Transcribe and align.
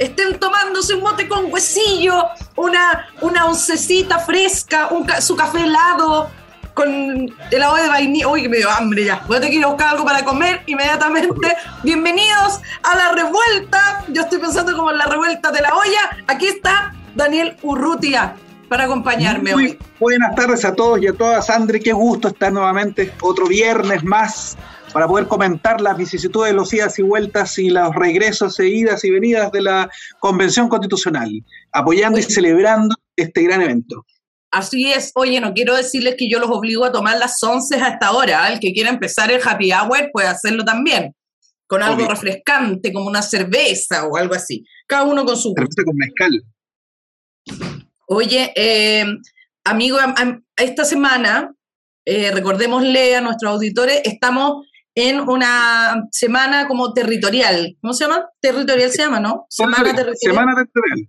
estén 0.00 0.38
tomándose 0.38 0.94
un 0.94 1.02
mote 1.02 1.28
con 1.28 1.52
huesillo, 1.52 2.24
una, 2.56 3.06
una 3.20 3.46
oncecita 3.46 4.18
fresca, 4.18 4.88
un 4.90 5.06
su 5.20 5.36
café 5.36 5.62
helado 5.62 6.30
con 6.72 6.88
helado 7.50 7.76
de 7.76 7.88
vainilla. 7.88 8.28
Uy, 8.28 8.42
que 8.42 8.48
me 8.48 8.56
dio 8.56 8.70
hambre 8.70 9.04
ya. 9.04 9.22
Voy 9.28 9.36
a 9.36 9.40
tener 9.40 9.52
que 9.52 9.58
ir 9.58 9.64
a 9.64 9.68
buscar 9.68 9.88
algo 9.88 10.04
para 10.04 10.24
comer 10.24 10.62
inmediatamente. 10.66 11.54
Bienvenidos 11.82 12.60
a 12.82 12.96
la 12.96 13.12
revuelta. 13.12 14.04
Yo 14.08 14.22
estoy 14.22 14.38
pensando 14.38 14.74
como 14.74 14.90
en 14.90 14.98
la 14.98 15.04
revuelta 15.04 15.52
de 15.52 15.60
la 15.60 15.74
olla. 15.74 16.24
Aquí 16.26 16.46
está 16.46 16.94
Daniel 17.14 17.56
Urrutia 17.62 18.34
para 18.70 18.84
acompañarme 18.84 19.52
Muy 19.52 19.66
hoy. 19.66 19.78
Buenas 19.98 20.34
tardes 20.34 20.64
a 20.64 20.74
todos 20.74 21.02
y 21.02 21.08
a 21.08 21.12
todas. 21.12 21.50
Andre, 21.50 21.78
qué 21.78 21.92
gusto 21.92 22.28
estar 22.28 22.50
nuevamente 22.50 23.12
otro 23.20 23.46
viernes 23.46 24.02
más 24.02 24.56
para 24.92 25.06
poder 25.06 25.26
comentar 25.26 25.80
las 25.80 25.96
vicisitudes, 25.96 26.52
los 26.52 26.72
idas 26.72 26.98
y 26.98 27.02
vueltas 27.02 27.58
y 27.58 27.70
los 27.70 27.94
regresos 27.94 28.58
e 28.60 28.68
idas 28.68 29.04
y 29.04 29.10
venidas 29.10 29.50
de 29.52 29.62
la 29.62 29.90
Convención 30.18 30.68
Constitucional, 30.68 31.30
apoyando 31.72 32.18
y 32.18 32.22
celebrando 32.22 32.94
este 33.16 33.42
gran 33.42 33.62
evento. 33.62 34.04
Así 34.52 34.90
es. 34.90 35.12
Oye, 35.14 35.40
no 35.40 35.52
quiero 35.54 35.76
decirles 35.76 36.16
que 36.18 36.28
yo 36.28 36.40
los 36.40 36.50
obligo 36.50 36.84
a 36.84 36.90
tomar 36.90 37.18
las 37.18 37.40
11 37.42 37.76
a 37.76 37.88
esta 37.90 38.10
hora. 38.12 38.48
El 38.52 38.58
que 38.58 38.72
quiera 38.72 38.90
empezar 38.90 39.30
el 39.30 39.40
happy 39.46 39.70
hour 39.72 40.10
puede 40.12 40.26
hacerlo 40.26 40.64
también, 40.64 41.14
con 41.68 41.82
algo 41.82 41.96
Obvio. 41.98 42.08
refrescante, 42.08 42.92
como 42.92 43.06
una 43.06 43.22
cerveza 43.22 44.06
o 44.06 44.16
algo 44.16 44.34
así. 44.34 44.64
Cada 44.88 45.04
uno 45.04 45.24
con 45.24 45.36
su 45.36 45.52
Cerveza 45.54 45.84
con 45.84 45.94
mezcal. 45.96 46.42
Oye, 48.08 48.52
eh, 48.56 49.04
amigo, 49.64 49.98
am- 49.98 50.14
am- 50.16 50.44
esta 50.56 50.84
semana, 50.84 51.54
eh, 52.04 52.32
recordémosle 52.32 53.14
a 53.16 53.20
nuestros 53.20 53.52
auditores, 53.52 54.00
estamos 54.04 54.66
en 54.94 55.20
una 55.20 56.02
semana 56.10 56.66
como 56.66 56.92
territorial. 56.92 57.76
¿Cómo 57.80 57.94
se 57.94 58.04
llama? 58.04 58.28
Territorial 58.40 58.90
se 58.90 59.02
llama, 59.02 59.20
¿no? 59.20 59.46
Semana 59.48 59.94
territorial. 59.94 60.16
Semana 60.16 60.54
territorial. 60.54 61.08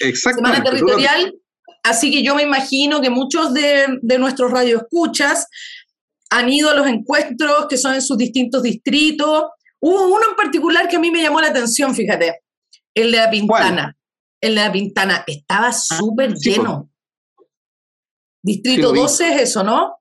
Exactamente. 0.00 0.56
Semana 0.56 0.70
territorial. 0.70 1.34
Así 1.82 2.10
que 2.10 2.22
yo 2.22 2.34
me 2.34 2.42
imagino 2.42 3.00
que 3.00 3.10
muchos 3.10 3.52
de, 3.54 3.98
de 4.00 4.18
nuestros 4.18 4.50
radioescuchas 4.50 5.48
han 6.30 6.48
ido 6.48 6.70
a 6.70 6.74
los 6.74 6.86
encuentros 6.86 7.66
que 7.68 7.76
son 7.76 7.94
en 7.94 8.02
sus 8.02 8.16
distintos 8.16 8.62
distritos. 8.62 9.44
Hubo 9.80 10.06
uno 10.06 10.30
en 10.30 10.36
particular 10.36 10.88
que 10.88 10.96
a 10.96 11.00
mí 11.00 11.10
me 11.10 11.22
llamó 11.22 11.40
la 11.40 11.48
atención, 11.48 11.94
fíjate, 11.94 12.42
el 12.94 13.10
de 13.10 13.18
la 13.18 13.30
Pintana. 13.30 13.96
El 14.40 14.54
de 14.54 14.60
la 14.60 14.72
Pintana 14.72 15.24
estaba 15.26 15.72
súper 15.72 16.36
sí, 16.36 16.50
lleno. 16.50 16.88
Sí, 16.88 17.44
Distrito 18.44 18.92
vi. 18.92 19.00
12 19.00 19.34
es 19.34 19.42
eso, 19.42 19.62
¿no? 19.62 19.98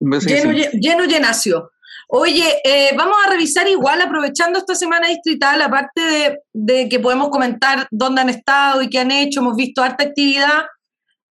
Lleno, 0.00 0.52
lleno, 0.72 1.04
llenacio. 1.04 1.70
Oye, 2.08 2.60
eh, 2.64 2.90
vamos 2.96 3.16
a 3.24 3.30
revisar 3.30 3.68
igual, 3.68 4.00
aprovechando 4.00 4.58
esta 4.58 4.74
semana 4.74 5.06
distrital, 5.08 5.62
aparte 5.62 6.00
de, 6.00 6.38
de 6.52 6.88
que 6.88 6.98
podemos 6.98 7.28
comentar 7.28 7.86
dónde 7.90 8.22
han 8.22 8.30
estado 8.30 8.82
y 8.82 8.88
qué 8.88 8.98
han 8.98 9.12
hecho, 9.12 9.40
hemos 9.40 9.54
visto 9.56 9.82
harta 9.82 10.04
actividad. 10.04 10.64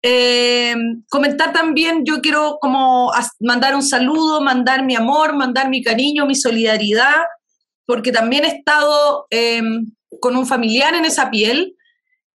eh, 0.02 0.74
comentar 1.08 1.52
también, 1.52 2.02
yo 2.04 2.20
quiero 2.20 2.58
como 2.60 3.10
mandar 3.40 3.74
un 3.74 3.82
saludo, 3.82 4.40
mandar 4.42 4.84
mi 4.84 4.94
amor, 4.96 5.34
mandar 5.34 5.70
mi 5.70 5.82
cariño, 5.82 6.26
mi 6.26 6.34
solidaridad, 6.34 7.22
porque 7.86 8.12
también 8.12 8.44
he 8.44 8.48
estado 8.48 9.26
eh, 9.30 9.62
con 10.20 10.36
un 10.36 10.46
familiar 10.46 10.94
en 10.94 11.04
esa 11.06 11.30
piel, 11.30 11.74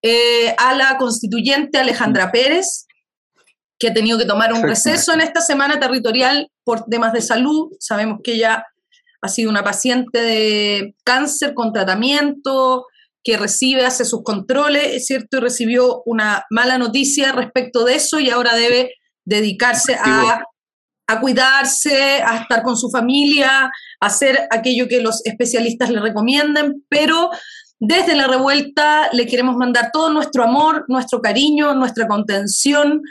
eh, 0.02 0.56
a 0.58 0.74
la 0.76 0.98
constituyente 0.98 1.78
Alejandra 1.78 2.32
Pérez, 2.32 2.88
que 3.80 3.88
ha 3.88 3.94
tenido 3.94 4.18
que 4.18 4.26
tomar 4.26 4.54
un 4.54 4.62
receso 4.62 5.14
en 5.14 5.22
esta 5.22 5.40
semana 5.40 5.80
territorial 5.80 6.52
por 6.66 6.86
temas 6.86 7.14
de 7.14 7.22
salud. 7.22 7.72
Sabemos 7.80 8.20
que 8.24 8.34
ella 8.34 8.66
ha 9.22 9.28
sido 9.30 9.50
una 9.50 9.64
paciente 9.64 10.22
de 10.22 10.96
cáncer 11.06 11.54
con 11.54 11.72
tratamiento, 11.72 12.86
que 13.24 13.38
recibe, 13.38 13.86
hace 13.86 14.06
sus 14.06 14.24
controles, 14.24 14.96
es 14.96 15.06
cierto, 15.06 15.38
y 15.38 15.40
recibió 15.40 16.02
una 16.06 16.46
mala 16.50 16.78
noticia 16.78 17.32
respecto 17.32 17.86
de 17.86 17.96
eso 17.96 18.20
y 18.20 18.30
ahora 18.30 18.54
debe 18.56 18.94
dedicarse 19.26 19.96
a, 19.96 20.44
a 21.08 21.20
cuidarse, 21.20 22.22
a 22.22 22.38
estar 22.38 22.64
con 22.64 22.78
su 22.78 22.90
familia, 22.90 23.66
a 24.00 24.06
hacer 24.06 24.48
aquello 24.52 24.88
que 24.88 25.02
los 25.02 25.26
especialistas 25.26 25.90
le 25.90 26.00
recomiendan, 26.00 26.84
pero 26.90 27.30
desde 27.80 28.14
la 28.14 28.28
revuelta 28.28 29.10
le 29.14 29.26
queremos 29.26 29.56
mandar 29.56 29.90
todo 29.94 30.10
nuestro 30.10 30.44
amor, 30.44 30.84
nuestro 30.90 31.22
cariño, 31.22 31.74
nuestra 31.74 32.08
contención. 32.08 33.02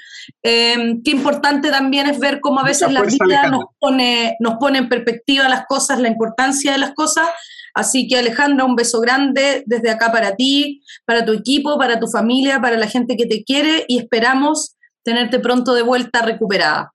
Eh, 0.43 0.97
qué 1.03 1.11
importante 1.11 1.71
también 1.71 2.07
es 2.07 2.19
ver 2.19 2.41
cómo 2.41 2.61
a 2.61 2.65
veces 2.65 2.93
la 2.93 3.01
vida 3.01 3.17
Alejandra. 3.25 3.51
nos 3.51 3.65
pone, 3.79 4.37
nos 4.41 4.57
pone 4.57 4.79
en 4.79 4.89
perspectiva 4.91 5.49
las 5.49 5.65
cosas, 5.67 6.01
la 6.01 6.09
importancia 6.09 6.73
de 6.73 6.79
las 6.79 6.93
cosas. 6.93 7.27
Así 7.75 8.09
que 8.09 8.19
Alejandra, 8.19 8.67
un 8.67 8.77
beso 8.77 9.01
grande 9.01 9.63
desde 9.65 9.91
acá 9.91 10.13
para 10.13 10.37
ti, 10.37 10.83
para 11.07 11.25
tu 11.25 11.33
equipo, 11.33 11.79
para 11.79 11.99
tu 11.99 12.07
familia, 12.07 12.61
para 12.61 12.77
la 12.77 12.89
gente 12.89 13.17
que 13.17 13.25
te 13.25 13.45
quiere 13.45 13.87
y 13.89 13.99
esperamos 13.99 14.77
tenerte 15.03 15.39
pronto 15.39 15.73
de 15.73 15.83
vuelta 15.83 16.21
recuperada. 16.21 16.93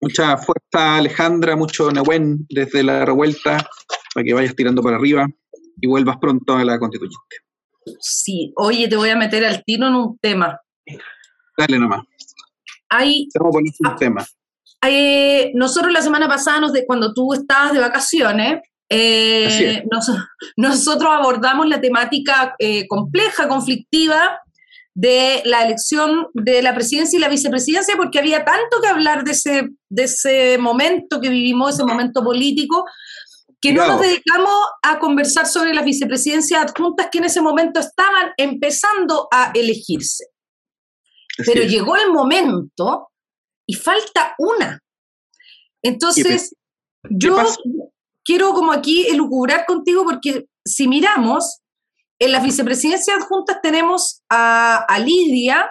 Mucha 0.00 0.36
fuerza, 0.38 0.96
Alejandra, 0.96 1.54
mucho 1.54 1.92
Nehuen 1.92 2.46
desde 2.48 2.82
la 2.82 3.04
revuelta, 3.04 3.64
para 4.12 4.24
que 4.24 4.34
vayas 4.34 4.56
tirando 4.56 4.82
para 4.82 4.96
arriba 4.96 5.28
y 5.80 5.86
vuelvas 5.86 6.16
pronto 6.18 6.56
a 6.56 6.64
la 6.64 6.78
constituyente. 6.78 7.36
Sí, 8.00 8.52
oye, 8.56 8.88
te 8.88 8.96
voy 8.96 9.10
a 9.10 9.16
meter 9.16 9.44
al 9.44 9.62
tiro 9.64 9.86
en 9.88 9.94
un 9.94 10.18
tema. 10.18 10.58
Dale 11.58 11.78
nomás. 11.78 12.02
Hay 12.88 13.28
a 13.38 13.90
un 13.90 13.96
tema. 13.96 14.26
Eh, 14.86 15.50
nosotros 15.54 15.92
la 15.92 16.02
semana 16.02 16.28
pasada, 16.28 16.60
nos 16.60 16.72
de, 16.72 16.86
cuando 16.86 17.12
tú 17.14 17.32
estabas 17.34 17.72
de 17.72 17.80
vacaciones, 17.80 18.60
eh, 18.90 19.82
nos- 19.90 20.10
nosotros 20.56 21.10
abordamos 21.12 21.66
la 21.68 21.80
temática 21.80 22.54
eh, 22.58 22.86
compleja, 22.86 23.48
conflictiva 23.48 24.38
de 24.96 25.42
la 25.44 25.64
elección 25.64 26.28
de 26.34 26.62
la 26.62 26.72
presidencia 26.74 27.16
y 27.16 27.20
la 27.20 27.28
vicepresidencia, 27.28 27.96
porque 27.96 28.20
había 28.20 28.44
tanto 28.44 28.80
que 28.80 28.86
hablar 28.88 29.24
de 29.24 29.32
ese, 29.32 29.68
de 29.88 30.02
ese 30.04 30.58
momento 30.58 31.20
que 31.20 31.30
vivimos, 31.30 31.74
ese 31.74 31.84
momento 31.84 32.22
político, 32.22 32.84
que 33.64 33.72
no 33.72 33.86
nos 33.86 34.00
dedicamos 34.02 34.52
a 34.82 34.98
conversar 34.98 35.46
sobre 35.46 35.72
las 35.72 35.86
vicepresidencias 35.86 36.62
adjuntas 36.62 37.08
que 37.10 37.16
en 37.16 37.24
ese 37.24 37.40
momento 37.40 37.80
estaban 37.80 38.32
empezando 38.36 39.26
a 39.30 39.52
elegirse. 39.54 40.26
Pero 41.46 41.62
llegó 41.62 41.96
el 41.96 42.12
momento 42.12 43.08
y 43.66 43.74
falta 43.74 44.34
una. 44.36 44.78
Entonces, 45.82 46.54
yo 47.08 47.36
pasa? 47.36 47.56
quiero 48.22 48.52
como 48.52 48.70
aquí 48.70 49.06
elucubrar 49.06 49.64
contigo 49.64 50.04
porque 50.04 50.44
si 50.62 50.86
miramos, 50.86 51.60
en 52.18 52.32
las 52.32 52.44
vicepresidencias 52.44 53.16
adjuntas 53.16 53.62
tenemos 53.62 54.22
a, 54.28 54.84
a 54.86 54.98
Lidia, 54.98 55.70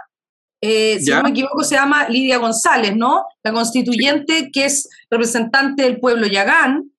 eh, 0.62 1.00
si 1.00 1.12
no 1.12 1.22
me 1.22 1.30
equivoco 1.30 1.64
se 1.64 1.76
llama 1.76 2.10
Lidia 2.10 2.38
González, 2.40 2.96
¿no? 2.96 3.26
La 3.44 3.54
constituyente 3.54 4.50
que 4.52 4.66
es 4.66 4.90
representante 5.12 5.84
del 5.84 6.00
pueblo 6.00 6.26
Yagán. 6.26 6.93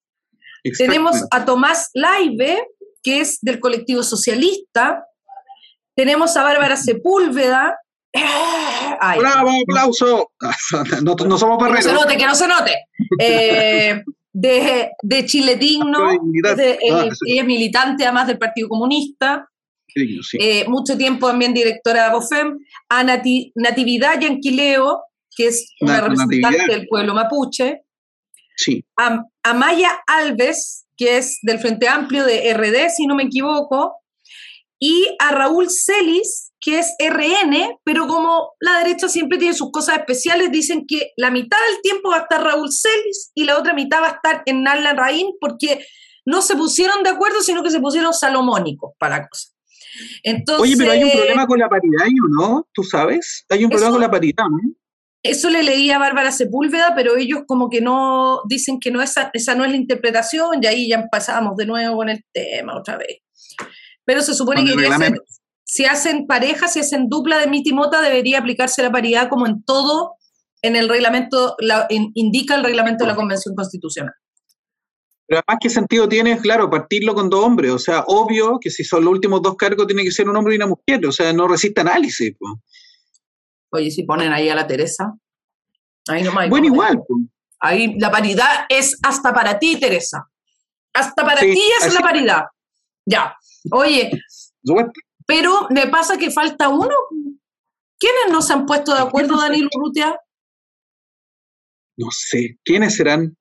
Tenemos 0.79 1.17
a 1.31 1.45
Tomás 1.45 1.91
Laibe, 1.95 2.67
que 3.03 3.21
es 3.21 3.39
del 3.43 3.61
colectivo 3.61 4.03
socialista. 4.03 5.05
Tenemos 5.95 6.37
a 6.37 6.43
Bárbara 6.43 6.77
Sepúlveda. 6.77 7.77
Ay, 9.01 9.19
¡Bravo, 9.21 9.51
aplauso! 9.69 10.31
No, 11.03 11.15
no 11.15 11.39
somos 11.39 11.59
que 11.59 11.71
no 11.71 11.77
se 11.83 11.89
barreros. 11.89 11.93
note, 11.95 12.17
que 12.17 12.27
no 12.27 12.35
se 12.35 12.49
note. 12.49 12.73
Eh, 13.21 14.03
de, 14.33 14.91
de 15.03 15.27
Chile 15.27 15.57
Digno, 15.57 16.09
de- 16.57 16.79
el- 16.83 16.95
Ah, 16.95 17.09
ella 17.27 17.41
es 17.43 17.47
militante 17.47 18.05
además 18.05 18.27
del 18.27 18.39
Partido 18.39 18.69
Comunista, 18.69 19.49
sí. 19.87 20.19
eh, 20.41 20.65
mucho 20.69 20.97
tiempo 20.99 21.29
también 21.29 21.55
directora 21.55 22.07
de 22.09 22.11
BOFEM, 22.15 22.59
a 22.89 23.05
Nati- 23.05 23.53
Natividad 23.55 24.19
Yanquileo, 24.21 25.03
que 25.37 25.47
es 25.49 25.73
una 25.81 25.99
Nat- 25.99 26.03
representante 26.03 26.41
Natividad. 26.59 26.67
del 26.79 26.89
pueblo 26.89 27.15
mapuche, 27.15 27.83
Sí, 28.57 28.85
a, 28.97 29.23
a 29.45 29.55
Maya 29.55 30.03
Alves, 30.07 30.87
que 30.97 31.19
es 31.19 31.39
del 31.43 31.61
Frente 31.61 31.87
Amplio 31.87 32.25
de 32.25 32.53
RD, 32.55 32.91
si 32.91 33.07
no 33.07 33.15
me 33.15 33.25
equivoco, 33.25 33.95
y 34.79 35.07
a 35.21 35.31
Raúl 35.33 35.69
Celis, 35.71 36.53
que 36.61 36.79
es 36.79 36.95
RN, 36.99 37.79
pero 37.85 38.07
como 38.07 38.53
la 38.59 38.79
derecha 38.79 39.09
siempre 39.09 39.39
tiene 39.39 39.55
sus 39.55 39.71
cosas 39.71 39.99
especiales, 39.99 40.51
dicen 40.51 40.87
que 40.89 41.13
la 41.17 41.31
mitad 41.31 41.59
del 41.71 41.83
tiempo 41.83 42.11
va 42.11 42.17
a 42.17 42.21
estar 42.21 42.43
Raúl 42.43 42.71
Celis 42.73 43.31
y 43.35 43.45
la 43.45 43.59
otra 43.59 43.75
mitad 43.75 44.03
va 44.03 44.09
a 44.09 44.13
estar 44.13 44.43
en 44.47 44.63
Narla 44.63 44.95
Raín, 44.95 45.29
porque 45.41 45.87
no 46.25 46.41
se 46.41 46.57
pusieron 46.57 47.03
de 47.03 47.11
acuerdo, 47.11 47.43
sino 47.43 47.63
que 47.63 47.71
se 47.71 47.81
pusieron 47.81 48.15
salomónicos 48.15 48.93
para 48.99 49.19
la 49.19 49.29
cosa. 49.29 49.51
Entonces, 50.23 50.63
Oye, 50.63 50.77
pero 50.77 50.93
hay 50.93 51.05
un 51.05 51.13
problema 51.13 51.47
con 51.47 51.59
la 51.59 51.69
paridad, 51.69 52.07
¿no? 52.31 52.67
¿Tú 52.73 52.83
sabes? 52.83 53.45
Hay 53.51 53.65
un 53.65 53.71
problema 53.71 53.93
con 53.93 54.01
la 54.01 54.11
paridad, 54.11 54.45
¿no? 54.51 54.75
Eso 55.25 55.49
le 55.49 55.63
leí 55.63 55.91
a 55.91 55.99
Bárbara 55.99 56.31
Sepúlveda, 56.31 56.93
pero 56.95 57.17
ellos 57.17 57.41
como 57.47 57.71
que 57.71 57.81
no 57.81 58.43
dicen 58.47 58.79
que 58.79 58.91
no 58.91 59.01
esa, 59.01 59.31
esa 59.33 59.55
no 59.55 59.65
es 59.65 59.71
la 59.71 59.79
interpretación, 59.79 60.63
y 60.63 60.67
ahí 60.67 60.89
ya 60.91 60.97
empezamos 60.97 61.57
de 61.57 61.65
nuevo 61.65 61.97
con 61.97 62.11
el 62.11 62.23
tema 62.31 62.77
otra 62.77 62.99
vez. 62.99 63.23
Pero 64.05 64.21
se 64.21 64.35
supone 64.35 64.63
que 64.65 64.75
si 65.65 65.87
hacen 65.87 66.27
pareja, 66.27 66.69
si 66.69 66.81
hacen 66.81 67.09
dupla 67.09 67.39
de 67.39 67.47
mitimota, 67.47 68.03
debería 68.03 68.39
aplicarse 68.39 68.83
la 68.83 68.93
paridad 68.93 69.31
como 69.31 69.47
en 69.47 69.65
todo 69.65 70.17
en 70.61 70.77
el 70.77 70.91
reglamento, 70.91 71.57
la, 71.59 71.87
indica 71.89 72.55
el 72.55 72.65
reglamento 72.65 73.05
de 73.05 73.11
la 73.11 73.17
Convención 73.17 73.55
Constitucional. 73.55 74.15
Pero 75.27 75.41
además, 75.47 75.59
¿qué 75.61 75.71
sentido 75.71 76.07
tiene, 76.07 76.39
claro, 76.39 76.69
partirlo 76.69 77.15
con 77.15 77.31
dos 77.31 77.45
hombres? 77.45 77.71
O 77.71 77.79
sea, 77.79 78.05
obvio 78.07 78.59
que 78.61 78.71
si 78.71 78.85
son 78.85 79.05
los 79.05 79.13
últimos 79.13 79.41
dos 79.41 79.57
cargos, 79.57 79.87
tiene 79.87 80.05
que 80.05 80.11
ser 80.11 80.29
un 80.29 80.37
hombre 80.37 80.55
y 80.55 80.57
una 80.57 80.67
mujer. 80.67 81.05
O 81.07 81.13
sea, 81.13 81.33
no 81.33 81.49
resiste 81.49 81.81
análisis. 81.81 82.35
Oye, 83.75 83.91
si 83.91 84.05
ponen 84.05 84.33
ahí 84.33 84.49
a 84.49 84.55
la 84.55 84.67
Teresa, 84.67 85.13
ahí 86.09 86.23
no 86.23 86.33
más. 86.33 86.49
Bueno, 86.49 86.67
igual. 86.67 87.03
Ahí 87.59 87.99
la 87.99 88.11
paridad 88.11 88.67
es 88.69 88.99
hasta 89.03 89.33
para 89.35 89.59
ti, 89.59 89.81
Teresa. 89.81 90.29
Hasta 90.93 91.25
para 91.25 91.41
ti 91.41 91.61
es 91.81 91.93
la 91.93 92.01
paridad. 92.01 92.43
Ya. 93.05 93.37
Oye, 93.73 94.13
pero 95.27 95.67
me 95.71 95.89
pasa 95.89 96.17
que 96.17 96.31
falta 96.31 96.69
uno. 96.69 96.95
¿Quiénes 97.99 98.31
no 98.31 98.43
se 98.43 98.53
han 98.53 98.65
puesto 98.65 98.95
de 98.95 99.01
acuerdo, 99.01 99.37
Danilo 99.37 99.69
Urrutia? 99.75 100.17
No 101.97 102.09
sé. 102.11 102.59
¿Quiénes 102.65 102.97
serán? 102.97 103.37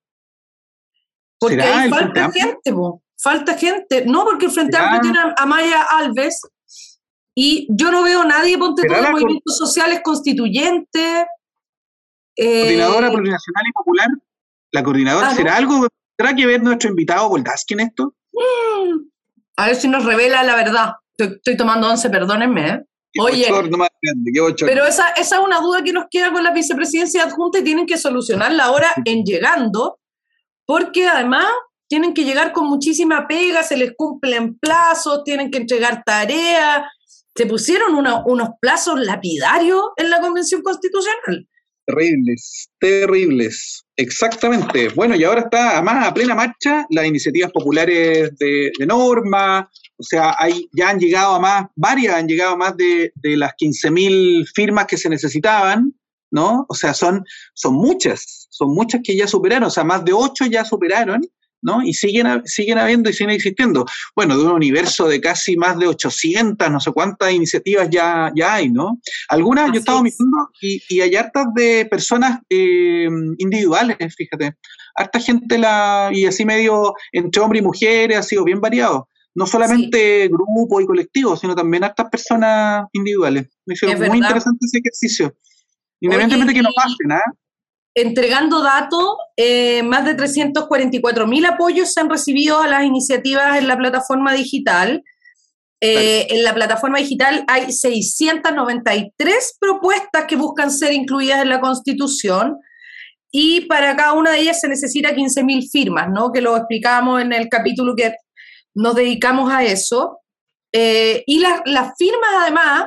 Porque 1.40 1.62
ahí 1.62 1.90
falta 1.90 2.32
gente, 2.32 2.74
falta 3.22 3.58
gente. 3.58 4.06
No, 4.06 4.24
porque 4.24 4.46
el 4.46 4.52
Frente 4.52 4.78
Amplio 4.78 5.02
tiene 5.02 5.34
a 5.36 5.46
Maya 5.46 5.84
Alves 5.84 6.40
y 7.36 7.68
yo 7.70 7.92
no 7.92 8.04
veo 8.04 8.22
a 8.22 8.26
nadie, 8.26 8.58
ponte 8.58 8.88
todos 8.88 9.02
los 9.02 9.12
movimientos 9.12 9.58
sociales 9.58 10.02
constituyentes. 10.04 11.26
Eh, 12.36 12.62
coordinadora 12.62 13.12
plurinacional 13.12 13.64
y 13.68 13.72
popular. 13.72 14.08
¿La 14.72 14.84
coordinadora 14.84 15.30
ah, 15.30 15.36
será 15.36 15.56
algo? 15.56 15.88
¿Tendrá 16.16 16.36
que 16.36 16.46
ver 16.46 16.62
nuestro 16.62 16.90
invitado 16.90 17.30
Voldaski 17.30 17.74
en 17.74 17.80
esto? 17.82 18.16
Mm, 18.32 19.00
a 19.58 19.66
ver 19.68 19.76
si 19.76 19.88
nos 19.88 20.06
revela 20.06 20.44
la 20.44 20.56
verdad. 20.56 20.94
Estoy, 21.18 21.58
tomando 21.58 21.90
once, 21.90 22.10
perdónenme. 22.10 22.70
¿eh? 22.70 22.86
Oye, 23.20 23.48
pero 24.60 24.86
esa, 24.86 25.10
esa 25.10 25.36
es 25.38 25.42
una 25.44 25.60
duda 25.60 25.84
que 25.84 25.94
nos 25.94 26.06
queda 26.10 26.32
con 26.32 26.44
la 26.44 26.52
vicepresidencia 26.52 27.24
adjunta 27.24 27.60
y 27.60 27.64
tienen 27.64 27.86
que 27.86 27.98
solucionarla 27.98 28.66
ahora 28.66 28.92
en 29.06 29.24
llegando 29.24 30.00
porque 30.66 31.08
además 31.08 31.46
tienen 31.88 32.14
que 32.14 32.24
llegar 32.24 32.54
con 32.54 32.68
muchísima 32.68 33.28
pega, 33.28 33.62
se 33.62 33.78
les 33.78 33.94
cumplen 33.96 34.58
plazos, 34.58 35.24
tienen 35.24 35.52
que 35.52 35.60
entregar 35.60 36.04
tareas. 36.04 36.86
Se 37.36 37.46
pusieron 37.46 37.96
unos 37.96 38.50
plazos 38.62 39.00
lapidarios 39.00 39.82
en 39.98 40.10
la 40.10 40.22
Convención 40.22 40.62
Constitucional. 40.62 41.48
Terribles, 41.86 42.70
terribles. 42.80 43.84
Exactamente. 43.98 44.90
Bueno, 44.90 45.16
y 45.16 45.24
ahora 45.24 45.42
está 45.42 45.74
además 45.74 46.08
a 46.08 46.14
plena 46.14 46.36
marcha 46.36 46.86
las 46.90 47.06
iniciativas 47.06 47.52
populares 47.52 48.32
de, 48.38 48.72
norma. 48.88 49.70
O 49.98 50.04
sea, 50.04 50.36
hay, 50.38 50.70
ya 50.72 50.90
han 50.90 51.00
llegado 51.00 51.36
a 51.36 51.40
más, 51.40 51.66
varias 51.76 52.16
han 52.16 52.28
llegado 52.28 52.54
a 52.54 52.58
más 52.58 52.78
de, 52.78 53.12
de 53.16 53.36
las 53.36 53.52
15.000 53.54 54.48
firmas 54.54 54.86
que 54.86 54.98
se 54.98 55.10
necesitaban. 55.10 55.94
¿no? 56.34 56.66
O 56.68 56.74
sea, 56.74 56.96
son, 56.96 57.24
son 57.54 57.76
muchas, 57.76 58.48
son 58.50 58.74
muchas 58.74 59.02
que 59.04 59.16
ya 59.16 59.28
superaron, 59.28 59.68
o 59.68 59.70
sea, 59.70 59.84
más 59.84 60.04
de 60.04 60.14
ocho 60.14 60.46
ya 60.48 60.66
superaron, 60.66 61.22
¿no? 61.64 61.82
Y 61.82 61.94
siguen, 61.94 62.42
siguen 62.46 62.78
habiendo 62.78 63.10
y 63.10 63.14
siguen 63.14 63.32
existiendo. 63.32 63.86
Bueno, 64.16 64.38
de 64.38 64.44
un 64.44 64.52
universo 64.52 65.08
de 65.08 65.20
casi 65.20 65.58
más 65.58 65.80
de 65.80 65.88
800, 65.88 66.70
no 66.70 66.80
sé 66.80 66.92
cuántas 66.92 67.32
iniciativas 67.32 67.90
ya, 67.90 68.32
ya 68.36 68.56
hay, 68.56 68.70
¿no? 68.70 69.00
Algunas 69.30 69.70
yo 69.70 69.76
he 69.76 69.80
estado 69.80 70.04
mirando 70.04 70.50
y, 70.62 70.82
y, 70.90 71.02
hay 71.02 71.16
hartas 71.16 71.48
de 71.56 71.88
personas 71.90 72.40
eh, 72.50 73.08
individuales, 73.38 73.98
fíjate. 74.16 74.56
Harta 74.96 75.20
gente, 75.20 75.58
la, 75.58 76.10
y 76.14 76.26
así 76.26 76.46
medio 76.46 76.94
entre 77.12 77.42
hombres 77.42 77.62
y 77.62 77.66
mujeres, 77.66 78.18
ha 78.18 78.24
sido 78.24 78.44
bien 78.44 78.62
variado. 78.62 79.10
No 79.36 79.48
solamente 79.48 80.28
grupos 80.28 80.84
y 80.84 80.86
colectivos, 80.86 81.40
sino 81.40 81.56
también 81.56 81.84
hartas 81.84 82.08
personas 82.10 82.86
individuales. 82.94 83.48
Me 83.66 83.74
hicieron 83.74 84.08
muy 84.08 84.20
interesante 84.20 84.60
ese 84.62 84.78
ejercicio. 84.78 85.36
Independientemente 86.00 86.54
que 86.54 86.62
no 86.62 86.70
pasen, 86.76 87.12
¿ah? 87.14 87.34
Entregando 87.96 88.64
datos, 88.64 89.16
eh, 89.38 89.84
más 89.84 90.06
de 90.06 90.16
344 90.16 91.28
mil 91.28 91.46
apoyos 91.46 91.94
se 91.94 92.00
han 92.00 92.10
recibido 92.10 92.60
a 92.60 92.68
las 92.68 92.84
iniciativas 92.84 93.58
en 93.58 93.68
la 93.68 93.78
plataforma 93.78 94.34
digital. 94.34 95.04
Eh, 95.80 96.28
en 96.30 96.44
la 96.44 96.54
plataforma 96.54 97.00
digital 97.00 97.44
hay 97.48 97.72
693 97.72 99.58
propuestas 99.60 100.26
que 100.26 100.38
buscan 100.38 100.72
ser 100.72 100.94
incluidas 100.94 101.42
en 101.42 101.50
la 101.50 101.60
Constitución 101.60 102.58
y 103.36 103.62
para 103.62 103.96
cada 103.96 104.14
una 104.14 104.32
de 104.32 104.40
ellas 104.40 104.62
se 104.62 104.68
necesita 104.68 105.14
15 105.14 105.44
mil 105.44 105.68
firmas, 105.68 106.08
¿no? 106.10 106.32
Que 106.32 106.40
lo 106.40 106.56
explicamos 106.56 107.20
en 107.20 107.34
el 107.34 107.50
capítulo 107.50 107.96
que 107.96 108.14
nos 108.76 108.96
dedicamos 108.96 109.52
a 109.52 109.64
eso. 109.64 110.20
Eh, 110.72 111.24
y 111.26 111.40
las 111.40 111.94
firmas, 111.98 112.30
además, 112.42 112.86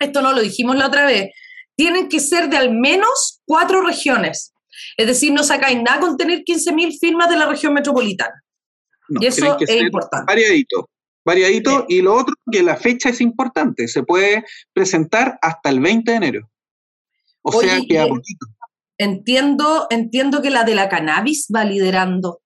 esto 0.00 0.20
no 0.20 0.32
lo 0.32 0.40
dijimos 0.40 0.76
la 0.76 0.86
otra 0.86 1.06
vez, 1.06 1.30
tienen 1.78 2.08
que 2.08 2.18
ser 2.18 2.50
de 2.50 2.56
al 2.56 2.76
menos 2.76 3.40
cuatro 3.46 3.80
regiones. 3.82 4.52
Es 4.96 5.06
decir, 5.06 5.32
no 5.32 5.44
sacáis 5.44 5.80
nada 5.80 6.00
con 6.00 6.16
tener 6.16 6.40
15.000 6.40 6.98
firmas 6.98 7.30
de 7.30 7.36
la 7.36 7.46
región 7.46 7.72
metropolitana. 7.72 8.42
y 9.08 9.24
eso 9.24 9.56
es 9.60 9.82
importante. 9.82 10.26
Variadito, 10.26 10.90
variadito. 11.24 11.86
Y 11.88 12.02
lo 12.02 12.16
otro, 12.16 12.34
que 12.50 12.64
la 12.64 12.76
fecha 12.76 13.10
es 13.10 13.20
importante. 13.20 13.86
Se 13.86 14.02
puede 14.02 14.44
presentar 14.72 15.38
hasta 15.40 15.70
el 15.70 15.78
20 15.78 16.10
de 16.10 16.16
enero. 16.16 16.50
O 17.42 17.52
sea, 17.52 17.78
que 17.88 18.00
a 18.00 18.08
poquito. 18.08 18.46
Entiendo, 18.98 19.86
entiendo 19.90 20.42
que 20.42 20.50
la 20.50 20.64
de 20.64 20.74
la 20.74 20.88
cannabis 20.88 21.46
va 21.54 21.64
liderando. 21.64 22.40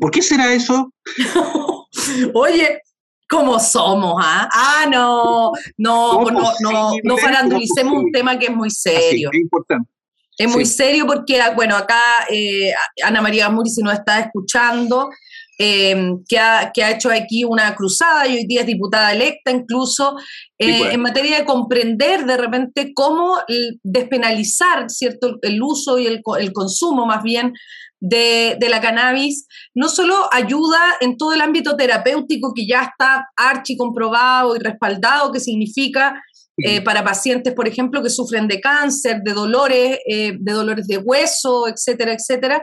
¿Por 0.00 0.10
qué 0.10 0.22
será 0.22 0.54
eso? 0.54 0.94
Oye, 2.34 2.80
como 3.28 3.60
somos, 3.60 4.14
¿ah? 4.18 4.48
Ah, 4.52 4.86
no, 4.90 5.52
no, 5.76 6.24
no, 6.30 6.52
no, 6.60 6.92
no 7.02 7.16
farandulicemos 7.18 8.04
un 8.04 8.10
tema 8.10 8.38
que 8.38 8.46
es 8.46 8.54
muy 8.54 8.70
serio. 8.70 9.30
es 9.32 9.40
importante. 9.40 9.90
Es 10.38 10.48
muy 10.48 10.64
serio 10.64 11.04
porque, 11.04 11.40
bueno, 11.56 11.76
acá 11.76 12.00
eh, 12.30 12.72
Ana 13.04 13.20
María 13.20 13.50
Muri, 13.50 13.70
si 13.70 13.82
nos 13.82 13.94
está 13.94 14.20
escuchando, 14.20 15.10
em, 15.58 16.22
que, 16.28 16.38
ha, 16.38 16.70
que, 16.72 16.84
ha, 16.84 16.92
hecho 16.92 17.10
aquí 17.10 17.42
una 17.42 17.74
cruzada 17.74 18.24
y 18.28 18.36
hoy 18.36 18.46
día 18.46 18.60
es 18.60 18.66
diputada 18.68 19.12
electa 19.12 19.50
incluso, 19.50 20.14
eh, 20.56 20.78
pues. 20.78 20.94
en 20.94 21.00
materia 21.00 21.38
de 21.38 21.44
comprender 21.44 22.24
de 22.24 22.36
repente 22.36 22.92
cómo 22.94 23.38
despenalizar 23.82 24.88
¿cierto? 24.88 25.38
el 25.42 25.60
uso 25.60 25.98
y 25.98 26.06
el, 26.06 26.22
el 26.38 26.52
consumo 26.52 27.04
más 27.04 27.24
bien 27.24 27.52
de, 28.00 28.58
la 28.68 28.80
cannabis 28.80 29.46
no 29.74 29.88
solo 29.88 30.28
ayuda 30.32 30.78
en 31.00 31.16
todo 31.16 31.32
el 31.32 31.40
ámbito 31.40 31.76
terapéutico 31.76 32.52
que 32.54 32.66
ya 32.66 32.82
está 32.82 33.28
archi 33.36 33.76
comprobado 33.76 34.56
y 34.56 34.60
respaldado, 34.60 35.32
que 35.32 35.40
significa 35.40 36.22
eh, 36.64 36.80
para 36.80 37.04
pacientes, 37.04 37.54
por 37.54 37.68
ejemplo, 37.68 38.02
que 38.02 38.10
sufren 38.10 38.48
de 38.48 38.60
cáncer, 38.60 39.20
de 39.22 39.32
dolores, 39.32 39.98
eh, 40.06 40.32
de 40.38 40.52
dolores 40.52 40.86
de 40.88 40.98
hueso, 40.98 41.68
etcétera, 41.68 42.12
etcétera, 42.12 42.62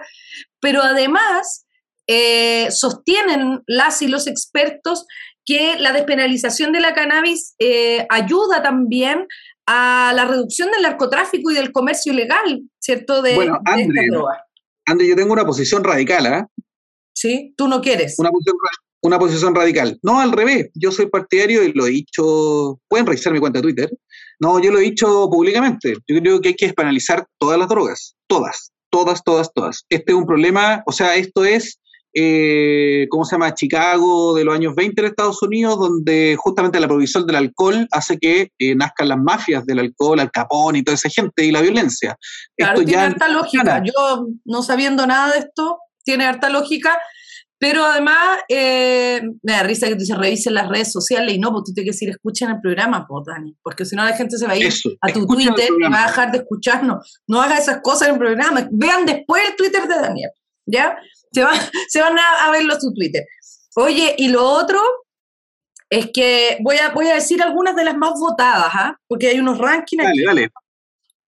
pero 0.60 0.82
además 0.84 1.66
eh, 2.08 2.70
sostienen 2.72 3.62
las 3.68 4.02
y 4.02 4.08
los 4.08 4.28
expertos 4.28 5.06
que 5.46 5.78
la 5.80 5.94
despenalización 5.94 6.74
de 6.74 6.80
la 6.80 6.94
cannabis 6.94 7.56
ayuda 8.10 8.64
también 8.64 9.28
a 9.68 10.12
la 10.16 10.26
reducción 10.26 10.72
del 10.72 10.82
narcotráfico 10.82 11.52
y 11.52 11.56
del 11.56 11.72
comercio 11.72 12.14
ilegal, 12.14 12.64
¿cierto? 12.80 13.22
De, 13.22 13.36
bueno, 13.36 13.60
Andy, 14.86 15.08
yo 15.08 15.16
tengo 15.16 15.34
una 15.34 15.46
posición 15.46 15.84
radical, 15.84 16.26
¿ah? 16.28 16.48
Sí, 17.14 17.54
tú 17.58 17.68
no 17.68 17.82
quieres. 17.82 18.20
Una 18.20 18.30
posición, 18.30 18.56
una 19.02 19.20
posición 19.20 19.56
radical. 19.56 20.00
No, 20.04 20.20
al 20.20 20.32
revés. 20.32 20.70
Yo 20.74 20.92
soy 20.92 21.08
partidario 21.08 21.64
y 21.64 21.72
lo 21.74 21.88
he 21.88 21.92
dicho. 21.92 22.80
Pueden 22.88 23.06
revisar 23.06 23.34
mi 23.34 23.40
cuenta 23.40 23.60
de 23.60 23.64
Twitter. 23.64 23.92
No, 24.40 24.60
yo 24.62 24.72
lo 24.72 24.80
he 24.80 24.84
dicho 24.84 25.30
públicamente. 25.30 25.96
Yo 26.08 26.20
creo 26.20 26.42
que 26.42 26.50
hay 26.50 26.56
que 26.56 26.66
despenalizar 26.66 27.26
todas 27.40 27.58
las 27.58 27.70
drogas. 27.70 28.16
Todas, 28.28 28.72
todas, 28.90 29.24
todas, 29.24 29.54
todas. 29.54 29.86
Este 29.90 30.12
es 30.12 30.18
un 30.18 30.26
problema. 30.26 30.84
O 30.86 30.92
sea, 30.92 31.16
esto 31.16 31.46
es 31.46 31.80
eh, 32.18 33.08
¿cómo 33.10 33.26
se 33.26 33.36
llama? 33.36 33.54
Chicago 33.54 34.34
de 34.36 34.46
los 34.46 34.56
años 34.56 34.74
20 34.74 35.02
en 35.02 35.08
Estados 35.08 35.44
Unidos, 35.44 35.78
donde 35.78 36.38
justamente 36.40 36.80
la 36.80 36.88
provisión 36.88 37.28
del 37.28 37.36
alcohol 37.36 37.86
hace 37.92 38.18
que 38.18 38.52
eh, 38.58 38.74
nazcan 38.74 39.10
las 39.10 39.18
mafias 39.18 39.66
del 39.66 39.80
alcohol, 39.80 40.22
al 40.22 40.32
capón 40.32 40.78
y 40.78 40.84
toda 40.84 40.96
esa 40.96 41.10
gente 41.10 41.44
y 41.44 41.52
la 41.52 41.62
violencia. 41.62 42.18
Claro, 42.56 42.86
tiene 42.86 43.02
harta 43.02 43.28
lógica. 43.28 43.84
Yo, 43.84 44.28
no 44.46 44.64
sabiendo 44.64 45.06
nada 45.06 45.34
de 45.34 45.40
esto, 45.40 45.80
tiene 46.06 46.26
harta 46.26 46.50
lógica, 46.50 46.98
pero 47.58 47.84
además 47.84 48.40
eh, 48.48 49.22
me 49.44 49.52
da 49.52 49.64
risa 49.64 49.88
que 49.88 49.96
tú 49.96 50.00
dices 50.00 50.18
revisen 50.18 50.54
las 50.54 50.70
redes 50.70 50.94
sociales 50.94 51.36
y 51.36 51.40
no, 51.40 51.52
pues 51.52 51.66
tú 51.66 51.74
tienes 51.74 51.90
que 51.90 51.96
decir 51.96 52.10
escuchen 52.12 52.50
el 52.50 52.62
programa, 52.62 53.06
pues 53.08 53.26
Dani, 53.26 53.58
porque 53.62 53.84
si 53.84 53.96
no 53.98 54.06
la 54.06 54.16
gente 54.16 54.38
se 54.38 54.46
va 54.46 54.54
a 54.54 54.58
ir 54.58 54.72
a 55.02 55.12
tu 55.12 55.28
Twitter 55.28 55.70
y 55.78 55.92
va 55.92 56.04
a 56.04 56.08
dejar 56.08 56.32
de 56.32 56.38
escucharnos. 56.38 57.22
No 57.28 57.42
hagas 57.42 57.64
esas 57.64 57.82
cosas 57.82 58.08
en 58.08 58.14
el 58.14 58.20
programa, 58.20 58.70
vean 58.72 59.06
después 59.06 59.42
el 59.50 59.56
Twitter 59.58 59.86
de 59.88 59.96
Daniel, 59.96 60.32
¿ya? 60.66 60.98
Se 61.36 61.44
van, 61.44 61.60
se 61.90 62.02
van 62.02 62.18
a, 62.18 62.50
verlo 62.52 62.80
su 62.80 62.94
Twitter. 62.94 63.26
Oye, 63.76 64.16
y 64.18 64.30
lo 64.30 64.44
otro, 64.44 64.82
Es 65.90 66.10
que 66.12 66.58
voy 66.62 66.78
a, 66.78 66.90
voy 66.90 67.08
a 67.08 67.16
decir 67.16 67.42
algunas 67.44 67.76
de 67.76 67.84
las 67.84 67.96
más 67.96 68.14
votadas, 68.20 68.72
¿ah? 68.74 68.98
porque 69.08 69.28
hay 69.28 69.40
unos 69.40 69.58
rankings 69.60 70.04
Dale, 70.04 70.10
aquí. 70.16 70.26
dale. 70.26 70.50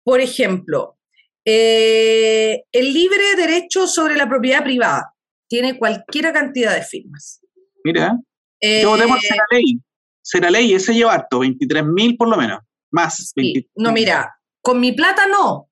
Por 0.04 0.20
ejemplo, 0.20 0.98
eh, 1.46 2.64
el 2.72 2.94
libre 2.94 3.36
derecho 3.36 3.86
sobre 3.88 4.16
la 4.16 4.28
propiedad 4.28 4.64
privada 4.64 5.14
tiene 5.48 5.78
cualquier 5.78 6.34
cantidad 6.34 6.74
de 6.74 6.82
firmas. 6.82 7.40
Mira, 7.84 8.18
Eh, 8.60 8.82
yo 8.82 8.90
voté 8.90 9.08
por 9.08 9.20
Seraley. 9.22 9.80
Seraley, 10.22 10.74
ese 10.74 10.94
lleva 10.94 11.14
harto, 11.14 11.40
23.000 11.42 12.18
por 12.18 12.28
lo 12.30 12.38
menos. 12.38 12.60
Más. 12.92 13.16
sí. 13.18 13.32
20. 13.36 13.70
No, 13.76 13.92
mira, 13.92 14.36
con 14.62 14.80
mi 14.80 14.92
plata 14.94 15.28
no. 15.28 15.70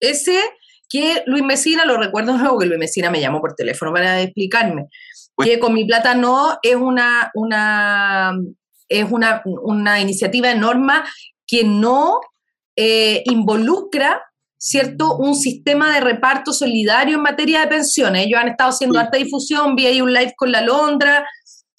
Ese 0.00 0.38
que 0.88 1.22
Luis 1.26 1.42
Mesina, 1.44 1.84
lo 1.84 1.96
recuerdo 1.98 2.36
nuevo 2.36 2.58
que 2.58 2.66
Luis 2.66 2.78
Mesina 2.78 3.10
me 3.10 3.20
llamó 3.20 3.40
por 3.40 3.54
teléfono 3.54 3.92
para 3.92 4.20
explicarme, 4.22 4.86
Bueno. 5.36 5.50
que 5.52 5.58
con 5.58 5.74
mi 5.74 5.84
plata 5.84 6.14
no 6.14 6.58
es 6.62 6.76
una, 6.76 7.30
una, 7.34 8.32
es 8.88 9.06
una, 9.10 9.42
una 9.44 10.00
iniciativa 10.00 10.48
de 10.48 10.54
norma 10.56 11.04
que 11.46 11.64
no 11.64 12.20
eh, 12.76 13.22
involucra 13.26 14.22
¿cierto? 14.60 15.16
Un 15.18 15.36
sistema 15.36 15.94
de 15.94 16.00
reparto 16.00 16.52
solidario 16.52 17.14
en 17.14 17.22
materia 17.22 17.60
de 17.60 17.68
pensiones. 17.68 18.26
Ellos 18.26 18.40
han 18.40 18.48
estado 18.48 18.70
haciendo 18.70 18.98
Sí. 18.98 19.04
harta 19.04 19.16
difusión, 19.16 19.76
vi 19.76 19.86
ahí 19.86 20.00
un 20.00 20.12
live 20.12 20.34
con 20.36 20.50
la 20.50 20.62
Londra, 20.62 21.24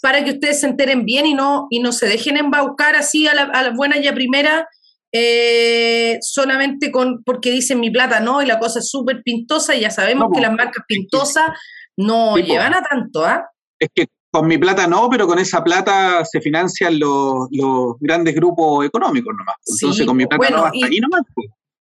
para 0.01 0.23
que 0.23 0.31
ustedes 0.31 0.61
se 0.61 0.67
enteren 0.67 1.03
bien 1.03 1.25
y 1.25 1.33
no, 1.33 1.67
y 1.69 1.81
no 1.81 1.91
se 1.91 2.07
dejen 2.07 2.37
embaucar 2.37 2.95
así 2.95 3.27
a 3.27 3.33
la, 3.33 3.41
a 3.43 3.63
la 3.63 3.69
buena 3.71 3.97
y 3.97 4.07
a 4.07 4.13
primera, 4.13 4.65
eh, 5.11 6.17
solamente 6.21 6.91
con 6.91 7.23
porque 7.23 7.51
dicen 7.51 7.79
mi 7.79 7.89
plata 7.91 8.19
no, 8.19 8.41
y 8.41 8.45
la 8.45 8.59
cosa 8.59 8.79
es 8.79 8.89
súper 8.89 9.21
pintosa, 9.23 9.75
y 9.75 9.81
ya 9.81 9.89
sabemos 9.91 10.27
No, 10.29 10.35
que 10.35 10.41
las 10.41 10.51
marcas 10.53 10.83
pintosas 10.87 11.49
no 11.97 12.35
Sí, 12.35 12.43
llevan 12.43 12.73
a 12.75 12.81
tanto, 12.83 13.25
¿ah? 13.25 13.45
Es 13.79 13.89
que 13.93 14.05
con 14.31 14.47
mi 14.47 14.57
plata 14.59 14.85
no, 14.87 15.09
pero 15.09 15.25
con 15.25 15.39
esa 15.39 15.63
plata 15.63 16.23
se 16.23 16.39
financian 16.39 16.99
los, 16.99 17.47
los 17.51 17.95
grandes 17.99 18.35
grupos 18.35 18.85
económicos 18.85 19.33
nomás. 19.37 19.55
Sí, 19.63 19.85
Entonces 19.85 20.05
con 20.05 20.17
mi 20.17 20.25
plata 20.27 20.37
Bueno, 20.37 20.57
no, 20.57 20.63
hasta 20.65 20.77
y- 20.77 20.83
ahí 20.83 20.99
nomás. 20.99 21.21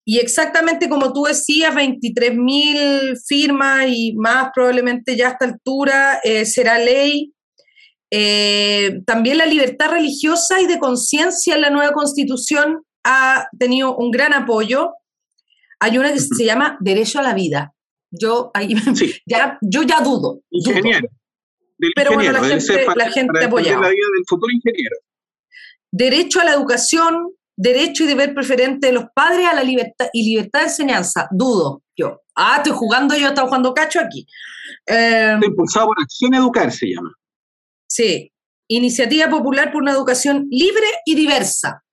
Y 0.05 0.17
exactamente 0.17 0.89
como 0.89 1.13
tú 1.13 1.23
decías, 1.25 1.75
23 1.75 2.35
mil 2.35 3.15
firmas 3.27 3.85
y 3.89 4.13
más 4.15 4.49
probablemente 4.55 5.15
ya 5.15 5.27
a 5.27 5.31
esta 5.31 5.45
altura 5.45 6.19
eh, 6.23 6.45
será 6.45 6.79
ley. 6.79 7.33
Eh, 8.09 9.01
también 9.05 9.37
la 9.37 9.45
libertad 9.45 9.91
religiosa 9.91 10.59
y 10.61 10.65
de 10.65 10.79
conciencia 10.79 11.53
en 11.55 11.61
la 11.61 11.69
nueva 11.69 11.91
constitución 11.91 12.81
ha 13.03 13.47
tenido 13.57 13.95
un 13.95 14.11
gran 14.11 14.33
apoyo. 14.33 14.93
Hay 15.79 15.97
una 15.97 16.11
que 16.13 16.19
se 16.19 16.43
llama 16.45 16.77
derecho 16.81 17.19
a 17.19 17.23
la 17.23 17.33
vida. 17.33 17.73
Yo, 18.11 18.51
ahí, 18.53 18.75
Sí, 18.95 19.15
ya, 19.25 19.57
yo 19.61 19.83
ya 19.83 20.01
dudo. 20.01 20.41
ingeniero. 20.49 21.07
Pero 21.95 22.13
bueno, 22.13 22.31
la 22.33 22.43
gente- 22.43 22.83
fa- 22.85 22.95
la 22.95 23.09
gente 23.09 23.27
para 23.31 23.39
defender 23.39 23.43
apoyaba. 23.47 23.81
la 23.83 23.89
vida 23.89 24.07
del 24.13 24.23
futuro 24.27 24.51
ingeniero. 24.53 24.97
Derecho 25.91 26.41
a 26.41 26.43
la 26.43 26.53
educación, 26.53 27.31
derecho 27.55 28.03
y 28.03 28.07
deber 28.07 28.33
preferente 28.33 28.87
de 28.87 28.93
los 28.93 29.05
padres 29.15 29.47
a 29.47 29.53
la 29.55 29.63
libertad 29.63 30.07
y 30.13 30.29
libertad 30.29 30.59
de 30.59 30.65
enseñanza. 30.65 31.27
Dudo 31.31 31.83
yo. 31.95 32.21
Ah, 32.35 32.57
estoy 32.57 32.73
jugando, 32.73 33.15
yo 33.15 33.27
estaba 33.29 33.47
jugando 33.47 33.73
cacho 33.73 33.99
aquí. 33.99 34.25
Eh, 34.85 35.37
impulsado 35.43 35.87
por 35.87 36.01
Acción 36.01 36.33
Educar, 36.33 36.71
se 36.71 36.87
llama. 36.87 37.11
sí. 37.87 38.31
Iniciativa 38.71 39.27
Popular 39.31 39.71
por 39.71 39.81
una 39.81 39.93
Educación 39.93 40.45
Libre 40.51 40.85
y 41.03 41.15
Diversa. 41.15 41.83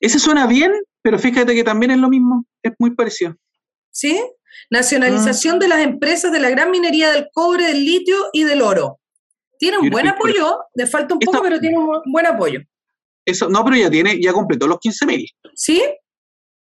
Ese 0.00 0.18
suena 0.18 0.46
bien, 0.46 0.72
pero 1.02 1.18
fíjate 1.18 1.54
que 1.54 1.62
también 1.64 1.90
es 1.92 1.98
lo 1.98 2.08
mismo, 2.08 2.44
es 2.62 2.72
muy 2.78 2.94
parecido. 2.94 3.36
¿Sí? 3.90 4.20
Nacionalización 4.70 5.58
de 5.58 5.68
las 5.68 5.80
empresas 5.80 6.32
de 6.32 6.40
la 6.40 6.50
gran 6.50 6.70
minería 6.70 7.10
del 7.10 7.28
cobre, 7.32 7.66
del 7.66 7.84
litio 7.84 8.16
y 8.32 8.44
del 8.44 8.62
oro. 8.62 8.98
Tiene 9.58 9.78
un 9.78 9.86
Yo 9.86 9.90
buen 9.90 10.08
apoyo, 10.08 10.58
le 10.74 10.86
falta 10.86 11.14
un 11.14 11.20
poco, 11.20 11.36
Esta- 11.38 11.48
pero 11.48 11.60
tiene 11.60 11.78
un 11.78 11.86
bu- 11.86 12.02
buen 12.06 12.26
apoyo. 12.26 12.60
Eso, 13.24 13.48
no, 13.48 13.62
pero 13.64 13.76
ya 13.76 13.90
tiene, 13.90 14.20
ya 14.20 14.32
completó 14.32 14.66
los 14.66 14.78
15.000. 14.78 15.26
¿Sí? 15.54 15.82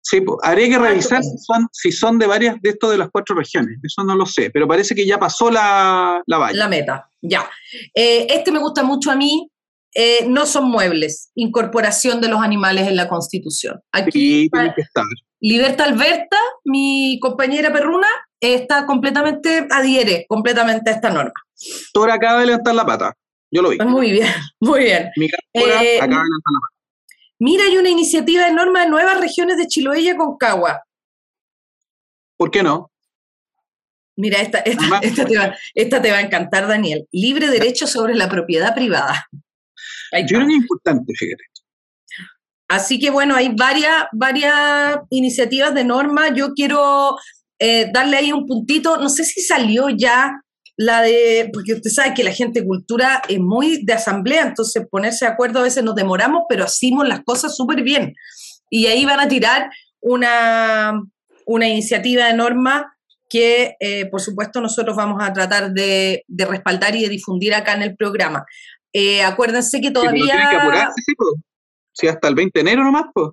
Sí, 0.04 0.20
pues, 0.20 0.36
habría 0.42 0.68
que 0.68 0.78
revisar 0.78 1.20
estupendo. 1.20 1.38
si 1.38 1.44
son, 1.44 1.68
si 1.72 1.92
son 1.92 2.18
de 2.18 2.26
varias 2.26 2.60
de 2.60 2.70
estos 2.70 2.90
de 2.90 2.98
las 2.98 3.08
cuatro 3.10 3.36
regiones. 3.36 3.78
Eso 3.84 4.02
no 4.02 4.16
lo 4.16 4.26
sé, 4.26 4.50
pero 4.50 4.66
parece 4.66 4.96
que 4.96 5.06
ya 5.06 5.16
pasó 5.18 5.48
la, 5.48 6.20
la 6.26 6.38
valla. 6.38 6.58
La 6.58 6.68
meta, 6.68 7.08
ya. 7.20 7.48
Eh, 7.94 8.26
este 8.28 8.50
me 8.50 8.58
gusta 8.58 8.82
mucho 8.82 9.12
a 9.12 9.16
mí. 9.16 9.48
Eh, 9.94 10.26
no 10.28 10.46
son 10.46 10.70
muebles. 10.70 11.30
Incorporación 11.34 12.20
de 12.20 12.28
los 12.28 12.40
animales 12.40 12.88
en 12.88 12.96
la 12.96 13.08
Constitución. 13.08 13.80
Aquí, 13.92 14.10
Sí, 14.12 14.50
tiene 14.50 14.72
que 14.74 14.82
estar. 14.82 15.04
Liberta 15.40 15.84
Alberta, 15.84 16.36
mi 16.64 17.18
compañera 17.20 17.72
perruna, 17.72 18.06
está 18.40 18.86
completamente, 18.86 19.66
adhiere 19.70 20.24
completamente 20.28 20.90
a 20.90 20.94
esta 20.94 21.10
norma. 21.10 21.32
Tora 21.92 22.14
acaba 22.14 22.40
de 22.40 22.46
levantar 22.46 22.74
la 22.74 22.86
pata. 22.86 23.12
Yo 23.50 23.60
lo 23.60 23.70
vi. 23.70 23.78
Muy 23.78 24.12
bien, 24.12 24.32
muy 24.60 24.84
bien. 24.84 25.10
Mi 25.16 25.28
Tora 25.28 25.42
Eh, 25.52 25.60
acaba 25.66 25.80
de 25.80 25.84
levantar 25.94 26.08
la 26.18 26.60
pata. 26.60 26.68
Mira, 27.40 27.64
hay 27.64 27.76
una 27.76 27.88
iniciativa 27.90 28.44
de 28.46 28.52
norma 28.52 28.82
de 28.84 28.88
nuevas 28.88 29.20
regiones 29.20 29.56
de 29.56 29.66
Chiloé 29.66 30.00
y 30.00 30.08
Aconcagua. 30.08 30.84
¿Por 32.36 32.50
qué 32.50 32.62
no? 32.62 32.90
Mira, 34.16 34.40
esta, 34.40 34.58
esta, 34.58 34.80
Además- 34.82 35.00
esta 35.02 35.24
te 35.24 35.38
va, 35.38 35.56
esta 35.74 36.02
te 36.02 36.10
va 36.12 36.18
a 36.18 36.20
encantar, 36.20 36.68
Daniel. 36.68 37.08
Libre 37.10 37.48
derecho 37.48 37.86
sobre 37.86 38.14
la 38.14 38.28
propiedad 38.28 38.74
privada. 38.74 39.26
Yo 40.20 40.36
creo 40.36 40.46
que 40.46 40.54
es 40.54 40.60
importante, 40.60 41.12
fíjate. 41.16 41.42
Así 42.68 42.98
que 42.98 43.10
bueno, 43.10 43.34
hay 43.34 43.54
varias, 43.54 44.06
varias 44.12 44.96
iniciativas 45.10 45.74
de 45.74 45.84
norma. 45.84 46.34
Yo 46.34 46.54
quiero 46.54 47.18
eh, 47.58 47.90
darle 47.92 48.16
ahí 48.16 48.32
un 48.32 48.46
puntito. 48.46 48.96
No 48.96 49.08
sé 49.08 49.24
si 49.24 49.42
salió 49.42 49.88
ya 49.90 50.32
la 50.76 51.02
de, 51.02 51.50
porque 51.52 51.74
usted 51.74 51.90
sabe 51.90 52.14
que 52.14 52.24
la 52.24 52.32
gente 52.32 52.60
de 52.60 52.66
cultura 52.66 53.22
es 53.28 53.38
muy 53.38 53.84
de 53.84 53.92
asamblea, 53.92 54.42
entonces 54.42 54.86
ponerse 54.90 55.26
de 55.26 55.32
acuerdo 55.32 55.58
a 55.58 55.64
veces 55.64 55.84
nos 55.84 55.94
demoramos, 55.94 56.44
pero 56.48 56.64
hacemos 56.64 57.06
las 57.06 57.20
cosas 57.24 57.54
súper 57.54 57.82
bien. 57.82 58.14
Y 58.70 58.86
ahí 58.86 59.04
van 59.04 59.20
a 59.20 59.28
tirar 59.28 59.70
una, 60.00 61.00
una 61.46 61.68
iniciativa 61.68 62.26
de 62.26 62.34
norma 62.34 62.96
que, 63.28 63.76
eh, 63.80 64.06
por 64.06 64.20
supuesto, 64.20 64.60
nosotros 64.60 64.96
vamos 64.96 65.22
a 65.22 65.32
tratar 65.32 65.72
de, 65.72 66.24
de 66.26 66.44
respaldar 66.46 66.96
y 66.96 67.02
de 67.02 67.08
difundir 67.08 67.54
acá 67.54 67.74
en 67.74 67.82
el 67.82 67.96
programa. 67.96 68.44
Eh, 68.92 69.22
acuérdense 69.22 69.80
que 69.80 69.88
pero 69.90 70.00
todavía... 70.02 70.24
tiene 70.24 70.50
que 70.50 70.56
apurarse, 70.56 71.02
sí, 71.04 71.14
pues. 71.16 71.30
Sí, 71.94 72.06
hasta 72.08 72.28
el 72.28 72.34
20 72.34 72.58
de 72.58 72.60
enero 72.60 72.84
nomás, 72.84 73.04
pues. 73.14 73.30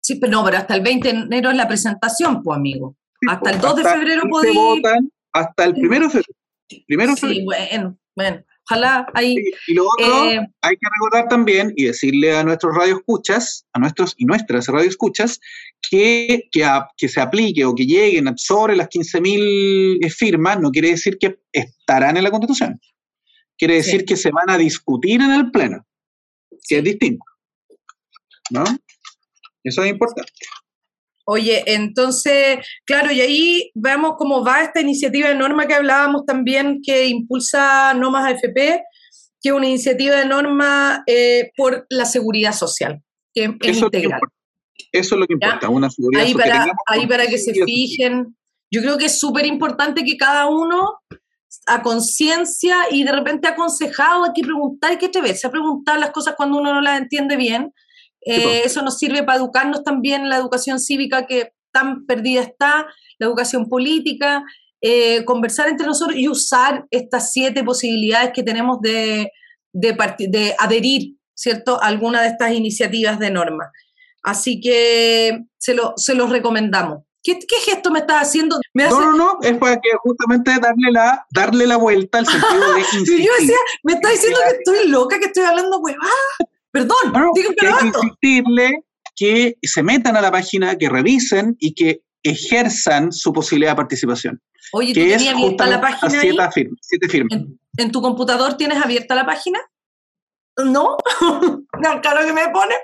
Sí, 0.00 0.16
pero 0.16 0.32
no, 0.32 0.44
pero 0.44 0.58
hasta 0.58 0.74
el 0.74 0.82
20 0.82 1.12
de 1.12 1.18
enero 1.20 1.50
es 1.50 1.56
la 1.56 1.66
presentación, 1.68 2.42
pues, 2.42 2.56
amigo. 2.56 2.96
Sí, 3.20 3.26
Hasta 3.28 3.40
pues, 3.40 3.54
el 3.54 3.60
2 3.60 3.76
de 3.76 3.82
febrero 3.84 4.22
Se 4.42 4.52
votan 4.52 5.10
hasta 5.32 5.64
el 5.64 5.72
primero 5.74 6.04
de 6.06 6.10
febrero. 6.10 6.34
Primero 6.86 7.16
febrero. 7.16 7.40
Sí, 7.40 7.44
bueno, 7.44 7.98
bueno. 8.16 8.44
Ojalá 8.66 9.06
ahí. 9.12 9.34
Y- 9.66 9.72
Y 9.72 9.74
lo 9.74 9.84
otro, 9.86 10.30
eh, 10.30 10.40
hay 10.62 10.76
que 10.76 10.88
recordar 10.94 11.28
también 11.28 11.72
y 11.76 11.84
decirle 11.84 12.34
a 12.34 12.42
nuestros 12.44 12.74
radioescuchas, 12.74 13.66
a 13.74 13.78
nuestros 13.78 14.14
y 14.16 14.24
nuestras 14.24 14.68
radioescuchas, 14.68 15.38
que, 15.90 16.48
que, 16.50 16.64
a- 16.64 16.88
que 16.96 17.08
se 17.08 17.20
aplique 17.20 17.64
o 17.66 17.74
que 17.74 17.84
lleguen 17.84 18.32
sobre 18.36 18.74
las 18.74 18.88
15.000 18.88 20.10
firmas, 20.10 20.60
no 20.60 20.70
quiere 20.70 20.90
decir 20.90 21.18
que 21.18 21.38
estarán 21.52 22.16
en 22.16 22.24
la 22.24 22.30
Constitución. 22.30 22.80
Quiere 23.58 23.74
decir 23.74 24.00
Sí. 24.00 24.06
que 24.06 24.16
se 24.16 24.30
van 24.30 24.50
a 24.50 24.58
discutir 24.58 25.20
en 25.20 25.30
el 25.32 25.50
Pleno, 25.50 25.86
que 26.68 26.78
es 26.78 26.84
distinto. 26.84 27.24
¿No? 28.50 28.64
Eso 29.62 29.82
es 29.82 29.90
importante. 29.90 30.32
Oye, 31.26 31.62
entonces, 31.66 32.58
claro, 32.84 33.10
y 33.10 33.20
ahí 33.22 33.70
vemos 33.74 34.14
cómo 34.18 34.44
va 34.44 34.60
esta 34.62 34.80
iniciativa 34.82 35.28
de 35.28 35.34
norma 35.34 35.66
que 35.66 35.72
hablábamos 35.74 36.26
también, 36.26 36.80
que 36.84 37.06
impulsa 37.06 37.94
No 37.94 38.10
Más 38.10 38.26
AFP, 38.30 38.82
que 39.40 39.48
es 39.48 39.52
una 39.52 39.66
iniciativa 39.66 40.16
de 40.16 40.26
norma 40.26 41.02
eh, 41.06 41.50
por 41.56 41.86
la 41.88 42.04
seguridad 42.04 42.52
social, 42.52 43.02
que 43.32 43.44
es 43.44 43.50
Eso 43.50 43.70
es, 43.70 43.80
lo 43.80 43.90
que 43.90 43.96
integral. 43.98 44.18
importa. 44.18 44.34
Eso 44.92 45.14
es 45.14 45.20
lo 45.20 45.26
que 45.26 45.34
¿Ya? 45.40 45.46
importa, 45.46 45.68
una 45.70 45.90
seguridad 45.90 46.24
ahí 46.24 46.32
social. 46.32 46.48
para, 46.50 46.60
Tengamos 46.64 46.82
ahí 46.88 47.06
para 47.06 47.26
que 47.26 47.38
se 47.38 47.64
fijen. 47.64 48.36
Yo 48.70 48.82
creo 48.82 48.98
que 48.98 49.06
es 49.06 49.18
súper 49.18 49.46
importante 49.46 50.04
que 50.04 50.16
cada 50.18 50.46
uno 50.48 50.98
a 51.66 51.82
conciencia 51.82 52.76
y 52.90 53.04
de 53.04 53.12
repente 53.12 53.48
aconsejado, 53.48 54.24
hay 54.24 54.32
que 54.34 54.42
preguntar, 54.42 54.90
hay 54.90 54.98
que 54.98 55.06
atreverse 55.06 55.46
a 55.46 55.50
preguntar 55.50 55.98
las 55.98 56.10
cosas 56.10 56.34
cuando 56.36 56.58
uno 56.58 56.74
no 56.74 56.80
las 56.80 57.00
entiende 57.00 57.36
bien. 57.36 57.72
Eh, 58.26 58.42
po. 58.42 58.48
eso 58.66 58.82
nos 58.82 58.98
sirve 58.98 59.22
para 59.22 59.38
educarnos 59.38 59.84
también, 59.84 60.28
la 60.28 60.36
educación 60.36 60.80
cívica 60.80 61.26
que 61.26 61.52
tan 61.72 62.06
perdida 62.06 62.40
está, 62.40 62.86
la 63.18 63.26
educación 63.26 63.68
política, 63.68 64.44
eh, 64.80 65.24
conversar 65.24 65.68
entre 65.68 65.86
nosotros 65.86 66.16
y 66.16 66.28
usar 66.28 66.86
estas 66.90 67.32
siete 67.32 67.64
posibilidades 67.64 68.32
que 68.32 68.42
tenemos 68.42 68.80
de, 68.80 69.30
de, 69.72 69.96
de 70.28 70.54
adherir, 70.58 71.16
¿cierto?, 71.34 71.82
a 71.82 71.86
alguna 71.86 72.22
de 72.22 72.28
estas 72.28 72.52
iniciativas 72.52 73.18
de 73.18 73.30
norma. 73.30 73.70
Así 74.22 74.60
que 74.60 75.44
se, 75.58 75.74
lo, 75.74 75.94
se 75.96 76.14
los 76.14 76.30
recomendamos. 76.30 77.02
¿Qué, 77.24 77.38
qué 77.40 77.56
gesto 77.64 77.90
me 77.90 78.00
estás 78.00 78.22
haciendo? 78.28 78.60
Me 78.74 78.84
hace- 78.84 78.94
No, 78.94 79.12
no, 79.12 79.16
no, 79.16 79.38
es 79.42 79.56
para 79.58 79.76
que 79.80 79.88
justamente 80.02 80.52
darle 80.60 80.92
la, 80.92 81.26
darle 81.30 81.66
la 81.66 81.76
vuelta 81.78 82.18
al 82.18 82.26
sentido 82.26 82.74
de 82.74 82.80
insistir. 82.92 83.24
yo 83.26 83.32
decía, 83.40 83.56
me 83.82 83.94
está 83.94 84.10
diciendo 84.10 84.38
que 84.48 84.56
estoy 84.58 84.88
loca, 84.90 85.18
que 85.18 85.24
estoy 85.26 85.42
hablando 85.44 85.78
huevada. 85.78 86.10
Perdón, 86.70 86.96
No, 87.12 87.18
no, 87.20 87.30
díganme 87.34 87.56
que 87.56 87.66
hay 87.66 87.74
que 87.78 87.86
insistirle 87.86 88.84
que 89.16 89.56
se 89.62 89.82
metan 89.82 90.16
a 90.16 90.20
la 90.20 90.30
página, 90.30 90.76
que 90.76 90.88
revisen 90.88 91.56
y 91.58 91.72
que 91.74 92.02
ejerzan 92.22 93.10
su 93.12 93.32
posibilidad 93.32 93.72
de 93.72 93.76
participación. 93.76 94.40
Oye, 94.72 94.92
¿tú 94.92 95.00
Que 95.00 95.12
es 95.14 95.16
tenías 95.18 95.34
abierta 95.34 95.66
la 95.66 95.80
página 95.80 96.18
a 96.18 96.20
ahí? 96.20 96.36
siete. 96.52 96.70
Siete. 96.80 97.18
¿En, 97.30 97.58
en 97.76 97.92
tu 97.92 98.02
computador 98.02 98.54
tienes 98.56 98.82
abierta 98.82 99.14
la 99.14 99.24
página? 99.24 99.60
No, 100.64 100.96
la 101.82 102.00
cara 102.00 102.24
que 102.26 102.32
me 102.32 102.48
pone. 102.48 102.74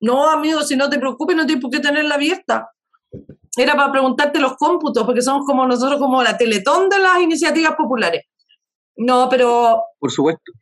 No, 0.00 0.28
amigo, 0.30 0.62
si 0.62 0.76
no 0.76 0.88
te 0.88 0.98
preocupes, 0.98 1.36
no 1.36 1.46
tienes 1.46 1.62
por 1.62 1.70
qué 1.70 1.80
tenerla 1.80 2.14
abierta. 2.14 2.70
Era 3.56 3.74
para 3.74 3.90
preguntarte 3.90 4.38
los 4.38 4.56
cómputos, 4.56 5.04
porque 5.04 5.22
somos 5.22 5.44
como 5.44 5.66
nosotros, 5.66 5.98
como 5.98 6.22
la 6.22 6.36
teletón 6.36 6.88
de 6.88 6.98
las 6.98 7.20
iniciativas 7.20 7.74
populares. 7.76 8.22
No, 8.96 9.28
pero. 9.28 9.82
Por 9.98 10.10
supuesto. 10.10 10.52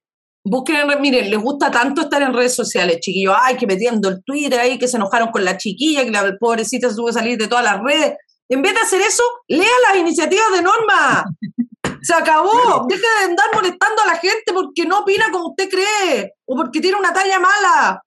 Busquen, 0.44 0.88
miren, 1.00 1.30
les 1.30 1.38
gusta 1.38 1.70
tanto 1.70 2.02
estar 2.02 2.22
en 2.22 2.32
redes 2.32 2.54
sociales, 2.54 3.00
chiquillos. 3.00 3.34
Ay, 3.38 3.56
que 3.56 3.66
metiendo 3.66 4.08
el 4.08 4.24
Twitter 4.24 4.58
ahí, 4.58 4.78
que 4.78 4.88
se 4.88 4.96
enojaron 4.96 5.30
con 5.30 5.44
la 5.44 5.58
chiquilla, 5.58 6.04
que 6.04 6.10
la 6.10 6.36
pobrecita 6.38 6.88
se 6.88 6.96
tuvo 6.96 7.08
que 7.08 7.12
salir 7.12 7.36
de 7.36 7.48
todas 7.48 7.64
las 7.64 7.80
redes. 7.82 8.14
En 8.48 8.62
vez 8.62 8.72
de 8.72 8.80
hacer 8.80 9.00
eso, 9.02 9.22
lea 9.48 9.68
las 9.88 9.98
iniciativas 9.98 10.50
de 10.52 10.62
Norma. 10.62 11.24
Se 12.02 12.14
acabó. 12.14 12.86
Deja 12.88 13.06
de 13.20 13.24
andar 13.26 13.46
molestando 13.52 14.02
a 14.02 14.06
la 14.06 14.16
gente 14.16 14.52
porque 14.54 14.86
no 14.86 15.00
opina 15.00 15.30
como 15.30 15.48
usted 15.48 15.68
cree 15.68 16.32
o 16.46 16.56
porque 16.56 16.80
tiene 16.80 16.96
una 16.96 17.12
talla 17.12 17.38
mala. 17.38 18.02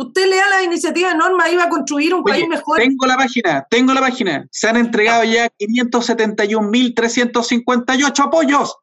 Usted 0.00 0.30
lea 0.30 0.48
las 0.48 0.62
iniciativas 0.64 1.10
de 1.12 1.18
Norma 1.18 1.50
y 1.50 1.56
va 1.56 1.64
a 1.64 1.68
construir 1.68 2.14
un 2.14 2.22
país 2.22 2.46
mejor. 2.48 2.78
Tengo 2.78 3.04
la 3.04 3.16
página, 3.16 3.66
tengo 3.68 3.92
la 3.92 4.00
página. 4.00 4.46
Se 4.52 4.68
han 4.68 4.76
entregado 4.76 5.24
ya 5.24 5.48
571.358 5.58 8.20
apoyos. 8.20 8.76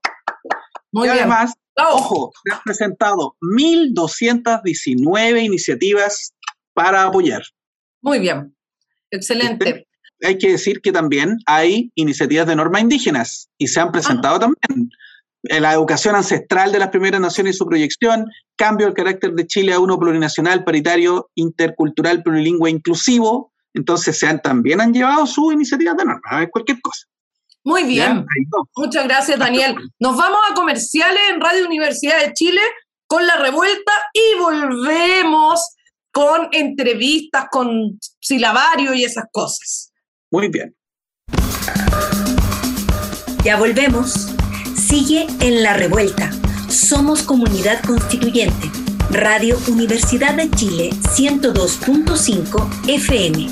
Muy 0.92 1.08
y 1.08 1.12
además, 1.12 1.54
ojo, 1.78 2.34
se 2.44 2.54
han 2.54 2.60
presentado 2.66 3.38
1.219 3.42 5.42
iniciativas 5.42 6.34
para 6.74 7.06
apoyar. 7.06 7.44
Muy 8.02 8.20
bien. 8.20 8.54
Excelente 9.10 9.88
hay 10.24 10.38
que 10.38 10.52
decir 10.52 10.82
que 10.82 10.92
también 10.92 11.38
hay 11.46 11.92
iniciativas 11.96 12.48
de 12.48 12.56
normas 12.56 12.82
indígenas 12.82 13.50
y 13.58 13.68
se 13.68 13.80
han 13.80 13.92
presentado 13.92 14.40
también. 14.40 14.90
La 15.50 15.74
educación 15.74 16.16
ancestral 16.16 16.72
de 16.72 16.80
las 16.80 16.90
primeras 16.90 17.22
naciones 17.22 17.56
y 17.56 17.58
su 17.58 17.66
proyección, 17.66 18.26
cambio 18.56 18.88
del 18.88 18.96
carácter 18.96 19.34
de 19.34 19.46
Chile 19.46 19.74
a 19.74 19.80
uno 19.80 20.00
plurinacional, 20.00 20.64
paritario, 20.64 21.30
intercultural, 21.36 22.24
plurilingüe, 22.24 22.70
inclusivo. 22.70 23.52
Entonces 23.74 24.18
se 24.18 24.28
han, 24.28 24.42
también 24.42 24.82
han 24.82 24.94
llevado 24.94 25.28
sus 25.28 25.54
iniciativas 25.54 25.98
de 25.98 26.06
normas, 26.06 26.32
a 26.32 26.40
ver 26.40 26.50
cualquier 26.50 26.82
cosa. 26.82 27.06
Muy 27.64 27.84
bien. 27.84 28.26
Muchas 28.76 29.06
gracias, 29.06 29.40
Daniel. 29.40 29.76
Nos 30.00 30.16
vamos 30.16 30.40
a 30.50 30.54
comerciales 30.54 31.22
en 31.34 31.42
Radio 31.42 31.66
Universidad 31.66 32.24
de 32.24 32.32
Chile 32.34 32.62
con 33.08 33.26
la 33.26 33.38
revuelta 33.38 33.92
y 34.14 34.40
volvemos 34.40 35.76
con 36.12 36.48
entrevistas, 36.52 37.48
con 37.52 38.00
silabario 38.20 38.94
y 38.94 39.04
esas 39.04 39.26
cosas. 39.32 39.92
Muy 40.32 40.48
bien. 40.48 40.76
Ya 43.44 43.58
volvemos. 43.58 44.35
Sigue 44.98 45.28
en 45.42 45.62
la 45.62 45.74
revuelta. 45.74 46.32
Somos 46.70 47.22
comunidad 47.24 47.84
constituyente. 47.84 48.72
Radio 49.12 49.60
Universidad 49.68 50.36
de 50.36 50.50
Chile 50.52 50.92
102.5 51.18 52.88
FM. 52.88 53.50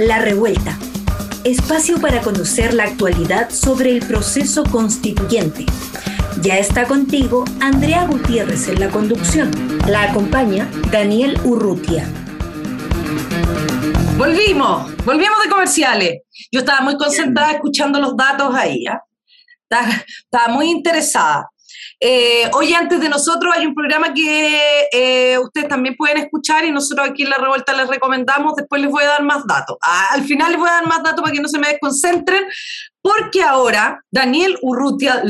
La 0.00 0.18
revuelta 0.18 0.76
espacio 1.44 2.00
para 2.00 2.20
conocer 2.20 2.74
la 2.74 2.84
actualidad 2.84 3.50
sobre 3.50 3.92
el 3.92 4.04
proceso 4.04 4.64
constituyente. 4.64 5.64
Ya 6.42 6.56
está 6.56 6.86
contigo 6.86 7.44
Andrea 7.60 8.06
Gutiérrez 8.06 8.68
en 8.68 8.78
la 8.78 8.88
conducción. 8.90 9.50
La 9.88 10.04
acompaña 10.04 10.70
Daniel 10.92 11.36
Urrutia. 11.44 12.06
Volvimos, 14.16 14.94
volvimos 15.04 15.42
de 15.42 15.50
comerciales. 15.50 16.20
Yo 16.52 16.60
estaba 16.60 16.80
muy 16.82 16.96
concentrada 16.96 17.52
escuchando 17.52 17.98
los 17.98 18.16
datos 18.16 18.54
ahí. 18.54 18.84
¿ah? 18.86 19.02
estaba 20.24 20.54
muy 20.54 20.70
interesada. 20.70 21.48
Eh, 22.00 22.48
hoy 22.52 22.72
antes 22.74 23.00
de 23.00 23.08
nosotros 23.08 23.52
hay 23.56 23.66
un 23.66 23.74
programa 23.74 24.14
que 24.14 24.88
eh, 24.92 25.38
ustedes 25.38 25.68
también 25.68 25.96
pueden 25.96 26.18
escuchar 26.18 26.64
y 26.64 26.70
nosotros 26.70 27.08
aquí 27.08 27.24
en 27.24 27.30
La 27.30 27.38
Revuelta 27.38 27.72
les 27.72 27.88
recomendamos, 27.88 28.54
después 28.54 28.80
les 28.80 28.90
voy 28.90 29.02
a 29.02 29.08
dar 29.08 29.22
más 29.24 29.44
datos. 29.46 29.76
Ah, 29.82 30.08
al 30.12 30.22
final 30.22 30.52
les 30.52 30.60
voy 30.60 30.68
a 30.68 30.74
dar 30.74 30.86
más 30.86 31.02
datos 31.02 31.22
para 31.22 31.32
que 31.32 31.40
no 31.40 31.48
se 31.48 31.58
me 31.58 31.68
desconcentren, 31.68 32.44
porque 33.02 33.42
ahora 33.42 34.00
Daniel 34.12 34.56
Urrutia, 34.62 35.22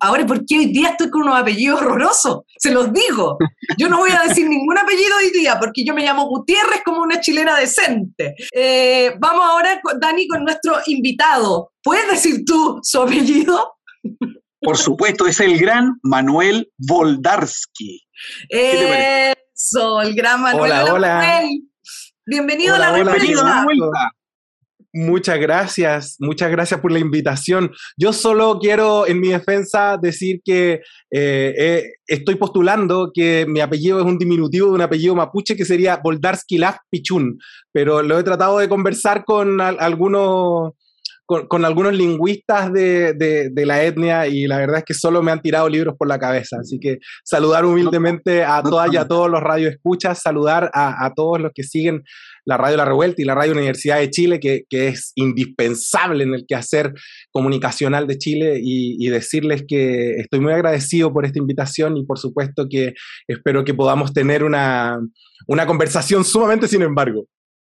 ahora 0.00 0.26
porque 0.26 0.58
hoy 0.58 0.66
día 0.66 0.90
estoy 0.90 1.10
con 1.10 1.22
unos 1.22 1.38
apellidos 1.38 1.80
horrorosos, 1.80 2.40
se 2.58 2.72
los 2.72 2.92
digo. 2.92 3.38
Yo 3.78 3.88
no 3.88 3.98
voy 3.98 4.10
a 4.10 4.26
decir 4.26 4.48
ningún 4.48 4.78
apellido 4.78 5.16
hoy 5.16 5.30
día 5.30 5.58
porque 5.60 5.84
yo 5.84 5.94
me 5.94 6.02
llamo 6.02 6.28
Gutiérrez 6.28 6.82
como 6.84 7.02
una 7.02 7.20
chilena 7.20 7.56
decente. 7.56 8.34
Eh, 8.52 9.14
vamos 9.18 9.44
ahora, 9.44 9.80
Dani, 10.00 10.26
con 10.26 10.44
nuestro 10.44 10.76
invitado. 10.86 11.72
¿Puedes 11.82 12.08
decir 12.10 12.44
tú 12.44 12.80
su 12.82 13.00
apellido? 13.00 13.74
Por 14.60 14.76
supuesto, 14.76 15.26
es 15.26 15.40
el 15.40 15.58
gran 15.58 15.98
Manuel 16.02 16.70
Voldarsky. 16.76 18.06
Eso, 18.48 20.02
el 20.02 20.14
gran 20.14 20.42
Manuel. 20.42 20.72
Hola, 20.72 20.94
hola. 20.94 21.42
Bienvenido 22.26 22.74
a 22.74 22.78
la. 22.78 24.10
Muchas 24.92 25.38
gracias, 25.38 26.16
muchas 26.18 26.50
gracias 26.50 26.80
por 26.80 26.90
la 26.90 26.98
invitación. 26.98 27.70
Yo 27.96 28.12
solo 28.12 28.58
quiero, 28.60 29.06
en 29.06 29.20
mi 29.20 29.28
defensa, 29.28 29.96
decir 30.02 30.40
que 30.44 30.80
eh, 31.12 31.54
eh, 31.56 31.84
estoy 32.08 32.34
postulando 32.34 33.12
que 33.14 33.46
mi 33.48 33.60
apellido 33.60 34.00
es 34.00 34.04
un 34.04 34.18
diminutivo 34.18 34.66
de 34.66 34.74
un 34.74 34.80
apellido 34.80 35.14
mapuche 35.14 35.54
que 35.54 35.64
sería 35.64 36.00
Voldarsky 36.02 36.58
Laf 36.58 36.78
Pichun, 36.90 37.38
pero 37.72 38.02
lo 38.02 38.18
he 38.18 38.24
tratado 38.24 38.58
de 38.58 38.68
conversar 38.68 39.24
con 39.24 39.60
algunos 39.60 40.72
con, 41.48 41.64
algunos 41.64 41.94
lingüistas 41.94 42.72
de, 42.72 43.52
la 43.54 43.84
etnia 43.84 44.26
y 44.26 44.48
la 44.48 44.58
verdad 44.58 44.78
es 44.78 44.84
que 44.84 44.94
solo 44.94 45.22
me 45.22 45.30
han 45.30 45.40
tirado 45.40 45.68
libros 45.68 45.94
por 45.96 46.08
la 46.08 46.18
cabeza. 46.18 46.56
Así 46.60 46.80
que 46.80 46.98
saludar 47.24 47.64
humildemente 47.64 48.42
a 48.42 48.62
todas 48.62 48.92
y 48.92 48.96
a 48.96 49.06
todos 49.06 49.30
los 49.30 49.40
radioescuchas, 49.40 50.20
saludar 50.20 50.70
a, 50.74 51.12
todos 51.14 51.40
los 51.40 51.52
que 51.54 51.62
siguen 51.62 52.02
la 52.44 52.56
Radio 52.56 52.78
La 52.78 52.84
Revuelta 52.84 53.22
y 53.22 53.24
la 53.24 53.36
Radio 53.36 53.52
Universidad 53.52 53.98
de 53.98 54.10
Chile, 54.10 54.40
que, 54.40 54.64
es 54.70 55.12
indispensable 55.14 56.24
en 56.24 56.34
el 56.34 56.46
quehacer 56.48 56.92
comunicacional 57.30 58.08
de 58.08 58.18
Chile, 58.18 58.58
y, 58.60 59.08
decirles 59.10 59.64
que 59.66 60.16
estoy 60.16 60.40
muy 60.40 60.52
agradecido 60.52 61.12
por 61.12 61.26
esta 61.26 61.38
invitación 61.38 61.96
y 61.96 62.04
por 62.04 62.18
supuesto 62.18 62.66
que 62.70 62.94
espero 63.26 63.64
que 63.64 63.74
podamos 63.74 64.12
tener 64.12 64.44
una, 64.44 64.98
una 65.46 65.66
conversación 65.66 66.24
sumamente 66.24 66.68
sin 66.68 66.82
embargo. 66.82 67.26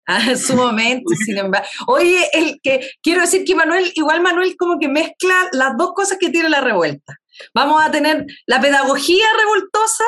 Ah, 0.08 0.36
sumamente, 0.36 1.16
sin 1.16 1.38
embargo. 1.38 1.68
Oye, 1.88 2.30
el 2.34 2.60
que 2.62 2.90
quiero 3.02 3.22
decir 3.22 3.44
que 3.46 3.56
Manuel, 3.56 3.92
igual 3.96 4.22
Manuel 4.22 4.56
como 4.58 4.80
que 4.80 4.88
mezcla 4.88 5.50
las 5.52 5.78
dos 5.78 5.92
cosas 5.94 6.18
que 6.20 6.30
tiene 6.30 6.50
la 6.50 6.62
revuelta. 6.62 7.18
Vamos 7.54 7.82
a 7.82 7.90
tener 7.90 8.26
la 8.46 8.60
pedagogía 8.60 9.26
revoltosa 9.38 10.04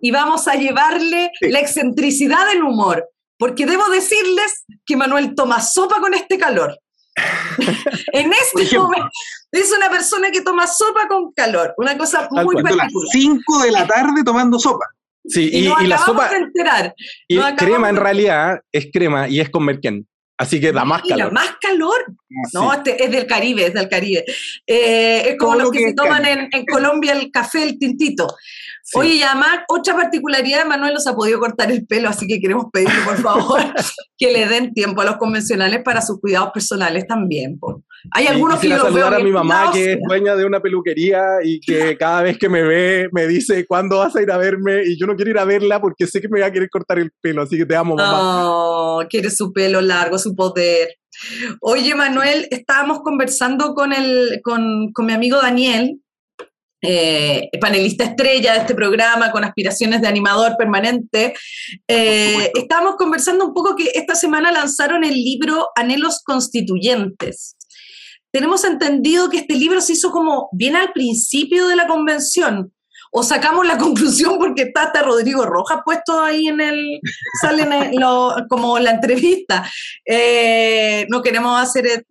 y 0.00 0.10
vamos 0.10 0.48
a 0.48 0.54
llevarle 0.54 1.30
la 1.40 1.60
excentricidad 1.60 2.46
del 2.46 2.62
humor. 2.62 3.08
Porque 3.36 3.66
debo 3.66 3.88
decirles 3.88 4.64
que 4.84 4.96
Manuel 4.96 5.34
toma 5.34 5.60
sopa 5.60 6.00
con 6.00 6.14
este 6.14 6.38
calor. 6.38 6.78
en 8.12 8.32
este 8.32 8.78
momento 8.78 9.10
es 9.50 9.72
una 9.72 9.90
persona 9.90 10.30
que 10.30 10.40
toma 10.40 10.66
sopa 10.66 11.08
con 11.08 11.32
calor, 11.32 11.74
una 11.76 11.98
cosa 11.98 12.28
muy 12.30 12.54
particular. 12.54 12.86
A 12.86 12.92
las 12.92 13.10
5 13.10 13.58
de 13.58 13.70
la 13.72 13.86
tarde 13.86 14.22
tomando 14.24 14.58
sopa. 14.58 14.86
Sí, 15.28 15.50
y, 15.52 15.86
la 15.86 15.98
sopa. 15.98 16.30
Y 17.28 17.38
crema 17.56 17.90
en 17.90 17.96
realidad 17.96 18.60
es 18.72 18.88
crema 18.92 19.28
y 19.28 19.40
es 19.40 19.50
con 19.50 19.64
merquén. 19.64 20.06
Así 20.38 20.60
que 20.60 20.70
da 20.70 20.84
más 20.84 21.02
calor. 21.02 21.32
más 21.32 21.56
calor. 21.60 22.04
Ah, 22.08 22.48
no, 22.52 22.72
este 22.72 23.02
es 23.04 23.10
del 23.10 23.26
Caribe, 23.26 23.66
es 23.66 23.74
del 23.74 23.88
Caribe. 23.88 24.24
Eh, 24.64 25.30
es 25.30 25.36
como 25.36 25.56
lo 25.56 25.70
que, 25.70 25.80
se 25.80 25.94
toman 25.94 26.24
en, 26.24 26.48
en, 26.52 26.64
Colombia 26.64 27.12
el 27.12 27.32
café, 27.32 27.64
el 27.64 27.76
tintito. 27.76 28.28
Oye, 28.94 29.16
y 29.16 29.22
además, 29.22 29.60
otra 29.68 29.94
particularidad, 29.94 30.64
Manuel 30.64 30.94
nos 30.94 31.06
ha 31.08 31.14
podido 31.14 31.40
cortar 31.40 31.70
el 31.70 31.86
pelo, 31.86 32.08
así 32.08 32.26
que 32.26 32.40
queremos 32.40 32.66
pedirle, 32.72 33.00
por 33.04 33.20
favor, 33.20 33.60
que 34.16 34.32
le 34.32 34.46
den 34.46 34.72
tiempo 34.72 35.02
a 35.02 35.04
los 35.04 35.16
convencionales 35.16 35.82
para 35.82 36.00
sus 36.00 36.20
cuidados 36.20 36.50
personales 36.54 37.06
también. 37.06 37.58
Hay 38.12 38.26
algunos 38.26 38.60
que 38.60 38.68
saludar 38.68 39.14
a 39.14 39.18
mi 39.18 39.30
mamá, 39.30 39.70
que 39.72 39.92
es 39.92 39.98
dueña 40.06 40.36
de 40.36 40.44
una 40.44 40.60
peluquería 40.60 41.38
y 41.42 41.60
que 41.60 41.96
cada 41.98 42.22
vez 42.22 42.38
que 42.38 42.48
me 42.48 42.62
ve 42.62 43.08
me 43.12 43.26
dice, 43.26 43.66
¿cuándo 43.66 43.98
vas 43.98 44.16
a 44.16 44.22
ir 44.22 44.30
a 44.30 44.36
verme? 44.36 44.82
Y 44.84 44.98
yo 44.98 45.06
no 45.06 45.16
quiero 45.16 45.30
ir 45.30 45.38
a 45.38 45.44
verla 45.44 45.80
porque 45.80 46.06
sé 46.06 46.20
que 46.20 46.28
me 46.28 46.40
va 46.40 46.46
a 46.46 46.52
querer 46.52 46.70
cortar 46.70 46.98
el 46.98 47.10
pelo, 47.20 47.42
así 47.42 47.56
que 47.56 47.66
te 47.66 47.76
amo, 47.76 47.96
mamá. 47.96 48.44
Oh, 48.44 49.02
quiere 49.08 49.30
su 49.30 49.52
pelo 49.52 49.80
largo, 49.80 50.18
su 50.18 50.34
poder. 50.34 50.96
Oye, 51.60 51.94
Manuel, 51.94 52.46
estábamos 52.50 53.00
conversando 53.00 53.74
con, 53.74 53.92
el, 53.92 54.40
con, 54.42 54.92
con 54.92 55.06
mi 55.06 55.12
amigo 55.12 55.38
Daniel, 55.38 56.00
eh, 56.80 57.50
panelista 57.60 58.04
estrella 58.04 58.52
de 58.52 58.60
este 58.60 58.74
programa 58.74 59.32
con 59.32 59.42
aspiraciones 59.42 60.00
de 60.00 60.06
animador 60.06 60.56
permanente, 60.56 61.34
eh, 61.88 62.52
estábamos 62.54 62.94
conversando 62.96 63.46
un 63.46 63.54
poco 63.54 63.74
que 63.74 63.90
esta 63.94 64.14
semana 64.14 64.52
lanzaron 64.52 65.02
el 65.02 65.14
libro 65.14 65.68
Anhelos 65.74 66.22
Constituyentes. 66.24 67.56
Tenemos 68.32 68.64
entendido 68.64 69.30
que 69.30 69.38
este 69.38 69.54
libro 69.54 69.80
se 69.80 69.94
hizo 69.94 70.10
como 70.10 70.48
bien 70.52 70.76
al 70.76 70.92
principio 70.92 71.66
de 71.68 71.76
la 71.76 71.86
convención. 71.86 72.72
o 73.10 73.22
sacamos 73.22 73.66
la 73.66 73.78
conclusión 73.86 74.36
porque 74.38 74.62
está 74.64 74.82
hasta 74.82 75.02
Rodrigo 75.02 75.46
Rojas 75.46 75.80
puesto 75.82 76.20
ahí 76.20 76.48
en 76.48 76.60
el, 76.60 77.00
sale 77.40 77.66
como 78.48 78.78
la 78.78 78.90
entrevista. 78.90 79.68
Eh, 80.04 81.06
no 81.08 81.22
queremos 81.22 81.58
hacer, 81.60 81.86
eh, 81.86 82.02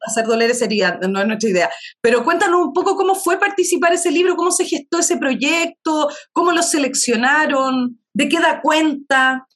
hacer 0.00 0.26
doler 0.26 0.52
herida, 0.58 0.98
no 1.08 1.20
es 1.20 1.26
nuestra 1.26 1.50
idea. 1.50 1.70
Pero 2.00 2.24
cuéntanos 2.24 2.66
un 2.66 2.72
poco 2.72 2.96
cómo 2.96 3.14
fue 3.14 3.38
participar 3.38 3.92
ese 3.92 4.10
libro, 4.10 4.36
cómo 4.36 4.50
se 4.50 4.64
gestó 4.64 5.00
ese 5.00 5.18
proyecto, 5.18 6.08
cómo 6.32 6.52
lo 6.52 6.62
seleccionaron, 6.62 8.00
de 8.14 8.28
qué 8.28 8.40
da 8.40 8.62
cuenta. 8.62 9.46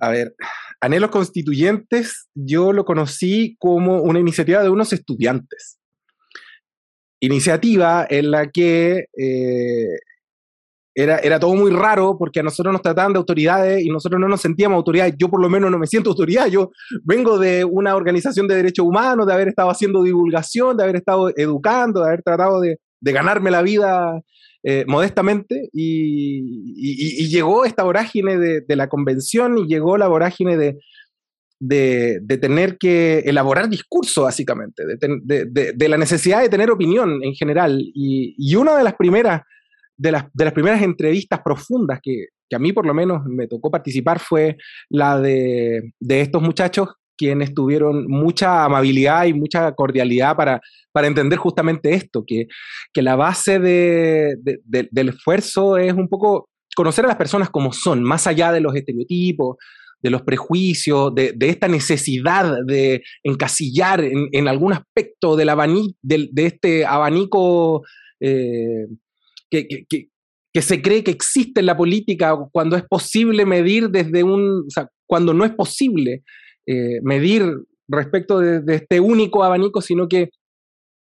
A 0.00 0.10
ver, 0.10 0.34
Anhelos 0.80 1.10
Constituyentes 1.10 2.28
yo 2.34 2.72
lo 2.72 2.84
conocí 2.84 3.56
como 3.58 4.02
una 4.02 4.20
iniciativa 4.20 4.62
de 4.62 4.68
unos 4.68 4.92
estudiantes. 4.92 5.78
Iniciativa 7.20 8.06
en 8.08 8.30
la 8.30 8.48
que 8.50 9.06
eh, 9.16 9.98
era, 10.94 11.18
era, 11.18 11.40
todo 11.40 11.54
muy 11.54 11.70
raro 11.72 12.16
porque 12.16 12.40
a 12.40 12.42
nosotros 12.44 12.72
nos 12.72 12.82
trataban 12.82 13.12
de 13.12 13.18
autoridades 13.18 13.82
y 13.82 13.88
nosotros 13.88 14.20
no 14.20 14.28
nos 14.28 14.40
sentíamos 14.40 14.76
autoridades. 14.76 15.14
Yo 15.18 15.28
por 15.28 15.40
lo 15.40 15.48
menos 15.48 15.70
no 15.70 15.78
me 15.78 15.86
siento 15.86 16.10
autoridad. 16.10 16.46
Yo 16.46 16.70
vengo 17.02 17.38
de 17.38 17.64
una 17.64 17.96
organización 17.96 18.46
de 18.46 18.56
derechos 18.56 18.86
humanos, 18.86 19.26
de 19.26 19.32
haber 19.32 19.48
estado 19.48 19.70
haciendo 19.70 20.02
divulgación, 20.02 20.76
de 20.76 20.84
haber 20.84 20.96
estado 20.96 21.30
educando, 21.36 22.00
de 22.00 22.06
haber 22.06 22.22
tratado 22.22 22.60
de, 22.60 22.78
de 23.00 23.12
ganarme 23.12 23.50
la 23.50 23.62
vida 23.62 24.20
eh, 24.64 24.84
modestamente 24.88 25.70
y, 25.72 27.28
llegó 27.28 27.64
esta 27.64 27.84
vorágine 27.84 28.36
de, 28.38 28.76
la 28.76 28.88
convención 28.88 29.58
y 29.58 29.66
llegó 29.66 29.96
la 29.96 30.08
vorágine 30.08 30.56
de, 30.56 30.78
de, 31.60 32.38
tener 32.40 32.78
que 32.78 33.20
elaborar 33.20 33.68
discurso, 33.68 34.22
básicamente, 34.22 34.84
de, 34.86 35.88
la 35.88 35.96
necesidad 35.96 36.42
de 36.42 36.48
tener 36.48 36.70
opinión 36.70 37.22
en 37.22 37.34
general. 37.34 37.80
Y, 37.94 38.54
una 38.56 38.76
de 38.76 38.84
las 38.84 38.94
primeras, 38.94 39.42
de 39.96 40.12
las, 40.12 40.24
de 40.32 40.44
las 40.44 40.54
primeras 40.54 40.82
entrevistas 40.82 41.40
profundas 41.44 42.00
que, 42.02 42.26
que, 42.48 42.56
a 42.56 42.58
mí 42.58 42.72
por 42.72 42.86
lo 42.86 42.94
menos 42.94 43.24
me 43.26 43.46
tocó 43.46 43.70
participar 43.70 44.18
fue 44.18 44.56
la 44.88 45.20
de, 45.20 45.92
estos 46.00 46.42
muchachos 46.42 46.88
quienes 47.18 47.52
tuvieron 47.52 48.06
mucha 48.06 48.64
amabilidad 48.64 49.26
y 49.26 49.34
mucha 49.34 49.72
cordialidad 49.72 50.36
para, 50.36 50.60
para 50.92 51.08
entender 51.08 51.38
justamente 51.38 51.92
esto, 51.92 52.24
que, 52.26 52.46
que 52.92 53.02
la 53.02 53.16
base 53.16 53.58
de, 53.58 54.36
del 54.64 55.08
esfuerzo 55.08 55.76
es 55.76 55.92
un 55.92 56.08
poco 56.08 56.48
conocer 56.74 57.04
a 57.04 57.08
las 57.08 57.16
personas 57.16 57.50
como 57.50 57.72
son, 57.72 58.02
más 58.02 58.26
allá 58.28 58.52
de 58.52 58.60
los 58.60 58.74
estereotipos, 58.74 59.56
de 60.00 60.10
los 60.10 60.22
prejuicios, 60.22 61.12
de, 61.12 61.34
esta 61.40 61.66
necesidad 61.66 62.64
de 62.64 63.02
encasillar 63.24 64.00
en, 64.00 64.46
algún 64.46 64.72
aspecto 64.72 65.36
del 65.36 65.50
de, 66.02 66.46
este 66.46 66.86
abanico 66.86 67.82
eh, 68.20 68.86
que, 69.50 69.66
que, 69.88 70.62
se 70.62 70.82
cree 70.82 71.04
que 71.04 71.10
existe 71.12 71.60
en 71.60 71.66
la 71.66 71.76
política 71.76 72.36
cuando 72.52 72.76
es 72.76 72.82
posible 72.82 73.44
medir 73.44 73.90
desde 73.90 74.24
un, 74.24 74.66
cuando 75.06 75.32
no 75.32 75.44
es 75.44 75.52
posible 75.52 76.22
eh, 76.70 77.00
medir 77.02 77.50
respecto 77.88 78.40
de, 78.40 78.74
este 78.74 79.00
único 79.00 79.42
abanico, 79.42 79.80
sino 79.80 80.06
que 80.06 80.28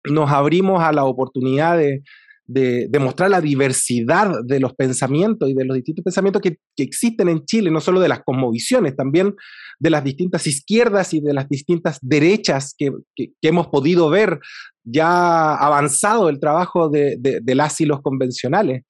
nos 0.05 0.31
abrimos 0.31 0.81
a 0.81 0.93
la 0.93 1.03
oportunidad 1.03 1.77
de, 1.77 2.99
mostrar 3.01 3.29
la 3.29 3.41
diversidad 3.41 4.31
de 4.45 4.61
los 4.61 4.73
pensamientos 4.75 5.49
y 5.49 5.53
de 5.53 5.65
los 5.65 5.75
distintos 5.75 6.05
pensamientos 6.05 6.41
que, 6.41 6.59
existen 6.77 7.27
en 7.27 7.43
Chile, 7.43 7.69
no 7.69 7.81
solo 7.81 7.99
de 7.99 8.07
las 8.07 8.21
cosmovisiones, 8.23 8.95
también 8.95 9.35
de 9.77 9.89
las 9.89 10.05
distintas 10.05 10.47
izquierdas 10.47 11.13
y 11.13 11.19
de 11.19 11.33
las 11.33 11.49
distintas 11.49 11.99
derechas 12.01 12.73
que, 12.77 12.93
hemos 13.41 13.67
podido 13.67 14.09
ver 14.09 14.39
ya 14.85 15.53
avanzado 15.53 16.29
el 16.29 16.39
trabajo 16.39 16.87
de, 16.87 17.17
de, 17.19 17.55
las 17.55 17.81
y 17.81 17.85
los 17.85 18.01
convencionales. 18.01 18.83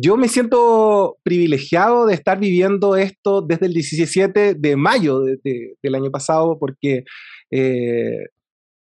Yo 0.00 0.16
me 0.16 0.28
siento 0.28 1.18
privilegiado 1.24 2.06
de 2.06 2.14
estar 2.14 2.38
viviendo 2.38 2.94
esto 2.94 3.42
desde 3.42 3.66
el 3.66 3.72
17 3.72 4.54
de 4.54 4.76
mayo 4.76 5.20
del 5.20 5.94
año 5.94 6.12
pasado, 6.12 6.56
porque 6.56 7.02
eh, 7.50 8.26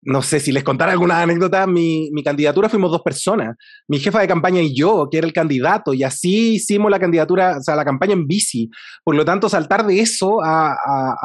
no 0.02 0.22
sé 0.22 0.40
si 0.40 0.50
les 0.50 0.64
contara 0.64 0.92
alguna 0.92 1.20
anécdota, 1.20 1.66
mi, 1.66 2.10
candidatura 2.24 2.68
fuimos 2.68 2.90
dos 2.90 3.02
personas, 3.02 3.56
mi 3.86 3.98
jefa 3.98 4.20
de 4.20 4.28
campaña 4.28 4.60
y 4.62 4.74
yo, 4.74 5.08
que 5.10 5.18
era 5.18 5.26
el 5.26 5.32
candidato, 5.32 5.92
y 5.92 6.02
así 6.02 6.54
hicimos 6.54 6.90
la 6.90 6.98
candidatura, 6.98 7.58
o 7.58 7.62
sea, 7.62 7.76
la 7.76 7.84
campaña 7.84 8.14
en 8.14 8.26
bici. 8.26 8.70
Por 9.04 9.14
lo 9.14 9.24
tanto, 9.24 9.48
saltar 9.48 9.86
de 9.86 10.00
eso 10.00 10.38
a, 10.42 10.76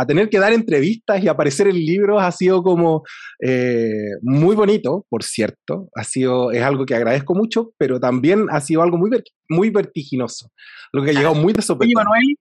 tener 0.08 0.30
que 0.30 0.40
dar 0.40 0.54
entrevistas 0.54 1.24
y 1.24 1.28
aparecer 1.28 1.68
en 1.68 1.76
libros 1.76 2.22
ha 2.22 2.32
sido 2.32 2.62
como 2.62 3.04
eh, 3.42 3.90
muy 4.22 4.56
bonito, 4.56 5.06
por 5.10 5.24
cierto, 5.24 5.90
ha 5.96 6.04
sido, 6.04 6.52
es 6.52 6.62
algo 6.62 6.86
que 6.86 6.96
agradezco 6.96 7.34
mucho, 7.34 7.72
pero 7.78 8.00
también 8.00 8.48
ha 8.52 8.62
sido 8.62 8.82
algo 8.82 8.98
muy, 8.98 9.10
muy 9.50 9.70
vertiginoso, 9.70 10.50
lo 10.92 11.04
que 11.04 11.12
ha 11.12 11.14
llegado 11.14 11.36
muy 11.36 11.54
de 11.54 11.64
Manuel, 11.96 12.36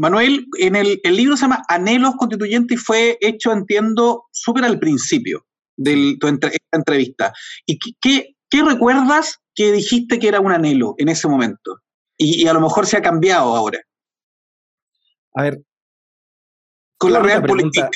Manuel, 0.00 0.46
en 0.60 0.76
el, 0.76 1.00
el 1.02 1.16
libro 1.16 1.36
se 1.36 1.42
llama 1.42 1.64
Anhelos 1.68 2.14
Constituyentes 2.16 2.80
y 2.80 2.80
fue 2.80 3.18
hecho, 3.20 3.52
entiendo, 3.52 4.26
súper 4.30 4.64
al 4.64 4.78
principio 4.78 5.44
de 5.78 6.16
tu 6.20 6.26
esta 6.26 6.50
entrevista. 6.72 7.32
¿Y 7.64 7.78
qué, 7.78 8.34
qué, 8.50 8.62
recuerdas 8.62 9.38
que 9.54 9.72
dijiste 9.72 10.18
que 10.18 10.28
era 10.28 10.40
un 10.40 10.52
anhelo 10.52 10.94
en 10.98 11.08
ese 11.08 11.28
momento? 11.28 11.78
Y, 12.18 12.46
a 12.46 12.52
lo 12.52 12.60
mejor 12.60 12.86
se 12.86 12.96
ha 12.96 13.02
cambiado 13.02 13.54
ahora. 13.54 13.80
A 15.34 15.42
ver. 15.42 15.60
Con 16.98 17.12
la 17.12 17.20
real 17.20 17.44
política. 17.44 17.90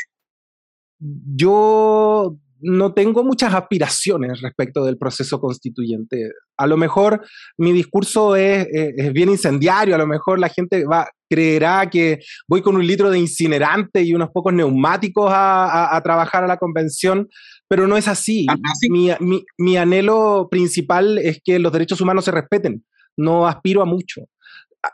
Yo 0.98 2.38
no 2.62 2.94
tengo 2.94 3.24
muchas 3.24 3.52
aspiraciones 3.52 4.40
respecto 4.40 4.84
del 4.84 4.96
proceso 4.96 5.40
constituyente. 5.40 6.30
A 6.56 6.66
lo 6.68 6.76
mejor 6.76 7.26
mi 7.58 7.72
discurso 7.72 8.36
es, 8.36 8.68
bien 9.12 9.28
incendiario, 9.28 9.96
a 9.96 9.98
lo 9.98 10.06
mejor 10.06 10.38
la 10.38 10.48
gente 10.48 10.84
va, 10.84 11.08
creerá 11.28 11.88
que 11.90 12.20
voy 12.46 12.62
con 12.62 12.76
un 12.76 12.86
litro 12.86 13.10
de 13.10 13.18
incinerante 13.18 14.02
y 14.02 14.14
unos 14.14 14.30
pocos 14.30 14.52
neumáticos 14.52 15.30
a, 15.34 16.00
trabajar 16.04 16.44
a 16.44 16.46
la 16.46 16.56
convención, 16.56 17.28
pero 17.68 17.86
no 17.86 17.96
es 17.96 18.08
así. 18.08 18.46
Mi, 18.90 19.10
mi 19.58 19.76
anhelo 19.76 20.48
principal 20.50 21.18
es 21.18 21.40
que 21.42 21.58
los 21.58 21.72
derechos 21.72 22.00
humanos 22.00 22.24
se 22.24 22.30
respeten. 22.30 22.84
No 23.16 23.46
aspiro 23.46 23.82
a 23.82 23.86
mucho 23.86 24.22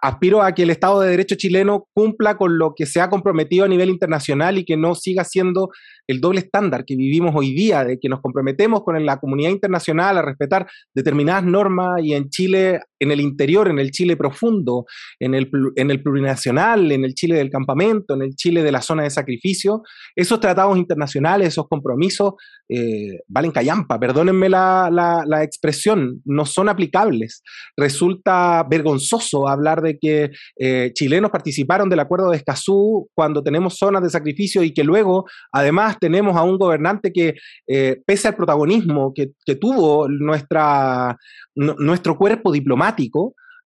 aspiro 0.02 0.42
a 0.42 0.52
que 0.52 0.62
el 0.62 0.70
Estado 0.70 1.00
de 1.00 1.11
Derecho 1.11 1.35
chileno 1.37 1.88
cumpla 1.94 2.37
con 2.37 2.59
lo 2.59 2.74
que 2.74 2.87
se 2.87 3.00
ha 3.00 3.09
comprometido 3.09 3.64
a 3.64 3.68
nivel 3.68 3.88
internacional 3.88 4.59
y 4.59 4.64
que 4.64 4.76
no 4.76 4.94
siga 4.94 5.24
siendo 5.24 5.70
el 6.07 6.20
doble 6.20 6.40
estándar 6.40 6.85
que 6.85 6.94
vivimos 6.94 7.35
hoy 7.35 7.54
día, 7.54 7.85
de 7.85 7.98
que 7.98 8.09
nos 8.09 8.20
comprometemos 8.20 8.83
con 8.83 9.04
la 9.04 9.18
comunidad 9.18 9.50
internacional 9.50 10.18
a 10.18 10.22
respetar 10.22 10.68
determinadas 10.94 11.44
normas 11.44 12.02
y 12.02 12.14
en 12.14 12.28
Chile, 12.28 12.81
en 12.98 13.11
el 13.11 13.20
interior, 13.20 13.68
en 13.68 13.78
el 13.78 13.90
Chile 13.90 14.16
profundo, 14.16 14.87
en 15.18 15.34
el, 15.34 15.50
en 15.76 15.90
el 15.90 16.02
plurinacional, 16.02 16.90
en 16.92 17.04
el 17.04 17.14
Chile 17.14 17.37
del 17.37 17.50
campamento, 17.50 18.14
en 18.14 18.22
el 18.22 18.34
Chile 18.34 18.62
de 18.62 18.72
la 18.72 18.82
zona 18.82 19.02
de 19.04 19.11
sacrificio, 19.11 19.82
esos 20.14 20.40
tratados 20.40 20.76
internacionales, 20.76 21.48
esos 21.48 21.68
compromisos, 21.68 22.34
eh, 22.68 23.20
valen 23.28 23.50
callampa, 23.50 23.98
perdónenme 23.98 24.48
la, 24.48 24.90
la 25.26 25.42
expresión, 25.42 26.22
no 26.24 26.44
son 26.44 26.68
aplicables. 26.68 27.42
Resulta 27.76 28.64
vergonzoso 28.68 29.48
hablar 29.48 29.82
de 29.82 29.98
que 29.98 30.30
eh, 30.56 30.92
chilenos 30.94 31.30
participaron 31.30 31.88
del 31.88 32.00
acuerdo 32.00 32.30
de 32.30 32.37
Escazú 32.37 33.08
cuando 33.14 33.42
tenemos 33.42 33.76
zonas 33.76 34.02
de 34.02 34.11
sacrificio 34.11 34.62
y 34.62 34.72
que 34.72 34.84
luego, 34.84 35.26
además, 35.52 35.96
tenemos 36.00 36.37
a 36.37 36.42
un 36.42 36.58
gobernante 36.58 37.12
que, 37.12 37.34
eh, 37.66 38.00
pese 38.06 38.28
al 38.28 38.37
protagonismo 38.37 39.12
que, 39.14 39.30
tuvo 39.61 40.08
nuestra, 40.08 41.16
nuestro 41.54 42.16
cuerpo 42.16 42.52
diplomático, 42.52 42.88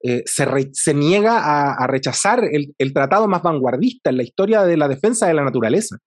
eh, 0.02 0.24
se, 0.26 0.94
niega 0.94 1.74
a, 1.74 1.86
rechazar 1.86 2.42
el, 2.44 2.92
tratado 2.92 3.28
más 3.28 3.42
vanguardista 3.42 4.10
en 4.10 4.16
la 4.16 4.22
historia 4.22 4.62
de 4.62 4.76
la 4.76 4.88
defensa 4.88 5.28
de 5.28 5.34
la 5.34 5.44
naturaleza. 5.44 5.98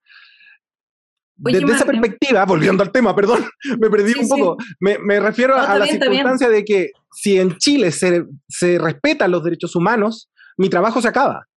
Desde 1.37 1.71
esa 1.71 1.85
perspectiva, 1.85 2.45
volviendo 2.45 2.81
al 2.81 2.91
tema, 2.91 3.15
perdón, 3.15 3.45
me 3.79 3.89
perdí 3.89 4.13
un 4.19 4.27
poco, 4.27 4.57
me, 4.79 5.19
refiero 5.19 5.55
a 5.57 5.77
la 5.77 5.85
circunstancia 5.85 6.49
de 6.49 6.63
que 6.63 6.91
si 7.11 7.39
en 7.39 7.57
Chile 7.57 7.91
se, 7.91 8.25
se 8.47 8.77
respetan 8.77 9.31
los 9.31 9.43
derechos 9.43 9.75
humanos, 9.75 10.29
mi 10.57 10.69
trabajo 10.69 11.01
se 11.01 11.09
acaba. 11.09 11.47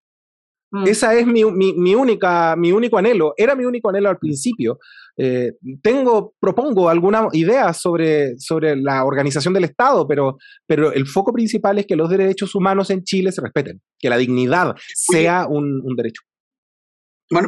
Mm. 0.70 0.86
Esa 0.86 1.14
es 1.14 1.26
mi, 1.26 1.44
mi, 1.44 1.94
única, 1.94 2.54
mi 2.56 2.72
único 2.72 2.98
anhelo. 2.98 3.34
Era 3.36 3.54
mi 3.54 3.64
único 3.64 3.88
anhelo 3.88 4.10
al 4.10 4.18
principio. 4.18 4.78
Eh, 5.20 5.54
tengo, 5.82 6.34
propongo 6.38 6.88
alguna 6.88 7.26
idea 7.32 7.72
sobre, 7.72 8.38
sobre 8.38 8.76
la 8.76 9.04
organización 9.04 9.52
del 9.52 9.64
Estado, 9.64 10.06
pero, 10.06 10.38
pero 10.64 10.92
el 10.92 11.08
foco 11.08 11.32
principal 11.32 11.78
es 11.78 11.86
que 11.86 11.96
los 11.96 12.08
derechos 12.08 12.54
humanos 12.54 12.88
en 12.90 13.02
Chile 13.02 13.32
se 13.32 13.40
respeten, 13.40 13.82
que 13.98 14.08
la 14.08 14.16
dignidad 14.16 14.76
sea 14.94 15.48
un, 15.48 15.80
un, 15.84 15.96
derecho. 15.96 16.22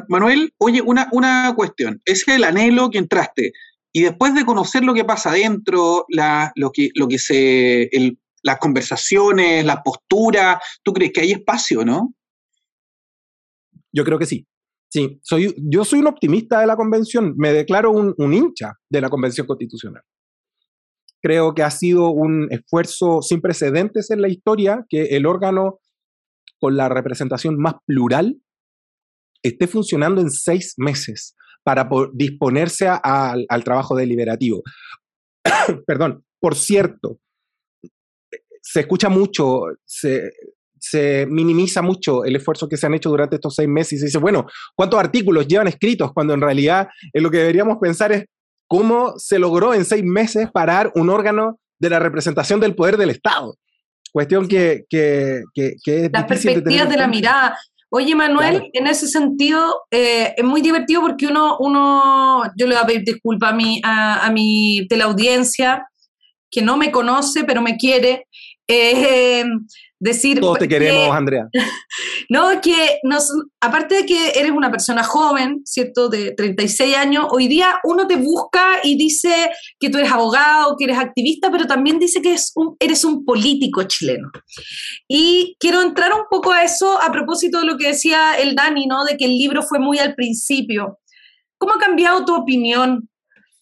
Manuel, 0.08 0.52
oye, 0.58 0.82
una, 0.82 1.08
una 1.12 1.54
cuestión. 1.54 2.02
Es 2.04 2.26
el 2.26 2.42
anhelo 2.42 2.90
que 2.90 2.98
entraste. 2.98 3.52
Y 3.92 4.02
después 4.02 4.34
de 4.34 4.44
conocer 4.44 4.82
lo 4.82 4.92
que 4.92 5.04
pasa 5.04 5.30
adentro, 5.30 6.06
la, 6.08 6.52
lo, 6.56 6.72
que, 6.72 6.90
lo 6.94 7.06
que 7.06 7.18
se, 7.18 7.84
el, 7.84 8.18
las 8.42 8.58
conversaciones, 8.58 9.64
la 9.64 9.82
postura, 9.82 10.60
¿tú 10.82 10.92
crees 10.92 11.12
que 11.12 11.20
hay 11.20 11.32
espacio, 11.32 11.84
no? 11.84 12.14
Yo 13.92 14.04
creo 14.04 14.18
que 14.18 14.26
sí. 14.26 14.46
Sí, 14.92 15.20
soy, 15.22 15.54
yo 15.56 15.84
soy 15.84 16.00
un 16.00 16.08
optimista 16.08 16.60
de 16.60 16.66
la 16.66 16.76
convención, 16.76 17.34
me 17.36 17.52
declaro 17.52 17.92
un, 17.92 18.34
hincha 18.34 18.72
de 18.90 19.00
la 19.00 19.08
convención 19.08 19.46
constitucional. 19.46 20.02
Creo 21.22 21.54
que 21.54 21.62
ha 21.62 21.70
sido 21.70 22.10
un 22.10 22.48
esfuerzo 22.50 23.22
sin 23.22 23.40
precedentes 23.40 24.10
en 24.10 24.20
la 24.20 24.28
historia 24.28 24.84
que 24.88 25.16
el 25.16 25.26
órgano 25.26 25.78
con 26.58 26.76
la 26.76 26.88
representación 26.88 27.56
más 27.56 27.74
plural 27.86 28.40
esté 29.42 29.68
funcionando 29.68 30.20
en 30.20 30.30
seis 30.30 30.74
meses 30.76 31.36
para 31.62 31.88
disponerse 32.12 32.88
al 32.88 33.64
trabajo 33.64 33.94
deliberativo. 33.94 34.62
Perdón, 35.86 36.24
por 36.40 36.56
cierto, 36.56 37.20
se 38.60 38.80
escucha 38.80 39.08
mucho, 39.08 39.62
se, 39.84 40.32
se 40.80 41.26
minimiza 41.26 41.82
mucho 41.82 42.24
el 42.24 42.36
esfuerzo 42.36 42.68
que 42.68 42.76
se 42.76 42.86
han 42.86 42.94
hecho 42.94 43.10
durante 43.10 43.36
estos 43.36 43.54
seis 43.54 43.68
meses 43.68 43.92
y 43.92 43.98
se 43.98 44.06
dice, 44.06 44.18
bueno, 44.18 44.46
¿cuántos 44.74 44.98
artículos 44.98 45.46
llevan 45.46 45.68
escritos? 45.68 46.12
Cuando 46.12 46.34
en 46.34 46.40
realidad 46.40 46.88
en 47.12 47.22
lo 47.22 47.30
que 47.30 47.38
deberíamos 47.38 47.78
pensar 47.78 48.12
es 48.12 48.24
cómo 48.66 49.14
se 49.18 49.38
logró 49.38 49.74
en 49.74 49.84
seis 49.84 50.02
meses 50.02 50.50
parar 50.50 50.90
un 50.94 51.10
órgano 51.10 51.58
de 51.78 51.90
la 51.90 51.98
representación 51.98 52.60
del 52.60 52.74
poder 52.74 52.96
del 52.96 53.10
Estado. 53.10 53.56
Cuestión 54.12 54.48
que, 54.48 54.84
que, 54.88 55.42
que, 55.54 55.76
es... 55.84 56.10
Las 56.12 56.24
perspectivas 56.24 56.88
de, 56.88 56.96
la 56.96 57.06
mirada. 57.06 57.56
Oye, 57.90 58.14
Manuel, 58.14 58.70
en 58.72 58.86
ese 58.86 59.08
sentido 59.08 59.82
eh, 59.90 60.34
es 60.36 60.44
muy 60.44 60.60
divertido 60.60 61.02
porque 61.02 61.26
uno, 61.26 61.56
uno, 61.58 62.44
yo 62.56 62.66
le 62.66 62.74
voy 62.74 62.84
a 62.84 62.86
pedir 62.86 63.04
disculpas 63.04 63.52
a 63.52 63.54
mi, 63.54 63.80
a, 63.84 64.26
a 64.26 64.30
mi 64.30 64.86
teleaudiencia, 64.88 65.86
que 66.50 66.62
no 66.62 66.76
me 66.76 66.90
conoce, 66.90 67.44
pero 67.44 67.62
me 67.62 67.76
quiere. 67.76 68.26
Eh, 68.68 69.44
decir... 70.00 70.40
Todos 70.40 70.58
te 70.58 70.68
queremos, 70.68 71.14
Andrea. 71.14 71.48
No, 72.28 72.60
que 72.60 73.00
nos, 73.02 73.28
aparte 73.60 73.96
de 73.96 74.06
que 74.06 74.30
eres 74.36 74.52
una 74.52 74.70
persona 74.70 75.02
joven, 75.02 75.62
¿cierto? 75.64 76.08
De 76.08 76.32
36 76.32 76.96
años, 76.96 77.26
hoy 77.30 77.48
día 77.48 77.80
uno 77.82 78.06
te 78.06 78.14
busca 78.14 78.78
y 78.84 78.96
dice 78.96 79.50
que 79.80 79.90
tú 79.90 79.98
eres 79.98 80.12
abogado, 80.12 80.76
que 80.78 80.84
eres 80.84 80.98
activista, 80.98 81.50
pero 81.50 81.66
también 81.66 81.98
dice 81.98 82.22
que 82.22 82.36
eres 82.78 83.04
un 83.04 83.24
político 83.24 83.82
chileno. 83.82 84.30
Y 85.08 85.56
quiero 85.58 85.82
entrar 85.82 86.12
un 86.12 86.26
poco 86.30 86.52
a 86.52 86.62
eso 86.62 87.02
a 87.02 87.10
propósito 87.10 87.58
de 87.60 87.66
lo 87.66 87.76
que 87.76 87.88
decía 87.88 88.34
el 88.38 88.54
Dani, 88.54 88.86
¿no? 88.86 89.04
De 89.04 89.16
que 89.16 89.24
el 89.24 89.36
libro 89.36 89.62
fue 89.62 89.80
muy 89.80 89.98
al 89.98 90.14
principio. 90.14 91.00
¿Cómo 91.58 91.74
ha 91.74 91.78
cambiado 91.78 92.24
tu 92.24 92.34
opinión 92.34 93.09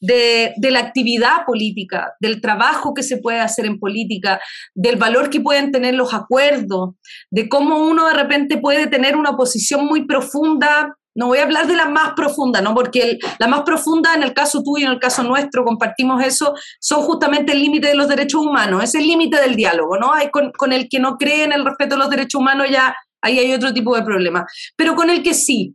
de, 0.01 0.55
la 0.71 0.81
actividad 0.81 1.45
política, 1.47 2.15
del 2.21 2.41
trabajo 2.41 2.95
que 2.95 3.03
se 3.03 3.19
puede 3.19 3.41
hacer 3.41 3.67
en 3.67 3.79
política, 3.79 4.41
del 4.75 4.97
valor 4.97 5.31
que 5.31 5.41
pueden 5.41 5.73
tener 5.73 5.95
los 5.95 6.15
acuerdos, 6.15 6.95
de 7.31 7.49
cómo 7.49 7.79
uno 7.79 8.07
de 8.07 8.15
repente 8.15 8.59
puede 8.59 8.87
tener 8.87 9.17
una 9.17 9.37
posición 9.37 9.87
muy 9.87 10.07
profunda. 10.07 10.95
No 11.15 11.27
voy 11.27 11.39
a 11.39 11.43
hablar 11.43 11.67
de 11.67 11.75
la 11.75 11.89
más 11.89 12.13
profunda, 12.15 12.61
¿no? 12.61 12.75
Porque 12.75 13.19
la 13.41 13.49
más 13.49 13.63
profunda, 13.63 14.15
en 14.15 14.23
el 14.23 14.35
caso 14.35 14.63
tuyo, 14.63 14.87
en 14.87 14.93
el 14.93 15.01
caso 15.01 15.25
nuestro, 15.25 15.65
compartimos 15.65 16.25
eso, 16.25 16.55
son 16.81 17.03
justamente 17.03 17.53
el 17.53 17.61
límite 17.61 17.89
de 17.89 17.97
los 17.97 18.09
derechos 18.09 18.41
humanos, 18.41 18.85
es 18.85 18.95
el 18.95 19.07
límite 19.07 19.41
del 19.41 19.57
diálogo, 19.57 19.99
¿no? 19.99 20.13
Hay 20.13 20.31
con, 20.31 20.53
con, 20.53 20.73
el 20.73 20.89
que 20.89 21.01
no 21.01 21.17
cree 21.17 21.43
en 21.43 21.53
el 21.53 21.65
respeto 21.65 21.97
a 21.97 21.99
los 21.99 22.11
derechos 22.11 22.41
humanos 22.41 22.69
ya 22.71 22.95
ahí 23.21 23.39
hay 23.39 23.53
otro 23.53 23.73
tipo 23.73 23.97
de 23.97 24.03
problema. 24.03 24.47
Pero 24.77 24.95
con 24.95 25.11
el 25.11 25.23
que 25.23 25.35
sí. 25.35 25.75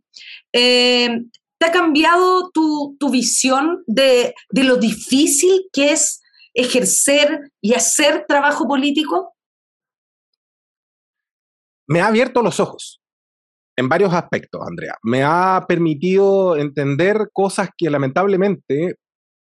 Eh, 0.53 1.23
ha 1.63 1.71
cambiado 1.71 2.51
tu, 2.51 2.97
visión 3.11 3.83
de, 3.87 4.33
lo 4.51 4.77
difícil 4.77 5.69
que 5.71 5.91
es 5.91 6.21
ejercer 6.53 7.51
y 7.61 7.73
hacer 7.73 8.25
trabajo 8.27 8.67
político? 8.67 9.33
Me 11.87 12.01
ha 12.01 12.07
abierto 12.07 12.41
los 12.41 12.59
ojos 12.59 13.01
en 13.75 13.89
varios 13.89 14.13
aspectos, 14.13 14.61
Andrea. 14.65 14.95
Me 15.03 15.23
ha 15.23 15.65
permitido 15.67 16.55
entender 16.57 17.29
cosas 17.33 17.69
que 17.77 17.89
lamentablemente 17.89 18.95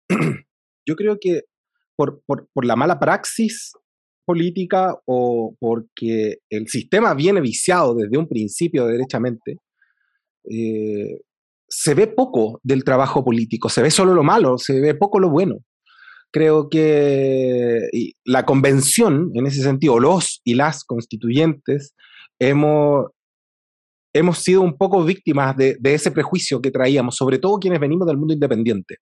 yo 0.87 0.95
creo 0.95 1.17
que 1.19 1.41
por, 1.95 2.47
la 2.63 2.75
mala 2.75 2.99
praxis 2.99 3.73
política 4.25 4.95
o 5.05 5.55
porque 5.59 6.37
el 6.49 6.67
sistema 6.67 7.13
viene 7.13 7.41
viciado 7.41 7.95
desde 7.95 8.17
un 8.17 8.27
principio 8.27 8.85
derechamente, 8.85 9.57
eh, 10.49 11.19
se 11.69 11.93
ve 11.93 12.07
poco 12.07 12.59
del 12.63 12.83
trabajo 12.83 13.23
político, 13.23 13.69
se 13.69 13.81
ve 13.81 13.91
solo 13.91 14.13
lo 14.13 14.23
malo, 14.23 14.57
se 14.57 14.79
ve 14.79 14.95
poco 14.95 15.19
lo 15.19 15.29
bueno. 15.29 15.57
Creo 16.31 16.69
que 16.69 17.87
la 18.25 18.45
convención, 18.45 19.31
en 19.33 19.47
ese 19.47 19.63
sentido, 19.63 19.99
los 19.99 20.41
y 20.43 20.55
las 20.55 20.83
constituyentes, 20.83 21.95
hemos, 22.39 23.07
hemos 24.13 24.39
sido 24.39 24.61
un 24.61 24.77
poco 24.77 25.03
víctimas 25.03 25.55
de, 25.57 25.77
ese 25.83 26.11
prejuicio 26.11 26.61
que 26.61 26.71
traíamos, 26.71 27.15
sobre 27.15 27.39
todo 27.39 27.59
quienes 27.59 27.79
venimos 27.79 28.07
del 28.07 28.17
mundo 28.17 28.33
independiente. 28.33 28.97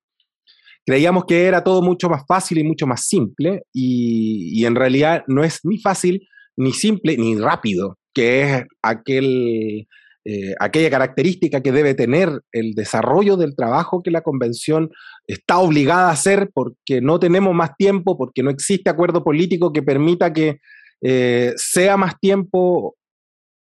Creíamos 0.86 1.26
que 1.26 1.46
era 1.46 1.64
todo 1.64 1.82
mucho 1.82 2.10
más 2.10 2.24
fácil 2.26 2.60
y 2.60 2.64
mucho 2.64 2.88
más 2.88 3.08
simple, 3.08 3.64
y, 3.74 4.62
y 4.62 4.66
en 4.66 4.76
realidad 4.76 5.24
no 5.28 5.44
es 5.44 5.60
ni 5.64 5.80
fácil, 5.80 6.28
ni 6.56 6.72
simple, 6.72 7.18
ni 7.18 7.36
rápido, 7.38 7.98
que 8.14 8.42
es 8.42 8.64
aquel 8.82 9.86
eh, 10.30 10.54
aquella 10.60 10.90
característica 10.90 11.62
que 11.62 11.72
debe 11.72 11.96
tener 11.96 12.42
el 12.52 12.74
desarrollo 12.74 13.38
del 13.38 13.56
trabajo 13.56 14.04
que 14.04 14.12
la 14.12 14.24
convención 14.24 14.90
está 15.26 15.60
obligada 15.60 16.10
a 16.10 16.12
hacer 16.12 16.50
porque 16.54 17.00
no 17.00 17.18
tenemos 17.18 17.56
más 17.56 17.78
tiempo, 17.78 18.18
porque 18.18 18.44
no 18.44 18.50
existe 18.50 18.90
acuerdo 18.90 19.24
político 19.24 19.72
que 19.72 19.84
permita 19.84 20.34
que 20.34 20.58
eh, 21.02 21.54
sea 21.56 21.96
más 21.96 22.20
tiempo 22.20 22.98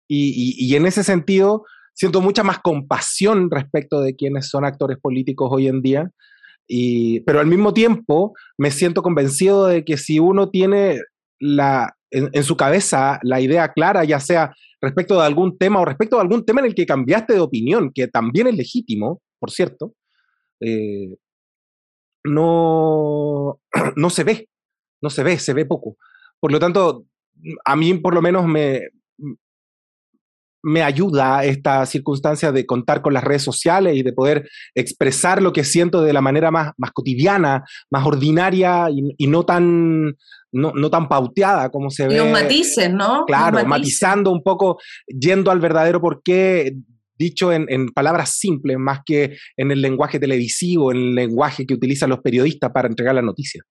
y, 0.07 0.73
en 0.73 0.85
ese 0.85 1.03
sentido 1.03 1.65
siento 1.93 2.21
mucha 2.21 2.41
más 2.41 2.59
compasión 2.59 3.51
respecto 3.51 3.99
de 3.99 4.15
quienes 4.15 4.47
son 4.47 4.63
actores 4.63 4.97
políticos 5.01 5.49
hoy 5.51 5.67
en 5.67 5.81
día. 5.81 6.09
pero 7.25 7.41
al 7.41 7.47
mismo 7.47 7.73
tiempo 7.73 8.31
me 8.57 8.71
siento 8.71 9.01
convencido 9.01 9.65
de 9.67 9.83
que 9.83 9.97
si 9.97 10.19
uno 10.19 10.49
tiene 10.49 11.01
la, 11.37 11.97
en, 12.11 12.43
su 12.45 12.55
cabeza 12.55 13.19
la 13.23 13.41
idea 13.41 13.73
clara, 13.73 14.05
ya 14.05 14.21
sea 14.21 14.53
respecto 14.85 15.15
de 15.15 15.25
algún 15.25 15.57
tema 15.57 15.81
o 15.81 15.85
respecto 15.85 16.15
de 16.15 16.21
algún 16.21 16.45
tema 16.45 16.61
en 16.61 16.67
el 16.67 16.75
que 16.75 16.85
cambiaste 16.85 17.33
de 17.33 17.39
opinión, 17.39 17.91
que 17.93 18.07
también 18.07 18.47
es 18.47 18.55
legítimo, 18.55 19.21
por 19.39 19.51
cierto, 19.51 19.93
eh, 20.61 21.15
no, 22.23 23.59
no 23.95 24.09
se 24.09 24.23
ve, 24.23 24.49
no 25.01 25.09
se 25.09 25.23
ve, 25.23 25.37
se 25.37 25.53
ve 25.53 25.65
poco. 25.65 25.97
Por 26.39 26.51
lo 26.51 26.59
tanto, 26.59 27.05
a 27.65 27.75
mí 27.75 27.93
por 27.95 28.13
lo 28.13 28.21
menos 28.21 28.45
me, 28.47 28.89
me 30.65 30.81
ayuda 30.81 31.45
esta 31.45 31.85
circunstancia 31.85 32.51
de 32.51 32.65
contar 32.65 33.03
con 33.03 33.13
las 33.13 33.23
redes 33.23 33.43
sociales 33.43 33.95
y 33.95 34.01
de 34.01 34.13
poder 34.13 34.49
expresar 34.73 35.39
lo 35.39 35.53
que 35.53 35.63
siento 35.63 36.01
de 36.01 36.11
la 36.11 36.21
manera 36.21 36.49
más, 36.49 36.71
más 36.77 36.89
cotidiana, 36.91 37.63
más 37.91 38.03
ordinaria 38.03 38.87
y, 38.89 39.27
no 39.27 39.45
tan 39.45 40.15
no, 40.51 40.89
tan 40.89 41.07
pauteada 41.07 41.69
como 41.69 41.91
se 41.91 42.07
ve. 42.07 42.17
Los 42.17 42.31
matices, 42.31 42.91
¿no? 42.91 43.25
Claro, 43.25 43.63
matizando 43.63 44.31
un 44.31 44.41
poco, 44.41 44.79
yendo 45.07 45.51
al 45.51 45.59
verdadero 45.59 46.01
porqué, 46.01 46.75
dicho 47.15 47.53
en, 47.53 47.67
en, 47.69 47.89
palabras 47.89 48.31
simples, 48.31 48.79
más 48.79 49.01
que 49.05 49.37
en 49.57 49.69
el 49.69 49.83
lenguaje 49.83 50.19
televisivo, 50.19 50.91
en 50.91 50.97
el 50.97 51.15
lenguaje 51.15 51.67
que 51.67 51.75
utilizan 51.75 52.09
los 52.09 52.21
periodistas 52.21 52.71
para 52.71 52.87
entregar 52.87 53.13
la 53.13 53.21
noticia. 53.21 53.61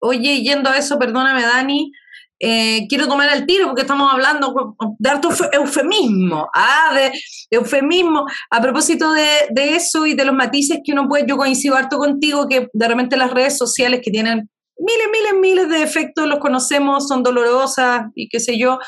Oye, 0.00 0.42
yendo 0.42 0.68
a 0.68 0.76
eso, 0.76 0.98
perdóname, 0.98 1.40
Dani, 1.40 1.92
eh, 2.38 2.86
quiero 2.88 3.08
tomar 3.08 3.34
el 3.34 3.46
tiro 3.46 3.66
porque 3.66 3.82
estamos 3.82 4.12
hablando 4.12 4.76
de 4.98 5.10
harto 5.10 5.30
eufemismo, 5.52 6.48
ah, 6.54 6.92
de 6.94 7.12
eufemismo. 7.50 8.26
A 8.50 8.60
propósito 8.60 9.12
de, 9.12 9.26
de, 9.50 9.76
eso 9.76 10.06
y 10.06 10.14
de 10.14 10.24
los 10.24 10.34
matices 10.34 10.80
que 10.84 10.92
uno 10.92 11.08
puede, 11.08 11.26
yo 11.26 11.36
coincido 11.36 11.76
harto 11.76 11.98
contigo 11.98 12.46
que 12.48 12.68
de 12.72 12.88
repente 12.88 13.16
las 13.16 13.30
redes 13.30 13.56
sociales 13.56 14.00
que 14.02 14.10
tienen 14.10 14.50
miles, 14.78 15.06
miles, 15.12 15.40
miles 15.40 15.68
de 15.70 15.82
efectos, 15.82 16.28
los 16.28 16.38
conocemos, 16.38 17.08
son 17.08 17.22
dolorosas 17.22 18.06
y 18.14 18.28
qué 18.28 18.40
sé 18.40 18.58
yo, 18.58 18.78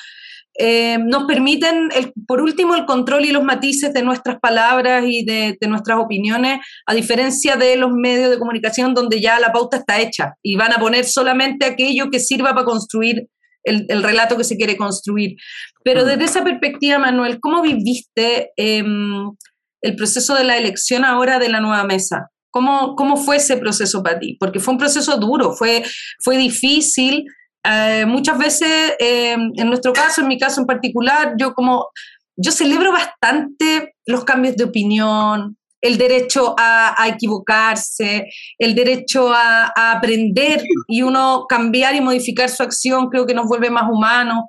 eh, 0.61 0.99
nos 0.99 1.25
permiten, 1.25 1.89
el, 1.95 2.13
por 2.27 2.43
último, 2.43 2.75
el 2.75 2.85
control 2.85 3.25
y 3.25 3.31
los 3.31 3.45
matices 3.45 3.95
de 3.95 4.03
nuestras 4.03 4.41
palabras 4.41 5.05
y 5.07 5.25
de, 5.25 5.57
de, 5.59 5.69
nuestras 5.69 5.99
opiniones, 5.99 6.59
a 6.85 6.95
diferencia 6.95 7.57
de 7.57 7.77
los 7.77 7.93
medios 7.93 8.29
de 8.29 8.39
comunicación 8.39 8.93
donde 8.93 9.21
ya 9.21 9.39
la 9.39 9.53
pauta 9.53 9.77
está 9.77 10.01
hecha 10.01 10.35
y 10.43 10.57
van 10.57 10.73
a 10.73 10.79
poner 10.79 11.05
solamente 11.05 11.65
aquello 11.65 12.11
que 12.11 12.19
sirva 12.19 12.55
para 12.55 12.65
construir 12.65 13.29
el, 13.69 14.03
relato 14.03 14.37
que 14.37 14.45
se 14.45 14.57
quiere 14.57 14.77
construir. 14.77 15.37
Pero 15.85 16.05
desde 16.05 16.25
esa 16.25 16.45
perspectiva, 16.45 16.99
Manuel, 16.99 17.39
¿cómo 17.41 17.63
viviste 17.63 18.53
em, 18.57 19.31
el 19.83 19.97
proceso 19.97 20.35
de 20.35 20.45
la 20.45 20.57
elección 20.57 21.05
ahora 21.05 21.39
de 21.39 21.49
la 21.49 21.61
nueva 21.61 21.85
mesa? 21.85 22.31
¿Cómo, 22.51 22.97
¿Cómo 22.97 23.17
fue 23.17 23.37
ese 23.37 23.57
proceso 23.57 24.03
para 24.03 24.19
ti? 24.19 24.37
Porque 24.41 24.61
fue 24.61 24.73
un 24.73 24.79
proceso 24.79 25.19
duro, 25.19 25.53
fue, 25.53 25.85
fue 26.25 26.37
difícil. 26.37 27.27
Eh, 27.65 28.05
muchas 28.07 28.39
veces, 28.39 28.95
em, 28.99 29.53
en 29.55 29.69
nuestro 29.69 29.93
caso, 29.93 30.23
en 30.23 30.29
mi 30.29 30.39
caso 30.39 30.61
en 30.61 30.67
particular, 30.67 31.35
yo 31.39 31.53
como, 31.53 31.89
yo 32.37 32.51
celebro 32.53 32.93
bastante 32.93 33.95
los 34.07 34.25
cambios 34.25 34.57
de 34.57 34.65
opinión, 34.65 35.58
el 35.81 35.99
derecho 35.99 36.55
a, 36.59 36.95
equivocarse, 37.09 38.27
el 38.59 38.75
derecho 38.75 39.33
a, 39.33 39.73
aprender 39.93 40.63
y 40.87 41.03
uno 41.03 41.47
cambiar 41.49 41.95
y 41.95 42.01
modificar 42.01 42.49
su 42.49 42.63
acción, 42.63 43.09
creo 43.09 43.27
que 43.27 43.35
nos 43.35 43.47
vuelve 43.47 43.71
más 43.71 43.89
humanos. 43.91 44.45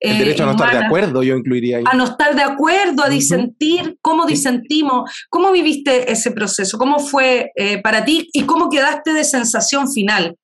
El 0.00 0.18
derecho 0.18 0.42
a 0.42 0.46
no 0.46 0.52
estar 0.52 0.70
de 0.70 0.84
acuerdo, 0.84 1.22
yo 1.22 1.34
incluiría 1.34 1.78
ahí. 1.78 1.84
A 1.86 1.96
no 1.96 2.04
estar 2.04 2.34
de 2.36 2.42
acuerdo, 2.42 3.04
a 3.04 3.08
disentir, 3.08 3.96
cómo 4.02 4.26
disentimos, 4.26 5.10
cómo 5.30 5.50
viviste 5.50 6.10
ese 6.12 6.30
proceso, 6.32 6.76
cómo 6.76 6.98
fue 6.98 7.52
eh, 7.56 7.80
para 7.80 8.04
ti 8.04 8.28
y 8.32 8.42
cómo 8.42 8.68
quedaste 8.68 9.14
de 9.14 9.24
sensación 9.24 9.90
final. 9.90 10.36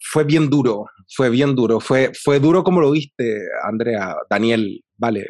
fue 0.00 0.24
bien 0.24 0.48
duro, 0.48 0.86
fue 1.14 1.28
bien 1.28 1.54
duro, 1.54 1.80
fue, 1.80 2.12
fue 2.14 2.40
duro 2.40 2.64
como 2.64 2.80
lo 2.80 2.90
viste, 2.90 3.42
Andrea, 3.62 4.16
Daniel, 4.30 4.82
vale, 4.96 5.26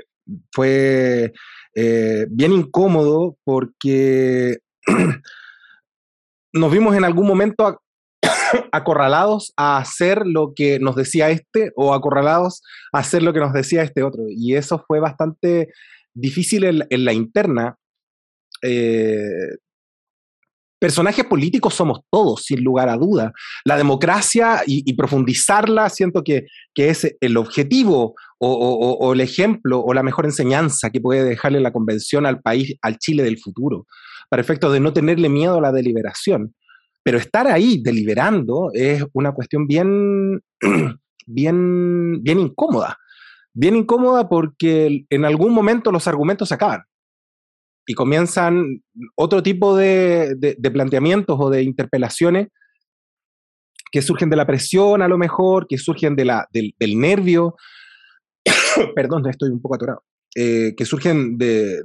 fue 0.53 1.33
eh, 1.75 2.27
bien 2.31 2.53
incómodo 2.53 3.37
porque 3.45 4.59
nos 6.53 6.73
vimos 6.73 6.97
en 6.97 7.05
algún 7.05 7.27
momento 7.27 7.81
acorralados 8.73 9.53
a 9.57 9.79
hacer 9.79 10.27
lo 10.27 10.53
que 10.55 10.79
nos 10.79 10.97
decía 10.97 11.31
este 11.31 11.73
o 11.77 11.95
acorralados 11.95 12.63
a 12.93 12.99
hacer 12.99 13.23
lo 13.23 13.33
que 13.33 13.41
nos 13.41 13.53
decía 13.53 13.83
este 13.83 14.03
otro. 14.03 14.25
Y 14.29 14.55
eso 14.57 14.85
fue 14.87 15.01
bastante 15.01 15.69
difícil 16.15 16.65
en, 16.65 17.05
la 17.05 17.13
interna. 17.13 17.77
Eh, 18.63 19.57
personajes 20.83 21.25
políticos 21.27 21.75
somos 21.75 22.01
todos, 22.11 22.43
sin 22.43 22.65
lugar 22.65 22.89
a 22.89 22.97
duda. 22.97 23.33
La 23.65 23.77
democracia 23.77 24.63
y, 24.67 24.93
profundizarla, 24.95 25.89
siento 25.89 26.25
que, 26.25 26.47
es 26.75 27.17
el 27.21 27.37
objetivo 27.37 28.17
o, 28.41 29.13
el 29.13 29.21
ejemplo 29.21 29.79
o 29.79 29.95
la 29.95 30.03
mejor 30.03 30.25
enseñanza 30.25 30.91
que 30.91 31.01
puede 31.01 31.23
dejarle 31.23 31.61
la 31.61 31.73
convención 31.73 32.27
al 32.27 32.41
país, 32.41 32.75
al 32.83 32.99
Chile 32.99 33.23
del 33.23 33.39
futuro, 33.39 33.87
para 34.29 34.43
efectos 34.43 34.73
de 34.73 34.81
no 34.81 34.93
tenerle 34.93 35.29
miedo 35.29 35.59
a 35.59 35.61
la 35.61 35.71
deliberación. 35.71 36.53
Pero 37.05 37.17
estar 37.17 37.47
ahí 37.47 37.81
deliberando 37.81 38.71
es 38.75 39.05
una 39.13 39.31
cuestión 39.31 39.69
bien, 39.69 40.41
bien, 41.27 42.21
bien 42.25 42.41
incómoda. 42.41 42.99
Bien 43.55 43.77
incómoda 43.77 44.29
porque 44.29 45.05
en 45.09 45.25
algún 45.25 45.55
momento 45.55 45.93
los 45.93 46.09
argumentos 46.09 46.49
se 46.49 46.55
acaban 46.55 46.83
y 47.87 47.95
comienzan 47.95 48.83
otro 49.17 49.43
tipo 49.43 49.77
de, 49.77 50.37
planteamientos 50.73 51.37
o 51.39 51.51
de 51.51 51.63
interpelaciones 51.63 52.49
que 53.91 54.03
surgen 54.03 54.31
de 54.31 54.37
la 54.37 54.47
presión 54.47 55.03
a 55.03 55.09
lo 55.09 55.19
mejor, 55.19 55.67
que 55.67 55.79
surgen 55.79 56.17
de 56.17 56.25
la, 56.25 56.49
del, 56.53 56.99
nervio, 56.99 57.57
perdón, 58.95 59.29
estoy 59.29 59.51
un 59.51 59.61
poco 59.61 59.75
atorado, 59.75 60.03
eh, 60.35 60.75
que 60.77 60.85
surgen 60.87 61.37
de, 61.37 61.83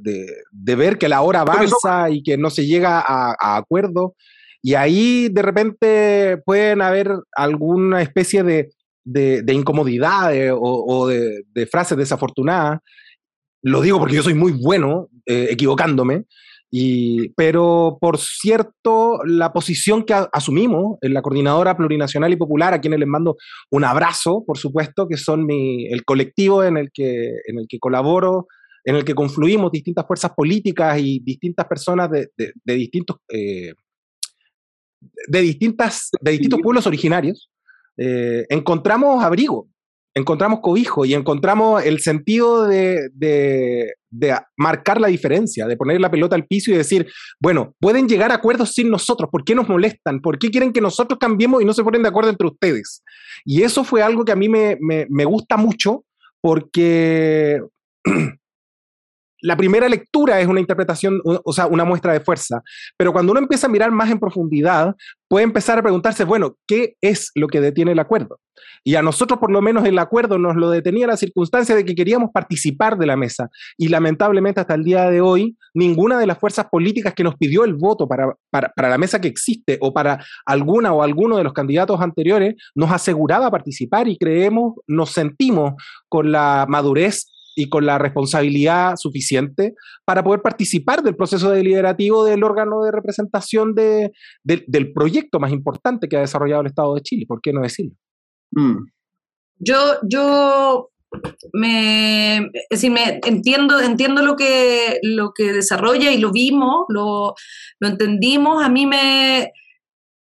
ver 0.54 0.98
que 0.98 1.10
la 1.10 1.22
hora 1.22 1.42
avanza 1.42 2.10
y 2.10 2.24
que 2.24 2.38
no 2.38 2.50
se 2.50 2.66
llega 2.66 3.04
a, 3.06 3.58
acuerdo, 3.58 4.16
y 4.62 4.76
ahí 4.76 5.30
de 5.30 5.42
repente 5.42 6.38
pueden 6.46 6.82
haber 6.82 7.12
alguna 7.36 8.02
especie 8.02 8.44
de, 8.44 8.70
incomodidad 9.48 10.32
o, 10.54 10.86
o 10.86 11.08
de, 11.08 11.68
frases 11.70 11.98
desafortunadas 11.98 12.80
lo 13.68 13.82
digo 13.82 14.00
porque 14.00 14.16
yo 14.16 14.24
soy 14.24 14.34
muy 14.34 14.54
bueno 14.54 15.10
eh, 15.26 15.48
equivocándome, 15.52 16.26
y, 16.70 17.30
pero 17.30 17.98
por 18.00 18.18
cierto, 18.18 19.20
la 19.26 19.54
posición 19.54 20.04
que 20.04 20.14
asumimos 20.32 20.98
en 21.02 21.14
la 21.14 21.22
Coordinadora 21.22 21.78
Plurinacional 21.78 22.32
y 22.32 22.38
Popular, 22.38 22.74
a 22.74 22.82
quienes 22.82 23.00
les 23.00 23.08
mando 23.08 23.38
un 23.72 23.84
abrazo, 23.84 24.44
por 24.46 24.58
supuesto, 24.58 25.08
que 25.08 25.18
son 25.18 25.46
mi, 25.46 25.88
el 25.88 26.04
colectivo 26.04 26.64
en 26.64 26.78
el, 26.78 26.92
que, 26.94 27.36
en 27.46 27.60
el 27.60 27.68
que 27.68 27.80
colaboro, 27.80 28.48
en 28.84 28.96
el 28.96 29.06
que 29.06 29.16
confluimos 29.16 29.72
distintas 29.72 30.06
fuerzas 30.06 30.32
políticas 30.36 30.98
y 31.00 31.20
distintas 31.20 31.66
personas 31.68 32.10
de, 32.10 32.30
de, 32.36 32.74
distintos, 32.74 33.18
eh, 33.30 33.74
de, 35.28 35.42
distintas, 35.42 36.10
de 36.22 36.32
distintos 36.32 36.62
pueblos 36.62 36.88
originarios, 36.88 37.50
eh, 37.98 38.46
encontramos 38.50 39.24
abrigo 39.24 39.68
encontramos 40.18 40.60
cobijo 40.62 41.06
y 41.06 41.14
encontramos 41.14 41.84
el 41.86 42.00
sentido 42.00 42.68
de, 42.68 43.94
marcar 44.58 45.00
la 45.00 45.08
diferencia, 45.08 45.68
de 45.68 45.78
poner 45.78 46.02
la 46.02 46.12
pelota 46.12 46.36
al 46.36 46.46
piso 46.46 46.72
y 46.72 46.76
decir, 46.78 47.08
bueno, 47.40 47.76
pueden 47.80 48.08
llegar 48.08 48.32
a 48.32 48.36
acuerdos 48.36 48.74
sin 48.74 48.90
nosotros, 48.90 49.30
¿por 49.32 49.44
qué 49.44 49.56
nos 49.56 49.70
molestan? 49.70 50.22
¿Por 50.22 50.40
qué 50.40 50.50
quieren 50.50 50.74
que 50.74 50.82
nosotros 50.82 51.20
cambiemos 51.20 51.62
y 51.62 51.66
no 51.66 51.74
se 51.74 51.84
ponen 51.84 52.04
de 52.04 52.10
acuerdo 52.10 52.30
entre 52.30 52.48
ustedes? 52.48 53.04
Y 53.46 53.62
eso 53.64 53.84
fue 53.84 54.02
algo 54.02 54.26
que 54.26 54.32
a 54.32 54.36
mí 54.36 54.50
me, 54.50 54.78
me 54.80 55.26
gusta 55.26 55.58
mucho 55.58 56.04
porque 56.42 57.62
la 59.48 59.56
primera 59.56 59.88
lectura 59.88 60.42
es 60.42 60.48
una 60.48 60.60
interpretación, 60.60 61.22
o 61.24 61.54
sea, 61.54 61.68
una 61.68 61.86
muestra 61.86 62.12
de 62.12 62.20
fuerza, 62.20 62.62
pero 62.98 63.14
cuando 63.14 63.32
uno 63.32 63.40
empieza 63.40 63.68
a 63.68 63.70
mirar 63.70 63.92
más 63.92 64.12
en 64.12 64.20
profundidad, 64.20 64.94
puede 65.30 65.46
empezar 65.46 65.80
a 65.80 65.82
preguntarse, 65.82 66.26
bueno, 66.26 66.58
¿qué 66.68 66.96
es 67.00 67.32
lo 67.34 67.48
que 67.48 67.62
detiene 67.62 67.94
el 67.94 68.00
acuerdo? 68.00 68.42
Y 68.84 68.96
a 68.96 69.02
nosotros, 69.02 69.40
por 69.40 69.50
lo 69.50 69.62
menos, 69.62 69.86
el 69.86 70.00
acuerdo 70.00 70.38
nos 70.38 70.58
lo 70.58 70.70
detenía 70.70 71.08
la 71.08 71.16
circunstancia 71.16 71.76
de 71.76 71.86
que 71.86 71.96
queríamos 71.96 72.32
participar 72.34 72.98
de 72.98 73.06
la 73.06 73.16
mesa. 73.16 73.50
Y 73.78 73.88
lamentablemente, 73.88 74.60
hasta 74.60 74.74
el 74.74 74.84
día 74.84 75.10
de 75.10 75.22
hoy, 75.22 75.56
ninguna 75.74 76.20
de 76.20 76.28
las 76.28 76.40
fuerzas 76.40 76.68
políticas 76.70 77.14
que 77.14 77.24
nos 77.24 77.36
pidió 77.36 77.64
el 77.64 77.76
voto 77.76 78.06
para, 78.06 78.34
para, 78.50 78.74
para 78.76 78.90
la 78.90 78.98
mesa 78.98 79.22
que 79.22 79.30
existe 79.30 79.78
o 79.80 79.94
para 79.94 80.26
alguna 80.46 80.92
o 80.92 81.04
alguno 81.04 81.38
de 81.38 81.46
los 81.46 81.54
candidatos 81.54 82.02
anteriores 82.02 82.56
nos 82.76 82.92
aseguraba 82.92 83.50
participar 83.50 84.10
y 84.10 84.18
creemos, 84.18 84.74
nos 84.88 85.12
sentimos 85.12 85.74
con 86.10 86.34
la 86.34 86.66
madurez 86.68 87.32
y 87.58 87.70
con 87.70 87.88
la 87.88 87.98
responsabilidad 87.98 88.96
suficiente 88.98 89.74
para 90.06 90.24
poder 90.24 90.43
participar 90.43 91.02
del 91.02 91.15
proceso 91.15 91.50
deliberativo 91.50 92.24
del 92.24 92.43
órgano 92.43 92.84
de 92.84 92.91
representación 92.91 93.74
de, 93.74 94.12
del 94.43 94.93
proyecto 94.93 95.39
más 95.39 95.52
importante 95.52 96.08
que 96.08 96.17
ha 96.17 96.22
desarrollado 96.22 96.62
el 96.62 96.67
Estado 96.67 96.93
de 96.93 97.02
Chile, 97.02 97.26
¿por 97.28 97.41
qué 97.41 97.52
no 97.52 97.62
decirlo? 97.62 97.93
Mm. 98.52 98.86
Yo, 99.58 99.78
yo 100.08 100.91
me, 101.52 102.52
me 102.89 103.20
entiendo, 103.26 103.80
entiendo 103.80 104.22
lo 104.22 104.36
que, 104.36 105.00
lo 105.02 105.34
que 105.34 105.52
desarrolla 105.52 106.12
y 106.12 106.20
lo 106.20 106.32
vimos, 106.32 106.86
lo, 106.89 107.34
lo 107.80 107.88
entendimos. 107.88 108.63
A 108.63 108.70
mí 108.70 108.86
me, 108.86 109.52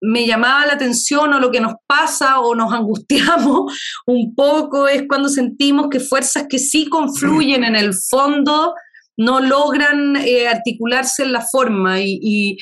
me 0.03 0.27
llamaba 0.27 0.65
la 0.65 0.73
atención 0.73 1.33
o 1.33 1.39
lo 1.39 1.49
que 1.49 1.61
nos 1.61 1.75
pasa 1.87 2.41
o 2.41 2.55
nos 2.55 2.73
angustiamos 2.73 3.73
un 4.05 4.35
poco 4.35 4.87
es 4.87 5.03
cuando 5.07 5.29
sentimos 5.29 5.87
que 5.89 6.01
fuerzas 6.01 6.45
que 6.49 6.59
sí 6.59 6.89
confluyen 6.89 7.63
en 7.63 7.75
el 7.75 7.93
fondo 7.93 8.73
no 9.15 9.39
logran 9.39 10.15
eh, 10.17 10.47
articularse 10.47 11.23
en 11.23 11.31
la 11.31 11.41
forma. 11.41 12.01
Y, 12.01 12.57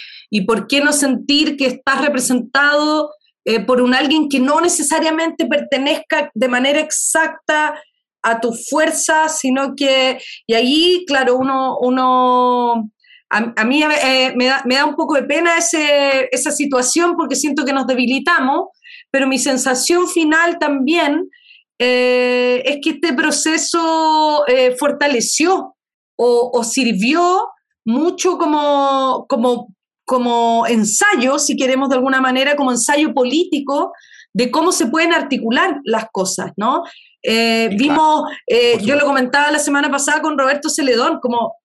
por 0.46 0.68
qué 0.68 0.82
no 0.82 0.92
sentir 0.92 1.58
que 1.58 1.66
estás 1.66 2.02
representado 2.02 3.12
eh, 3.46 3.62
por 3.62 3.82
un 3.82 3.94
alguien 3.94 4.30
que 4.30 4.40
no 4.40 4.62
necesariamente 4.62 5.46
pertenezca 5.46 6.30
de 6.34 6.48
manera 6.48 6.80
exacta 6.80 7.82
a 8.22 8.40
tu 8.40 8.54
fuerza, 8.54 9.30
sino 9.30 9.74
que, 9.76 10.20
y 10.46 10.54
ahí, 10.54 11.06
claro, 11.08 11.38
uno, 11.38 11.78
uno 11.80 12.92
a, 13.32 13.64
mí 13.64 13.82
eh, 13.82 14.34
me, 14.36 14.76
da, 14.76 14.86
un 14.86 14.96
poco 14.96 15.16
de 15.16 15.24
pena 15.24 15.54
esa 15.58 16.52
situación 16.52 17.16
porque 17.16 17.36
siento 17.36 17.64
que 17.64 17.72
nos 17.72 17.88
debilitamos, 17.88 18.70
pero 19.10 19.26
mi 19.26 19.40
sensación 19.40 20.08
final 20.08 20.60
también 20.60 21.30
eh, 21.80 22.62
es 22.66 22.80
que 22.84 22.92
este 22.92 23.14
proceso 23.14 24.44
eh, 24.48 24.76
fortaleció 24.78 25.76
o, 26.18 26.64
sirvió 26.64 27.48
mucho 27.84 28.38
como, 28.38 29.26
como, 29.28 29.70
como 30.06 30.68
ensayo, 30.68 31.40
si 31.40 31.56
queremos 31.56 31.90
de 31.90 31.96
alguna 31.96 32.22
manera, 32.22 32.56
como 32.56 32.72
ensayo 32.72 33.12
político 33.14 33.94
de 34.34 34.52
cómo 34.52 34.72
se 34.72 34.86
pueden 34.86 35.14
articular 35.14 35.80
las 35.84 36.06
cosas, 36.12 36.52
¿no? 36.58 36.84
vimos, 37.24 38.24
yo 38.82 38.96
lo 38.96 39.06
comentaba 39.06 39.52
la 39.52 39.60
semana 39.60 39.90
pasada 39.90 40.22
con 40.22 40.38
Roberto 40.38 40.70
Celedón, 40.70 41.20
como 41.22 41.56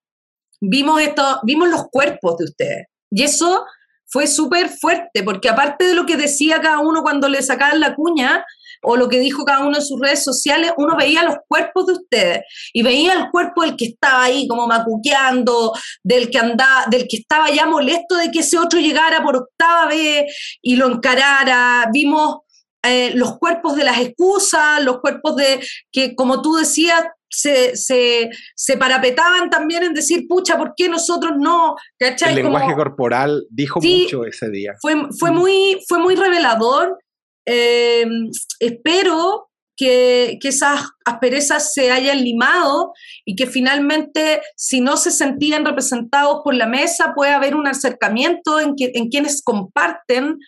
vimos, 0.60 1.00
esto, 1.00 1.40
vimos 1.44 1.68
los 1.68 1.84
cuerpos 1.90 2.38
de 2.38 2.44
ustedes. 2.44 2.86
Y 3.10 3.22
eso 3.22 3.64
fue 4.06 4.26
súper 4.26 4.68
fuerte, 4.68 5.22
porque 5.22 5.48
aparte 5.48 5.84
de 5.84 5.94
lo 5.94 6.06
que 6.06 6.16
decía 6.16 6.60
cada 6.60 6.78
uno 6.78 7.02
cuando 7.02 7.28
le 7.28 7.42
sacaban 7.42 7.80
la 7.80 7.94
cuña, 7.94 8.44
o 8.82 8.96
lo 8.96 9.08
que 9.08 9.18
dijo 9.18 9.44
cada 9.44 9.66
uno 9.66 9.76
en 9.76 9.84
sus 9.84 10.00
redes 10.00 10.22
sociales, 10.22 10.72
uno 10.76 10.96
veía 10.96 11.24
los 11.24 11.36
cuerpos 11.48 11.86
de 11.86 11.92
ustedes 11.94 12.40
y 12.72 12.82
veía 12.82 13.14
el 13.14 13.30
cuerpo 13.30 13.62
del 13.62 13.76
que 13.76 13.86
estaba 13.86 14.24
ahí 14.24 14.46
como 14.46 14.66
macuqueando, 14.66 15.72
del 16.04 16.30
que 16.30 16.38
andaba, 16.38 16.84
del 16.88 17.08
que 17.08 17.16
estaba 17.16 17.50
ya 17.50 17.66
molesto 17.66 18.16
de 18.16 18.30
que 18.30 18.40
ese 18.40 18.58
otro 18.58 18.78
llegara 18.78 19.22
por 19.22 19.36
octava 19.36 19.86
vez 19.86 20.58
y 20.62 20.76
lo 20.76 20.86
encarara. 20.86 21.88
Vimos 21.92 22.38
eh, 22.84 23.12
los 23.14 23.38
cuerpos 23.38 23.74
de 23.76 23.84
las 23.84 23.98
excusas, 23.98 24.80
los 24.82 25.00
cuerpos 25.00 25.36
de 25.36 25.60
que, 25.90 26.14
como 26.14 26.40
tú 26.40 26.54
decías, 26.54 27.02
se, 27.28 27.76
se, 27.76 28.30
se, 28.54 28.76
parapetaban 28.76 29.50
también 29.50 29.82
en 29.82 29.94
decir, 29.94 30.26
pucha, 30.28 30.56
¿por 30.56 30.74
qué 30.76 30.88
nosotros 30.88 31.32
no? 31.38 31.76
El 31.98 32.34
lenguaje 32.34 32.74
corporal 32.74 33.46
dijo 33.50 33.80
mucho 33.80 34.24
ese 34.24 34.50
día. 34.50 34.74
Fue, 34.80 34.94
fue, 35.18 35.30
muy, 35.30 35.80
fue 35.88 35.98
muy 35.98 36.14
revelador. 36.14 36.98
Em, 37.44 38.30
espero 38.60 39.48
que, 39.76 40.38
que, 40.40 40.48
esas 40.48 40.80
asperezas 41.04 41.72
se 41.74 41.92
hayan 41.92 42.24
limado 42.24 42.92
y 43.24 43.36
que 43.36 43.46
finalmente, 43.46 44.40
si 44.56 44.80
no 44.80 44.96
se 44.96 45.10
sentían 45.10 45.64
representados 45.64 46.40
por 46.42 46.54
la 46.54 46.66
mesa, 46.66 47.12
pueda 47.14 47.36
haber 47.36 47.54
un 47.54 47.66
acercamiento 47.66 48.58
en, 48.58 48.74
que, 48.74 48.92
en 48.94 49.08
quienes 49.08 49.42
comparten 49.42 50.38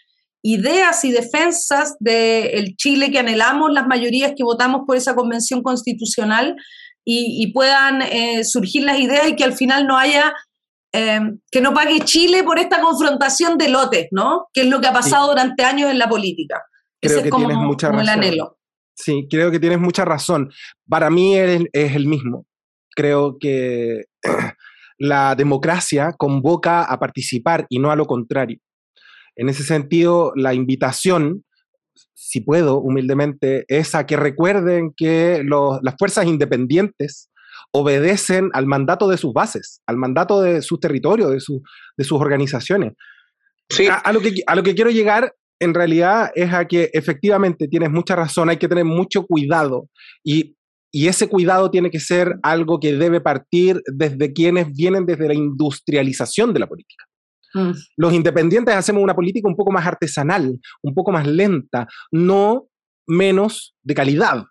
ideas 0.42 1.04
y 1.04 1.10
defensas 1.10 1.96
del 2.00 2.76
Chile 2.76 3.10
que 3.10 3.18
anhelamos, 3.18 3.72
las 3.72 3.86
mayorías 3.86 4.32
que 4.36 4.44
votamos 4.44 4.82
por 4.86 4.96
esa 4.96 5.14
convención 5.14 5.62
constitucional 5.62 6.56
y, 7.10 7.50
puedan 7.52 8.02
eh, 8.02 8.44
surgir 8.44 8.82
las 8.82 9.00
ideas 9.00 9.28
y 9.28 9.34
que 9.34 9.44
al 9.44 9.54
final 9.54 9.86
no 9.86 9.96
haya, 9.96 10.34
eh, 10.92 11.20
que 11.50 11.62
no 11.62 11.72
pague 11.72 12.00
Chile 12.00 12.44
por 12.44 12.58
esta 12.58 12.82
confrontación 12.82 13.56
de 13.56 13.70
lotes, 13.70 14.08
¿no? 14.10 14.48
Que 14.52 14.60
es 14.60 14.66
lo 14.66 14.78
que 14.78 14.88
ha 14.88 14.92
pasado 14.92 15.28
durante 15.28 15.64
años 15.64 15.90
en 15.90 15.98
la 15.98 16.06
política. 16.06 16.62
Creo 17.00 17.22
que 17.22 17.30
tienes 17.30 17.56
mucha 17.56 17.90
razón. 17.90 18.08
anhelo. 18.10 18.58
Sí, 18.94 19.26
creo 19.30 19.50
que 19.50 19.58
tienes 19.58 19.78
mucha 19.78 20.04
razón. 20.04 20.50
Para 20.86 21.08
mí 21.08 21.34
es, 21.38 21.62
es 21.72 21.96
el 21.96 22.06
mismo. 22.06 22.44
Creo 22.94 23.38
que 23.38 24.02
la 24.98 25.34
democracia 25.34 26.12
convoca 26.18 26.82
a 26.82 26.98
participar 26.98 27.64
y 27.70 27.78
no 27.78 27.90
a 27.90 27.96
lo 27.96 28.04
contrario. 28.04 28.58
En 29.38 29.48
ese 29.48 29.62
sentido, 29.62 30.32
la 30.34 30.52
invitación, 30.52 31.44
si 32.12 32.40
puedo, 32.40 32.80
humildemente, 32.80 33.64
es 33.68 33.94
a 33.94 34.04
que 34.04 34.16
recuerden 34.16 34.92
que 34.96 35.42
las 35.44 35.94
fuerzas 35.96 36.26
independientes 36.26 37.30
obedecen 37.72 38.50
al 38.52 38.66
mandato 38.66 39.08
de 39.08 39.16
sus 39.16 39.32
bases, 39.32 39.80
al 39.86 39.96
mandato 39.96 40.42
de 40.42 40.60
sus 40.60 40.80
territorios, 40.80 41.30
de, 41.30 41.60
de 41.96 42.04
sus 42.04 42.20
organizaciones. 42.20 42.94
A, 44.04 44.12
lo 44.12 44.20
que, 44.20 44.34
a 44.46 44.56
lo 44.56 44.62
que 44.64 44.74
quiero 44.74 44.90
llegar 44.90 45.32
en 45.60 45.74
realidad 45.74 46.30
es 46.34 46.52
a 46.52 46.66
que 46.66 46.90
efectivamente 46.92 47.68
tienes 47.68 47.90
mucha 47.90 48.16
razón, 48.16 48.48
hay 48.48 48.56
que 48.56 48.68
tener 48.68 48.84
mucho 48.84 49.24
cuidado 49.24 49.88
y, 50.24 50.56
y, 50.90 51.06
ese 51.06 51.28
cuidado 51.28 51.70
tiene 51.70 51.90
que 51.90 52.00
ser 52.00 52.38
algo 52.42 52.80
que 52.80 52.96
debe 52.96 53.20
partir 53.20 53.82
desde 53.86 54.32
quienes 54.32 54.72
vienen 54.72 55.04
desde 55.04 55.28
la 55.28 55.34
industrialización 55.34 56.52
de 56.54 56.60
la 56.60 56.66
política. 56.66 57.07
Mm. 57.54 57.70
Los 57.96 58.12
independientes 58.12 58.74
hacemos 58.74 59.02
una 59.02 59.14
política 59.14 59.48
un 59.48 59.56
poco 59.56 59.72
más 59.72 59.86
artesanal, 59.86 60.58
un 60.82 60.94
poco 60.94 61.12
más 61.12 61.26
lenta, 61.26 61.88
no 62.10 62.66
menos 63.06 63.74
de 63.82 63.94
calidad. 63.94 64.44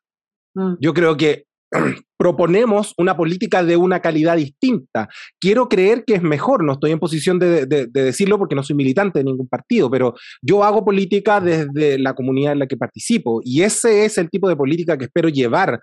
Mm. 0.56 0.74
Yo 0.80 0.94
creo 0.94 1.16
que 1.16 1.46
proponemos 2.18 2.94
una 2.98 3.16
política 3.16 3.64
de 3.64 3.78
una 3.78 4.02
calidad 4.02 4.38
distinta. 4.38 5.08
Quiero 5.40 5.70
creer 5.70 6.04
que 6.06 6.16
es 6.16 6.22
mejor, 6.22 6.64
no 6.64 6.74
estoy 6.74 6.92
en 6.92 7.00
posición 7.00 7.38
de, 7.40 7.66
decirlo 7.92 8.38
porque 8.38 8.56
no 8.56 8.64
soy 8.64 8.76
militante 8.76 9.20
de 9.20 9.26
ningún 9.26 9.48
partido, 9.48 9.90
pero 9.90 10.16
yo 10.42 10.64
hago 10.64 10.84
política 10.84 11.40
desde 11.40 12.00
la 12.00 12.16
comunidad 12.16 12.54
en 12.54 12.60
la 12.60 12.68
que 12.68 12.78
participo 12.78 13.42
y 13.44 13.62
ese 13.62 14.06
es 14.06 14.18
el 14.18 14.30
tipo 14.30 14.50
de 14.50 14.56
política 14.56 14.98
que 14.98 15.06
espero 15.06 15.30
llevar 15.30 15.80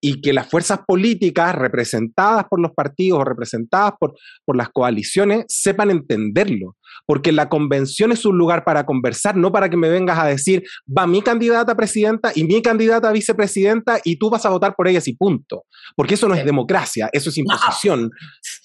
y 0.00 0.20
que 0.20 0.32
las 0.32 0.48
fuerzas 0.48 0.80
políticas 0.86 1.54
representadas 1.54 2.44
por 2.48 2.60
los 2.60 2.72
partidos 2.72 3.20
o 3.20 3.24
representadas 3.24 3.92
por, 3.98 4.14
por 4.44 4.56
las 4.56 4.68
coaliciones 4.70 5.44
sepan 5.48 5.90
entenderlo. 5.90 6.76
Porque 7.06 7.32
la 7.32 7.48
convención 7.48 8.12
es 8.12 8.24
un 8.24 8.38
lugar 8.38 8.64
para 8.64 8.84
conversar, 8.84 9.36
no 9.36 9.50
para 9.50 9.68
que 9.68 9.76
me 9.76 9.88
vengas 9.88 10.18
a 10.18 10.26
decir, 10.26 10.62
va 10.86 11.06
mi 11.06 11.22
candidata 11.22 11.72
a 11.72 11.76
presidenta 11.76 12.32
y 12.34 12.44
mi 12.44 12.62
candidata 12.62 13.08
a 13.08 13.12
vicepresidenta 13.12 14.00
y 14.04 14.16
tú 14.16 14.30
vas 14.30 14.44
a 14.46 14.50
votar 14.50 14.74
por 14.76 14.88
ellas 14.88 15.08
y 15.08 15.14
punto. 15.14 15.64
Porque 15.96 16.14
eso 16.14 16.28
no 16.28 16.34
es 16.34 16.44
democracia, 16.44 17.08
eso 17.12 17.30
es 17.30 17.38
imposición. 17.38 18.10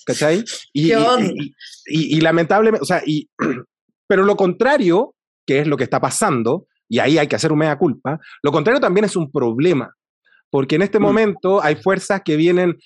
¿Cachai? 0.06 0.44
Y, 0.76 2.18
y, 2.18 2.22
lamentablemente, 2.22 2.82
o 2.82 2.86
sea, 2.86 3.02
y, 3.06 3.30
pero 4.08 4.24
lo 4.24 4.36
contrario, 4.36 5.16
que 5.46 5.60
es 5.60 5.68
lo 5.68 5.78
que 5.78 5.84
está 5.84 6.00
pasando, 6.00 6.68
y 6.90 7.00
ahí 7.00 7.18
hay 7.18 7.28
que 7.28 7.36
hacer 7.36 7.52
un 7.52 7.60
mea 7.60 7.78
culpa, 7.78 8.20
lo 8.42 8.52
contrario 8.52 8.80
también 8.80 9.06
es 9.06 9.16
un 9.16 9.32
problema 9.32 9.94
porque 10.54 10.76
en 10.76 10.84
este 10.84 11.00
mm. 11.00 11.02
momento 11.02 11.64
hay 11.64 11.78
fuerzas 11.78 12.22
que 12.24 12.36
vienen 12.36 12.78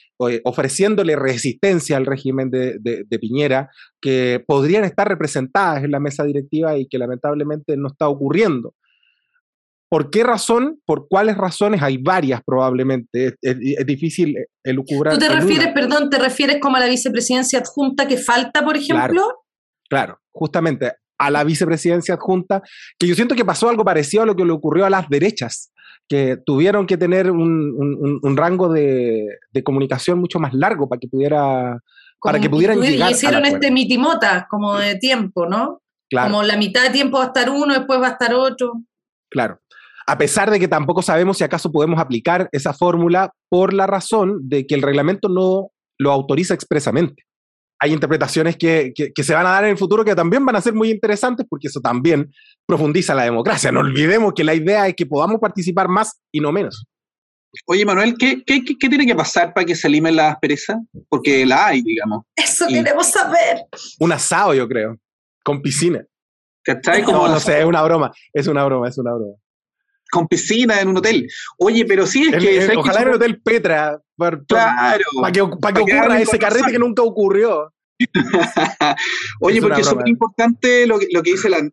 ofreciéndole 0.46 1.18
resistencia 1.18 1.98
al 1.98 2.06
régimen 2.06 2.50
de, 2.50 3.06
Piñera, 3.20 3.70
que 4.02 4.42
podrían 4.48 4.86
estar 4.86 5.06
representadas 5.06 5.84
en 5.84 5.92
la 5.92 6.00
mesa 6.00 6.24
directiva 6.24 6.78
y 6.78 6.88
que 6.88 6.98
lamentablemente 6.98 7.76
no 7.76 7.90
está 7.90 8.08
ocurriendo. 8.08 8.74
¿Por 9.90 10.10
qué 10.10 10.24
razón? 10.24 10.80
¿Por 10.86 11.10
cuáles 11.10 11.36
razones? 11.36 11.84
Hay 11.84 11.98
varias 11.98 12.40
probablemente. 12.46 13.36
Es, 13.42 13.86
difícil 13.86 14.38
elucubrar. 14.64 15.16
¿Tú 15.16 15.20
te 15.20 15.28
refieres, 15.28 15.68
perdón, 15.74 16.10
te 16.10 16.20
refieres 16.20 16.60
como 16.62 16.78
a 16.78 16.80
la 16.80 16.88
vicepresidencia 16.88 17.60
adjunta 17.60 18.08
que 18.08 18.16
falta, 18.16 18.64
por 18.64 18.78
ejemplo? 18.78 19.44
claro, 19.90 20.22
justamente 20.32 20.94
a 21.18 21.32
la 21.32 21.44
vicepresidencia 21.44 22.14
adjunta, 22.14 22.62
que 22.98 23.08
yo 23.08 23.16
siento 23.16 23.36
que 23.36 23.44
pasó 23.44 23.68
algo 23.68 23.84
parecido 23.84 24.24
a 24.24 24.26
lo 24.26 24.38
que 24.38 24.46
le 24.46 24.54
ocurrió 24.54 24.86
a 24.86 24.90
las 24.90 25.10
derechas 25.10 25.74
que 26.08 26.38
tuvieron 26.46 26.88
que 26.88 26.98
tener 26.98 27.30
un, 27.32 28.20
un, 28.22 28.38
rango 28.38 28.70
de, 28.70 29.28
de, 29.52 29.64
comunicación 29.64 30.20
mucho 30.20 30.40
más 30.40 30.54
largo 30.54 30.88
para 30.88 31.00
que 31.00 31.08
pudiera 31.08 31.80
para 32.22 32.40
que 32.40 32.50
pudieran 32.50 32.80
llegar. 32.80 33.12
Y 33.12 33.14
hicieron 33.14 33.46
este 33.46 33.72
mitimota 33.72 34.48
como 34.50 34.78
de 34.78 34.96
tiempo, 34.96 35.46
¿no? 35.46 35.82
Claro. 36.10 36.32
Como 36.32 36.44
la 36.44 36.58
mitad 36.58 36.84
de 36.84 36.90
tiempo 36.90 37.18
va 37.18 37.26
a 37.26 37.28
estar 37.28 37.50
uno, 37.50 37.74
después 37.74 38.02
va 38.02 38.08
a 38.08 38.12
estar 38.12 38.34
otro. 38.34 38.74
Claro. 39.30 39.60
A 40.08 40.18
pesar 40.18 40.50
de 40.50 40.60
que 40.60 40.70
tampoco 40.70 41.02
sabemos 41.02 41.38
si 41.38 41.44
acaso 41.44 41.72
podemos 41.72 42.00
aplicar 42.00 42.48
esa 42.54 42.74
fórmula 42.74 43.34
por 43.50 43.74
la 43.74 43.86
razón 43.86 44.40
de 44.48 44.66
que 44.66 44.76
el 44.76 44.82
reglamento 44.82 45.28
no 45.28 45.72
lo 45.98 46.12
autoriza 46.12 46.54
expresamente 46.54 47.27
hay 47.80 47.94
interpretaciones 47.94 48.58
que, 48.58 48.94
que, 48.94 49.24
se 49.24 49.34
van 49.34 49.46
a 49.46 49.52
dar 49.52 49.66
en 49.66 49.72
el 49.72 49.78
futuro 49.78 50.04
que 50.04 50.16
también 50.16 50.46
van 50.46 50.56
a 50.56 50.62
ser 50.62 50.74
muy 50.74 50.90
interesantes 50.90 51.46
porque 51.50 51.68
eso 51.68 51.80
también 51.80 52.32
profundiza 52.66 53.14
la 53.14 53.24
democracia. 53.24 53.72
No 53.72 53.82
olvidemos 53.82 54.34
que 54.34 54.44
la 54.44 54.56
idea 54.56 54.88
es 54.88 54.96
que 54.96 55.06
podamos 55.06 55.40
participar 55.40 55.88
más 55.88 56.20
y 56.32 56.40
no 56.40 56.52
menos. 56.52 56.86
Oye, 57.66 57.86
Manuel, 57.86 58.16
¿qué, 58.18 58.44
qué, 58.46 58.64
qué 58.64 58.90
tiene 58.90 59.06
que 59.06 59.16
pasar 59.16 59.54
para 59.54 59.66
que 59.66 59.76
se 59.76 59.90
limen 59.90 60.16
las 60.16 60.34
aspereza? 60.34 60.80
Porque 61.08 61.46
la 61.46 61.68
hay, 61.68 61.82
digamos. 61.82 62.24
Eso 62.36 62.68
queremos 62.68 63.08
saber. 63.08 63.66
Un 64.00 64.12
asado, 64.12 64.54
yo 64.54 64.68
creo, 64.68 64.98
con 65.44 65.62
piscina. 65.62 66.04
¿Cachai? 66.64 67.04
Como 67.04 67.28
no, 67.28 67.34
no 67.34 67.40
sé, 67.40 67.60
es 67.60 67.66
una 67.66 67.82
broma, 67.84 68.12
es 68.34 68.48
una 68.48 68.66
broma, 68.66 68.90
es 68.90 68.98
una 68.98 69.14
broma 69.14 69.36
con 70.12 70.28
piscina 70.28 70.82
en 70.82 70.90
un 70.90 70.98
hotel. 70.98 71.28
Oye, 71.58 71.86
pero 71.86 72.06
sí 72.06 72.30
es 72.32 72.42
que. 72.42 72.78
ojalá 72.78 73.02
en 73.02 73.08
el 73.10 73.14
Hotel 73.16 73.42
Petra. 73.42 74.00
Para, 74.16 74.40
claro. 74.48 75.04
Para 75.22 75.32
que, 75.32 75.42
ocurra 75.42 76.20
ese 76.20 76.40
carrete 76.40 76.72
que 76.72 76.80
nunca 76.80 77.04
ocurrió. 77.04 77.74
Oye, 79.42 79.62
porque 79.62 79.82
es 79.82 79.88
súper 79.88 80.08
importante 80.08 80.86
lo, 80.86 81.00
lo, 81.12 81.24
que 81.24 81.32
dice 81.32 81.50
la 81.50 81.68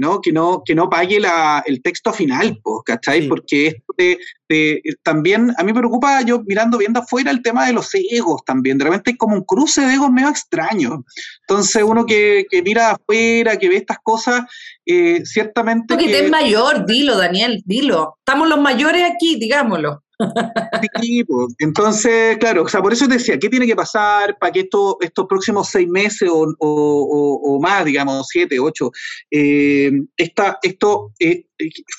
¿no? 0.00 0.20
Que 0.20 0.32
no, 0.32 0.62
que 0.64 0.74
no 0.74 0.88
pague 0.88 1.20
la, 1.20 1.62
el 1.66 1.82
texto 1.82 2.12
final, 2.12 2.58
¿cachai? 2.84 3.28
Porque 3.28 3.68
esto 3.68 3.94
de, 3.98 4.80
también, 5.02 5.52
a 5.58 5.64
mí 5.64 5.72
me 5.72 5.78
preocupa, 5.78 6.22
yo 6.22 6.42
mirando, 6.46 6.78
viendo 6.78 7.00
afuera, 7.00 7.30
el 7.30 7.42
tema 7.42 7.66
de 7.66 7.72
los 7.72 7.90
egos 7.94 8.42
también. 8.44 8.78
De 8.78 8.84
repente 8.84 9.10
hay 9.10 9.16
como 9.16 9.36
un 9.36 9.44
cruce 9.44 9.82
de 9.82 9.94
egos 9.94 10.10
medio 10.10 10.28
extraño. 10.28 11.04
Entonces, 11.48 11.82
uno 11.82 12.06
que, 12.06 12.46
que 12.50 12.62
mira 12.62 12.92
afuera, 12.92 13.58
que 13.58 13.68
ve 13.68 13.76
estas 13.76 13.98
cosas, 14.02 14.44
eh, 14.86 15.22
ciertamente. 15.24 15.94
Porque 15.94 16.06
que, 16.06 16.20
es 16.20 16.30
mayor, 16.30 16.86
dilo, 16.86 17.16
Daniel, 17.16 17.62
dilo. 17.66 18.16
Estamos 18.18 18.48
los 18.48 18.60
mayores 18.60 19.04
aquí, 19.04 19.36
digámoslo. 19.36 20.02
Pues, 20.18 21.54
entonces, 21.58 22.38
claro, 22.38 22.62
o 22.62 22.68
sea, 22.68 22.80
por 22.80 22.92
eso 22.92 23.06
te 23.06 23.14
decía, 23.14 23.38
¿qué 23.38 23.48
tiene 23.48 23.66
que 23.66 23.76
pasar 23.76 24.36
para 24.38 24.52
que 24.52 24.60
esto, 24.60 24.96
estos 25.00 25.26
próximos 25.26 25.68
seis 25.68 25.88
meses 25.88 26.30
o, 26.32 27.58
más, 27.60 27.84
digamos, 27.84 28.26
siete, 28.28 28.58
ocho, 28.58 28.90
eh, 29.30 29.90
esto 30.16 31.12
eh, 31.18 31.44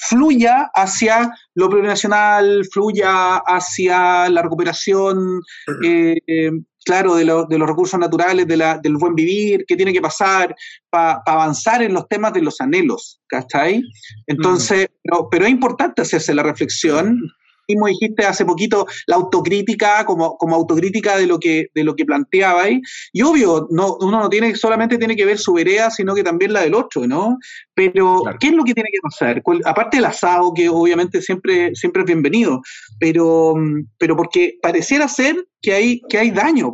fluya 0.09 0.69
hacia 0.73 1.31
lo 1.55 1.69
plurinacional, 1.69 2.65
fluya 2.71 3.37
hacia 3.37 4.29
la 4.29 4.41
recuperación, 4.41 5.41
eh, 5.83 6.51
claro, 6.85 7.15
de, 7.15 7.25
de, 7.25 7.57
los 7.57 7.67
recursos 7.67 7.99
naturales, 7.99 8.47
de 8.47 8.57
la, 8.57 8.77
del 8.77 8.97
buen 8.97 9.13
vivir, 9.13 9.65
qué 9.67 9.75
tiene 9.75 9.93
que 9.93 10.01
pasar 10.01 10.55
para 10.89 11.21
avanzar 11.25 11.81
en 11.83 11.93
los 11.93 12.07
temas 12.07 12.33
de 12.33 12.41
los 12.41 12.61
anhelos, 12.61 13.19
¿cachai? 13.27 13.83
Entonces, 14.25 14.87
pero, 15.03 15.27
pero, 15.29 15.45
es 15.45 15.51
importante 15.51 16.01
hacerse 16.01 16.33
la 16.33 16.43
reflexión 16.43 17.19
mismo 17.67 17.87
dijiste 17.87 18.25
hace 18.25 18.45
poquito 18.45 18.85
la 19.07 19.15
autocrítica 19.15 20.05
como, 20.05 20.37
como 20.37 20.55
autocrítica 20.55 21.17
de 21.17 21.27
lo 21.27 21.39
que 21.39 21.67
de 21.73 21.83
lo 21.83 21.95
que 21.95 22.05
planteabais. 22.05 22.79
Y 23.13 23.21
obvio 23.21 23.67
no 23.71 23.97
uno 23.99 24.19
no 24.19 24.29
tiene 24.29 24.55
solamente 24.55 24.97
tiene 24.97 25.15
que 25.15 25.25
ver 25.25 25.37
su 25.37 25.53
vereda 25.53 25.89
sino 25.89 26.15
que 26.15 26.23
también 26.23 26.53
la 26.53 26.61
del 26.61 26.75
otro 26.75 27.07
no 27.07 27.37
pero 27.73 28.21
qué 28.39 28.47
es 28.47 28.53
lo 28.53 28.63
que 28.63 28.73
tiene 28.73 28.89
que 28.91 28.99
pasar 29.01 29.41
aparte 29.65 29.97
del 29.97 30.05
asado 30.05 30.53
que 30.53 30.69
obviamente 30.69 31.21
siempre 31.21 31.71
siempre 31.75 32.01
es 32.01 32.07
bienvenido 32.07 32.61
pero 32.99 33.53
pero 33.97 34.15
porque 34.15 34.57
pareciera 34.61 35.07
ser 35.07 35.35
que 35.61 35.73
hay 35.73 36.01
que 36.09 36.17
hay 36.17 36.31
daño 36.31 36.73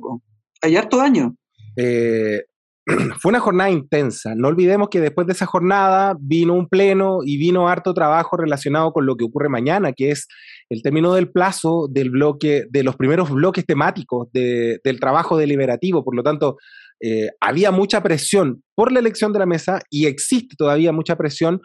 hay 0.64 0.78
harto 0.78 0.98
daño. 0.98 1.36
Eh, 1.76 2.44
fue 3.22 3.30
una 3.30 3.39
jornada 3.39 3.70
intensa. 3.70 4.34
No 4.36 4.48
olvidemos 4.48 4.89
que 4.89 5.02
después 5.02 5.28
de 5.28 5.34
esa 5.34 5.46
jornada 5.46 6.16
vino 6.20 6.54
un 6.54 6.68
pleno 6.68 7.20
y 7.24 7.38
vino 7.38 7.68
harto 7.68 7.94
trabajo 7.94 8.38
relacionado 8.38 8.91
con 8.94 9.06
lo 9.06 9.16
que 9.16 9.26
ocurre 9.26 9.50
mañana, 9.50 9.94
que 9.94 10.12
es 10.12 10.28
el 10.70 10.82
término 10.82 11.14
del 11.14 11.32
plazo 11.32 11.88
del 11.89 12.09
bloque, 12.09 12.66
de 12.70 12.84
los 12.84 12.95
primeros 12.95 13.30
bloques 13.30 13.66
temáticos 13.66 14.30
del 14.32 14.99
trabajo 14.99 15.38
deliberativo. 15.38 16.03
Por 16.03 16.16
lo 16.16 16.24
tanto, 16.24 16.57
eh, 17.01 17.30
había 17.41 17.72
mucha 17.72 18.01
presión 18.01 18.64
por 18.76 18.91
la 18.91 18.99
elección 18.99 19.34
de 19.34 19.39
la 19.39 19.45
mesa 19.45 19.82
y 19.89 20.05
existe 20.05 20.55
todavía 20.57 20.91
mucha 20.91 21.18
presión 21.18 21.61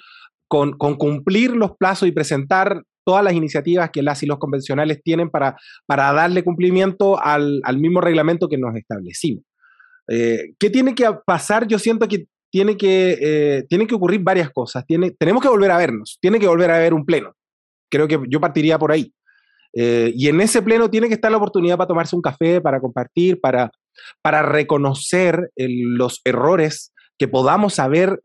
con, 0.48 0.76
cumplir 0.76 1.54
los 1.54 1.76
plazos 1.76 2.08
y 2.08 2.12
presentar 2.12 2.82
todas 3.04 3.22
las 3.22 3.34
iniciativas 3.34 3.90
que 3.90 4.02
las 4.02 4.22
y 4.22 4.26
los 4.26 4.38
convencionales 4.38 5.00
tienen 5.02 5.30
para, 5.30 5.56
para 5.86 6.12
darle 6.12 6.42
cumplimiento 6.42 7.22
al, 7.22 7.62
mismo 7.78 8.00
reglamento 8.00 8.48
que 8.48 8.58
nos 8.58 8.74
establecimos. 8.74 9.44
Eh, 10.08 10.54
¿Qué 10.58 10.70
tiene 10.70 10.94
que 10.94 11.06
pasar? 11.26 11.66
Yo 11.68 11.78
siento 11.78 12.08
que 12.08 12.26
tiene 12.50 12.76
que, 12.76 13.18
eh, 13.20 13.64
tiene 13.68 13.86
que 13.86 13.94
ocurrir 13.94 14.20
varias 14.22 14.50
cosas. 14.50 14.84
Tenemos 14.86 15.42
que 15.42 15.48
volver 15.48 15.70
a 15.70 15.78
vernos, 15.78 16.18
tiene 16.20 16.40
que 16.40 16.48
volver 16.48 16.70
a 16.70 16.76
haber 16.76 16.94
un 16.94 17.04
pleno. 17.04 17.34
Creo 17.90 18.08
que 18.08 18.20
yo 18.28 18.40
partiría 18.40 18.78
por 18.78 18.92
ahí. 18.92 19.12
Eh, 19.74 20.12
y 20.14 20.28
en 20.28 20.40
ese 20.40 20.62
pleno 20.62 20.90
tiene 20.90 21.08
que 21.08 21.14
estar 21.14 21.30
la 21.30 21.36
oportunidad 21.36 21.76
para 21.76 21.88
tomarse 21.88 22.16
un 22.16 22.22
café, 22.22 22.60
para 22.60 22.80
compartir, 22.80 23.40
para, 23.40 23.70
para 24.22 24.42
reconocer 24.42 25.50
los 25.56 26.20
errores 26.24 26.92
que 27.18 27.28
podamos 27.28 27.78
haber 27.78 28.20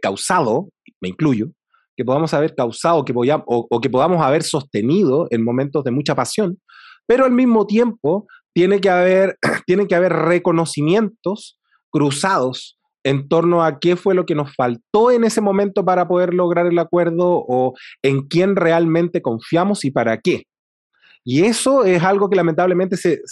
causado, 0.00 0.68
me 1.00 1.08
incluyo, 1.08 1.48
que 1.96 2.04
podamos 2.04 2.34
haber 2.34 2.54
causado 2.54 3.04
que 3.04 3.12
o, 3.16 3.80
que 3.80 3.90
podamos 3.90 4.22
haber 4.22 4.42
sostenido 4.42 5.26
en 5.30 5.44
momentos 5.44 5.84
de 5.84 5.90
mucha 5.90 6.14
pasión, 6.14 6.60
pero 7.06 7.24
al 7.24 7.32
mismo 7.32 7.66
tiempo 7.66 8.26
tiene 8.52 8.80
que 8.80 8.90
haber, 8.90 9.38
tiene 9.66 9.86
que 9.86 9.94
haber 9.94 10.12
reconocimientos 10.12 11.58
cruzados 11.90 12.78
en 13.04 13.28
torno 13.28 13.62
a 13.62 13.78
qué 13.78 13.96
fue 13.96 14.14
lo 14.14 14.26
que 14.26 14.34
nos 14.34 14.54
faltó 14.54 15.10
en 15.10 15.24
ese 15.24 15.40
momento 15.40 15.84
para 15.84 16.08
poder 16.08 16.34
lograr 16.34 16.66
el 16.66 16.78
acuerdo 16.78 17.44
o 17.46 17.74
en 18.02 18.22
quién 18.22 18.56
realmente 18.56 19.22
confiamos 19.22 19.84
y 19.84 19.90
para 19.90 20.18
qué. 20.18 20.44
Y 21.24 21.42
eso 21.44 21.84
es 21.84 22.02
algo 22.02 22.28
que 22.28 22.36
lamentablemente 22.36 22.96
se, 22.98 23.22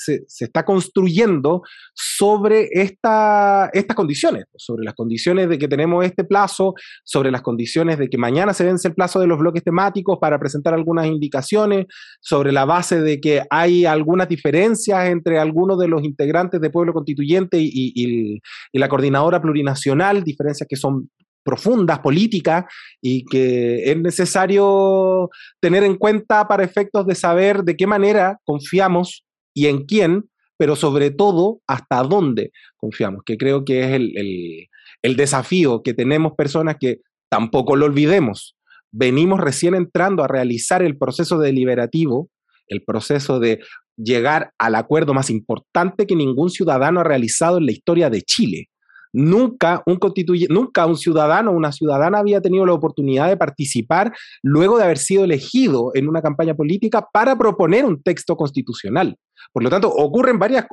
está 0.40 0.64
construyendo 0.64 1.62
sobre 1.94 2.68
esta, 2.72 3.68
estas 3.74 3.94
condiciones, 3.94 4.46
sobre 4.56 4.82
las 4.82 4.94
condiciones 4.94 5.50
de 5.50 5.58
que 5.58 5.68
tenemos 5.68 6.02
este 6.04 6.24
plazo, 6.24 6.74
sobre 7.04 7.30
las 7.30 7.42
condiciones 7.42 7.98
de 7.98 8.08
que 8.08 8.16
mañana 8.16 8.54
se 8.54 8.64
vence 8.64 8.88
el 8.88 8.94
plazo 8.94 9.20
de 9.20 9.26
los 9.26 9.38
bloques 9.38 9.62
temáticos 9.62 10.18
para 10.18 10.38
presentar 10.38 10.72
algunas 10.72 11.06
indicaciones, 11.06 11.86
sobre 12.20 12.50
la 12.50 12.64
base 12.64 13.00
de 13.00 13.20
que 13.20 13.42
hay 13.50 13.84
algunas 13.84 14.26
diferencias 14.26 15.08
entre 15.08 15.38
algunos 15.38 15.78
de 15.78 15.88
los 15.88 16.02
integrantes 16.02 16.62
de 16.62 16.70
Pueblo 16.70 16.94
Constituyente 16.94 17.58
y, 17.60 17.92
y 18.72 18.78
la 18.78 18.88
coordinadora 18.88 19.42
plurinacional, 19.42 20.24
diferencias 20.24 20.66
que 20.66 20.76
son 20.76 21.10
profundas, 21.42 22.00
políticas, 22.00 22.64
y 23.00 23.24
que 23.24 23.90
es 23.90 23.96
necesario 23.96 25.30
tener 25.60 25.84
en 25.84 25.96
cuenta 25.96 26.46
para 26.48 26.64
efectos 26.64 27.06
de 27.06 27.14
saber 27.14 27.62
de 27.62 27.76
qué 27.76 27.86
manera 27.86 28.38
confiamos 28.44 29.24
y 29.54 29.66
en 29.66 29.84
quién, 29.84 30.24
pero 30.56 30.76
sobre 30.76 31.10
todo 31.10 31.60
hasta 31.66 32.02
dónde 32.02 32.52
confiamos, 32.76 33.22
que 33.24 33.36
creo 33.36 33.64
que 33.64 33.84
es 33.84 33.92
el, 33.92 34.68
el 35.02 35.16
desafío 35.16 35.82
que 35.82 35.94
tenemos 35.94 36.32
personas 36.36 36.76
que 36.80 37.00
tampoco 37.28 37.76
lo 37.76 37.86
olvidemos. 37.86 38.56
Venimos 38.92 39.40
recién 39.40 39.74
entrando 39.74 40.22
a 40.22 40.28
realizar 40.28 40.82
el 40.82 40.96
proceso 40.96 41.38
deliberativo, 41.38 42.28
el 42.68 42.84
proceso 42.84 43.40
de 43.40 43.60
llegar 43.96 44.52
al 44.58 44.74
acuerdo 44.74 45.14
más 45.14 45.30
importante 45.30 46.06
que 46.06 46.16
ningún 46.16 46.50
ciudadano 46.50 47.00
ha 47.00 47.04
realizado 47.04 47.58
en 47.58 47.66
la 47.66 47.72
historia 47.72 48.10
de 48.10 48.22
Chile, 48.22 48.68
Nunca 49.12 49.82
un, 49.86 49.98
nunca 50.48 50.86
un 50.86 50.96
ciudadano 50.96 51.50
o 51.50 51.54
una 51.54 51.72
ciudadana 51.72 52.18
había 52.18 52.40
tenido 52.40 52.64
la 52.64 52.72
oportunidad 52.72 53.28
de 53.28 53.36
participar 53.36 54.12
luego 54.42 54.78
de 54.78 54.84
haber 54.84 54.98
sido 54.98 55.24
elegido 55.24 55.90
en 55.94 56.08
una 56.08 56.22
campaña 56.22 56.54
política 56.54 57.06
para 57.12 57.36
proponer 57.36 57.84
un 57.84 58.02
texto 58.02 58.36
constitucional. 58.36 59.16
Por 59.52 59.62
lo 59.62 59.70
tanto, 59.70 59.88
ocurren 59.88 60.38
varias, 60.38 60.66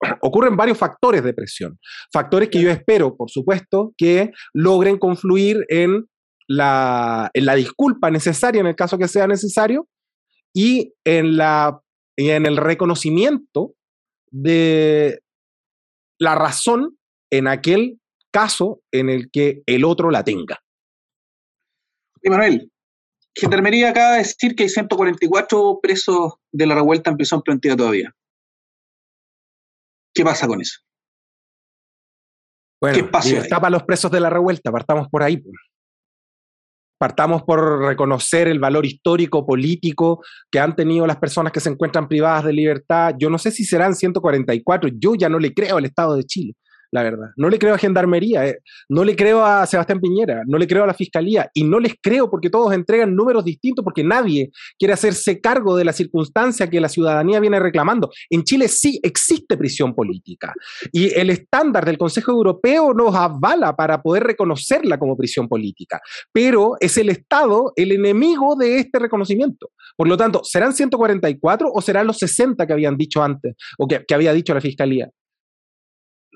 ocurren 0.20 0.56
varios 0.56 0.78
factores 0.78 1.24
de 1.24 1.32
presión. 1.32 1.78
Factores 2.12 2.48
que 2.50 2.60
yo 2.60 2.70
espero, 2.70 3.16
por 3.16 3.30
supuesto, 3.30 3.94
que 3.96 4.32
logren 4.52 4.98
confluir 4.98 5.64
en 5.68 6.06
la, 6.46 7.30
en 7.32 7.46
la 7.46 7.54
disculpa 7.54 8.10
necesaria 8.10 8.60
en 8.60 8.66
el 8.66 8.76
caso 8.76 8.98
que 8.98 9.08
sea 9.08 9.26
necesario 9.26 9.88
y 10.52 10.92
en, 11.04 11.36
la, 11.36 11.80
en 12.16 12.46
el 12.46 12.56
reconocimiento 12.56 13.74
de 14.30 15.20
la 16.18 16.34
razón 16.34 16.98
en 17.38 17.48
aquel 17.48 18.00
caso 18.32 18.80
en 18.92 19.10
el 19.10 19.30
que 19.30 19.62
el 19.66 19.84
otro 19.84 20.10
la 20.10 20.22
tenga. 20.22 20.60
Manuel, 22.24 22.70
Gendarmería 23.34 23.90
acaba 23.90 24.12
de 24.12 24.18
decir 24.18 24.54
que 24.54 24.62
hay 24.62 24.68
144 24.68 25.80
presos 25.82 26.34
de 26.52 26.66
la 26.66 26.76
revuelta 26.76 27.10
en 27.10 27.16
prisión 27.16 27.42
preventiva 27.42 27.76
todavía. 27.76 28.12
¿Qué 30.14 30.22
pasa 30.22 30.46
con 30.46 30.60
eso? 30.60 30.78
Bueno, 32.80 33.10
¿Qué 33.10 33.36
está 33.36 33.60
para 33.60 33.70
los 33.70 33.82
presos 33.82 34.10
de 34.10 34.20
la 34.20 34.30
revuelta, 34.30 34.70
partamos 34.70 35.08
por 35.08 35.22
ahí. 35.22 35.42
Partamos 36.96 37.42
por 37.42 37.80
reconocer 37.80 38.46
el 38.46 38.60
valor 38.60 38.86
histórico, 38.86 39.44
político 39.44 40.22
que 40.50 40.60
han 40.60 40.76
tenido 40.76 41.06
las 41.06 41.16
personas 41.16 41.52
que 41.52 41.60
se 41.60 41.68
encuentran 41.68 42.06
privadas 42.06 42.44
de 42.44 42.52
libertad. 42.52 43.14
Yo 43.18 43.28
no 43.28 43.38
sé 43.38 43.50
si 43.50 43.64
serán 43.64 43.94
144, 43.94 44.90
yo 44.94 45.14
ya 45.16 45.28
no 45.28 45.40
le 45.40 45.52
creo 45.52 45.78
al 45.78 45.84
Estado 45.84 46.14
de 46.14 46.24
Chile 46.24 46.54
la 46.94 47.02
verdad. 47.02 47.30
No 47.36 47.50
le 47.50 47.58
creo 47.58 47.74
a 47.74 47.78
Gendarmería, 47.78 48.46
eh. 48.46 48.60
no 48.88 49.02
le 49.02 49.16
creo 49.16 49.44
a 49.44 49.66
Sebastián 49.66 50.00
Piñera, 50.00 50.42
no 50.46 50.58
le 50.58 50.68
creo 50.68 50.84
a 50.84 50.86
la 50.86 50.94
Fiscalía 50.94 51.50
y 51.52 51.64
no 51.64 51.80
les 51.80 51.94
creo 52.00 52.30
porque 52.30 52.50
todos 52.50 52.72
entregan 52.72 53.16
números 53.16 53.44
distintos 53.44 53.84
porque 53.84 54.04
nadie 54.04 54.52
quiere 54.78 54.94
hacerse 54.94 55.40
cargo 55.40 55.76
de 55.76 55.84
la 55.84 55.92
circunstancia 55.92 56.70
que 56.70 56.80
la 56.80 56.88
ciudadanía 56.88 57.40
viene 57.40 57.58
reclamando. 57.58 58.12
En 58.30 58.44
Chile 58.44 58.68
sí 58.68 59.00
existe 59.02 59.56
prisión 59.56 59.92
política 59.92 60.54
y 60.92 61.12
el 61.18 61.30
estándar 61.30 61.84
del 61.84 61.98
Consejo 61.98 62.30
Europeo 62.30 62.94
nos 62.94 63.12
avala 63.16 63.74
para 63.74 64.00
poder 64.00 64.22
reconocerla 64.22 64.96
como 64.96 65.16
prisión 65.16 65.48
política, 65.48 66.00
pero 66.30 66.76
es 66.78 66.96
el 66.96 67.08
Estado 67.08 67.72
el 67.74 67.90
enemigo 67.90 68.54
de 68.54 68.78
este 68.78 69.00
reconocimiento. 69.00 69.70
Por 69.96 70.06
lo 70.06 70.16
tanto, 70.16 70.42
¿serán 70.44 70.72
144 70.72 71.72
o 71.74 71.82
serán 71.82 72.06
los 72.06 72.18
60 72.18 72.64
que 72.64 72.72
habían 72.72 72.96
dicho 72.96 73.20
antes 73.20 73.56
o 73.78 73.88
que, 73.88 74.04
que 74.06 74.14
había 74.14 74.32
dicho 74.32 74.54
la 74.54 74.60
Fiscalía? 74.60 75.10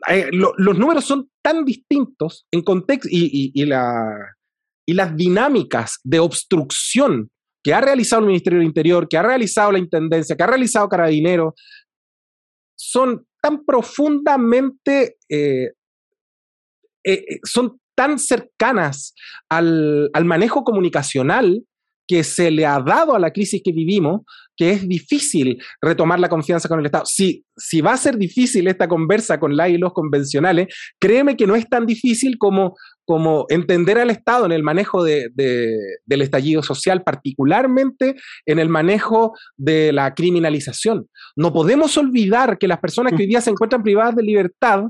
Eh, 0.08 0.28
los 0.32 0.78
números 0.78 1.04
son 1.04 1.30
tan 1.42 1.64
distintos 1.64 2.46
en 2.50 2.62
contexto 2.62 3.08
y, 3.10 3.64
las 3.64 5.16
dinámicas 5.16 6.00
de 6.02 6.18
obstrucción 6.18 7.30
que 7.62 7.74
ha 7.74 7.80
realizado 7.80 8.22
el 8.22 8.28
Ministerio 8.28 8.58
del 8.58 8.68
Interior, 8.68 9.06
que 9.08 9.18
ha 9.18 9.22
realizado 9.22 9.72
la 9.72 9.78
Intendencia, 9.78 10.36
que 10.36 10.42
ha 10.42 10.46
realizado 10.46 10.88
Carabinero, 10.88 11.54
son 12.76 13.26
tan 13.42 13.64
profundamente, 13.64 15.18
eh, 15.28 15.72
eh, 17.04 17.40
son 17.44 17.80
tan 17.94 18.18
cercanas 18.18 19.14
al 19.48 20.24
manejo 20.24 20.64
comunicacional 20.64 21.64
que 22.08 22.24
se 22.24 22.50
le 22.50 22.64
ha 22.64 22.80
dado 22.80 23.14
a 23.14 23.18
la 23.18 23.30
crisis 23.30 23.60
que 23.62 23.70
vivimos, 23.70 24.22
que 24.56 24.70
es 24.70 24.88
difícil 24.88 25.62
retomar 25.80 26.18
la 26.18 26.28
confianza 26.28 26.68
con 26.68 26.80
el 26.80 26.86
Estado. 26.86 27.04
Si, 27.06 27.44
si 27.56 27.80
va 27.80 27.92
a 27.92 27.96
ser 27.96 28.16
difícil 28.16 28.66
esta 28.66 28.88
conversa 28.88 29.38
con 29.38 29.56
la 29.56 29.68
y 29.68 29.76
los 29.76 29.92
convencionales, 29.92 30.74
créeme 30.98 31.36
que 31.36 31.46
no 31.46 31.54
es 31.54 31.68
tan 31.68 31.86
difícil 31.86 32.38
como, 32.38 32.76
como 33.04 33.46
entender 33.50 33.98
al 33.98 34.10
Estado 34.10 34.46
en 34.46 34.52
el 34.52 34.62
manejo 34.62 35.04
de, 35.04 35.30
del 35.34 36.22
estallido 36.22 36.62
social, 36.62 37.04
particularmente 37.04 38.16
en 38.46 38.58
el 38.58 38.70
manejo 38.70 39.34
de 39.56 39.92
la 39.92 40.14
criminalización. 40.14 41.08
No 41.36 41.52
podemos 41.52 41.96
olvidar 41.98 42.58
que 42.58 42.68
las 42.68 42.80
personas 42.80 43.12
que 43.12 43.22
hoy 43.22 43.28
día 43.28 43.42
se 43.42 43.50
encuentran 43.50 43.82
privadas 43.82 44.16
de 44.16 44.22
libertad 44.22 44.84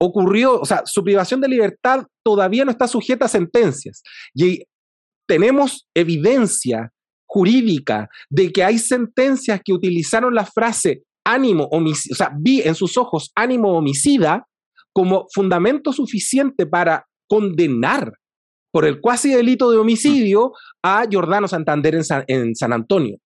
ocurrió, 0.00 0.60
o 0.60 0.64
sea, 0.64 0.82
su 0.84 1.02
privación 1.02 1.40
de 1.40 1.48
libertad 1.48 2.06
todavía 2.22 2.64
no 2.64 2.70
está 2.70 2.86
sujeta 2.86 3.24
a 3.24 3.28
sentencias. 3.28 4.02
Y 4.32 4.62
tenemos 5.28 5.86
evidencia 5.94 6.90
jurídica 7.26 8.08
de 8.30 8.50
que 8.50 8.64
hay 8.64 8.78
sentencias 8.78 9.60
que 9.64 9.72
utilizaron 9.72 10.34
la 10.34 10.46
frase 10.46 11.02
ánimo 11.24 11.64
homicida, 11.70 12.12
o 12.14 12.16
sea, 12.16 12.32
vi 12.36 12.62
en 12.62 12.74
sus 12.74 12.96
ojos 12.96 13.30
ánimo 13.34 13.76
homicida 13.76 14.46
como 14.92 15.26
fundamento 15.32 15.92
suficiente 15.92 16.66
para 16.66 17.06
condenar 17.28 18.14
por 18.72 18.86
el 18.86 19.00
cuasi 19.00 19.30
delito 19.30 19.70
de 19.70 19.76
homicidio 19.76 20.52
a 20.82 21.04
Jordano 21.10 21.46
Santander 21.46 22.00
en 22.26 22.54
San 22.54 22.72
Antonio 22.72 23.18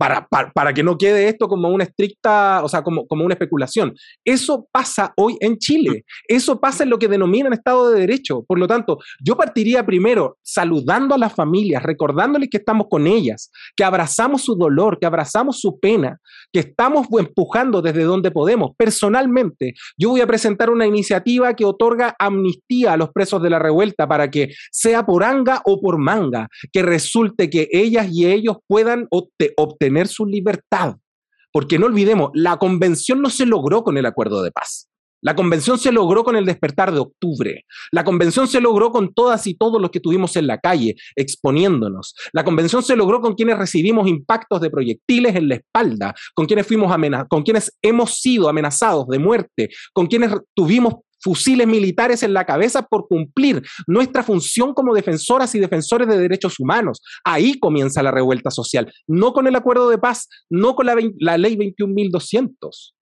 para, 0.00 0.26
para, 0.54 0.72
que 0.72 0.82
no 0.82 0.96
quede 0.96 1.28
esto 1.28 1.46
como 1.46 1.68
una 1.68 1.84
estricta, 1.84 2.64
o 2.64 2.70
sea, 2.70 2.82
como, 2.82 3.06
como 3.06 3.22
una 3.22 3.34
especulación. 3.34 3.94
Eso 4.24 4.66
pasa 4.72 5.12
hoy 5.14 5.36
en 5.40 5.58
Chile, 5.58 6.06
eso 6.26 6.58
pasa 6.58 6.84
en 6.84 6.90
lo 6.90 6.98
que 6.98 7.06
denominan 7.06 7.52
Estado 7.52 7.90
de 7.90 8.00
Derecho. 8.00 8.42
Por 8.48 8.58
lo 8.58 8.66
tanto, 8.66 8.98
yo 9.22 9.36
partiría 9.36 9.84
primero 9.84 10.38
saludando 10.42 11.14
a 11.14 11.18
las 11.18 11.34
familias, 11.34 11.82
recordándoles 11.82 12.48
que 12.48 12.56
estamos 12.56 12.86
con 12.88 13.06
ellas, 13.06 13.50
que 13.76 13.84
abrazamos 13.84 14.42
su 14.42 14.54
dolor, 14.54 14.98
que 14.98 15.04
abrazamos 15.04 15.60
su 15.60 15.78
pena, 15.78 16.18
que 16.50 16.60
estamos 16.60 17.06
empujando 17.18 17.82
desde 17.82 18.04
donde 18.04 18.30
podemos. 18.30 18.70
Personalmente, 18.78 19.74
yo 19.98 20.08
voy 20.08 20.22
a 20.22 20.26
presentar 20.26 20.70
una 20.70 20.86
iniciativa 20.86 21.52
que 21.52 21.66
otorga 21.66 22.16
amnistía 22.18 22.94
a 22.94 22.96
los 22.96 23.10
presos 23.10 23.42
de 23.42 23.50
la 23.50 23.58
revuelta 23.58 24.08
para 24.08 24.30
que 24.30 24.54
sea 24.72 25.04
por 25.04 25.24
anga 25.24 25.60
o 25.66 25.78
por 25.78 25.98
manga, 25.98 26.48
que 26.72 26.82
resulte 26.82 27.50
que 27.50 27.68
ellas 27.70 28.08
y 28.10 28.24
ellos 28.24 28.56
puedan 28.66 29.06
obtener 29.10 29.89
tener 29.90 30.06
su 30.06 30.24
libertad. 30.24 30.96
Porque 31.52 31.80
no 31.80 31.86
olvidemos, 31.86 32.30
la 32.32 32.58
convención 32.58 33.20
no 33.20 33.28
se 33.28 33.44
logró 33.44 33.82
con 33.82 33.98
el 33.98 34.06
acuerdo 34.06 34.42
de 34.42 34.52
paz. 34.52 34.88
La 35.22 35.34
convención 35.34 35.78
se 35.78 35.92
logró 35.92 36.24
con 36.24 36.36
el 36.36 36.46
despertar 36.46 36.92
de 36.92 37.00
octubre. 37.00 37.66
La 37.90 38.04
convención 38.04 38.48
se 38.48 38.60
logró 38.60 38.90
con 38.90 39.12
todas 39.12 39.46
y 39.46 39.54
todos 39.54 39.80
los 39.80 39.90
que 39.90 39.98
estuvimos 39.98 40.34
en 40.36 40.46
la 40.46 40.58
calle 40.58 40.94
exponiéndonos. 41.14 42.14
La 42.32 42.44
convención 42.44 42.82
se 42.82 42.96
logró 42.96 43.20
con 43.20 43.34
quienes 43.34 43.58
recibimos 43.58 44.08
impactos 44.08 44.60
de 44.60 44.70
proyectiles 44.70 45.34
en 45.36 45.48
la 45.48 45.56
espalda, 45.56 46.14
con 46.34 46.46
quienes 46.46 46.66
fuimos 46.66 46.90
con 47.28 47.42
quienes 47.42 47.76
hemos 47.82 48.20
sido 48.20 48.48
amenazados 48.48 49.08
de 49.08 49.18
muerte, 49.18 49.68
con 49.92 50.06
quienes 50.06 50.32
tuvimos 50.54 50.94
fusiles 51.20 51.66
militares 51.66 52.22
en 52.22 52.32
la 52.32 52.44
cabeza 52.44 52.82
por 52.82 53.08
cumplir 53.08 53.62
nuestra 53.86 54.22
función 54.22 54.74
como 54.74 54.94
defensoras 54.94 55.54
y 55.54 55.58
defensores 55.58 56.08
de 56.08 56.18
derechos 56.18 56.58
humanos. 56.58 57.00
Ahí 57.24 57.58
comienza 57.58 58.02
la 58.02 58.10
revuelta 58.10 58.50
social, 58.50 58.92
no 59.06 59.32
con 59.32 59.46
el 59.46 59.56
acuerdo 59.56 59.88
de 59.90 59.98
paz, 59.98 60.28
no 60.48 60.74
con 60.74 60.86
la, 60.86 60.94
ley 60.94 61.56
21.200. 61.56 62.94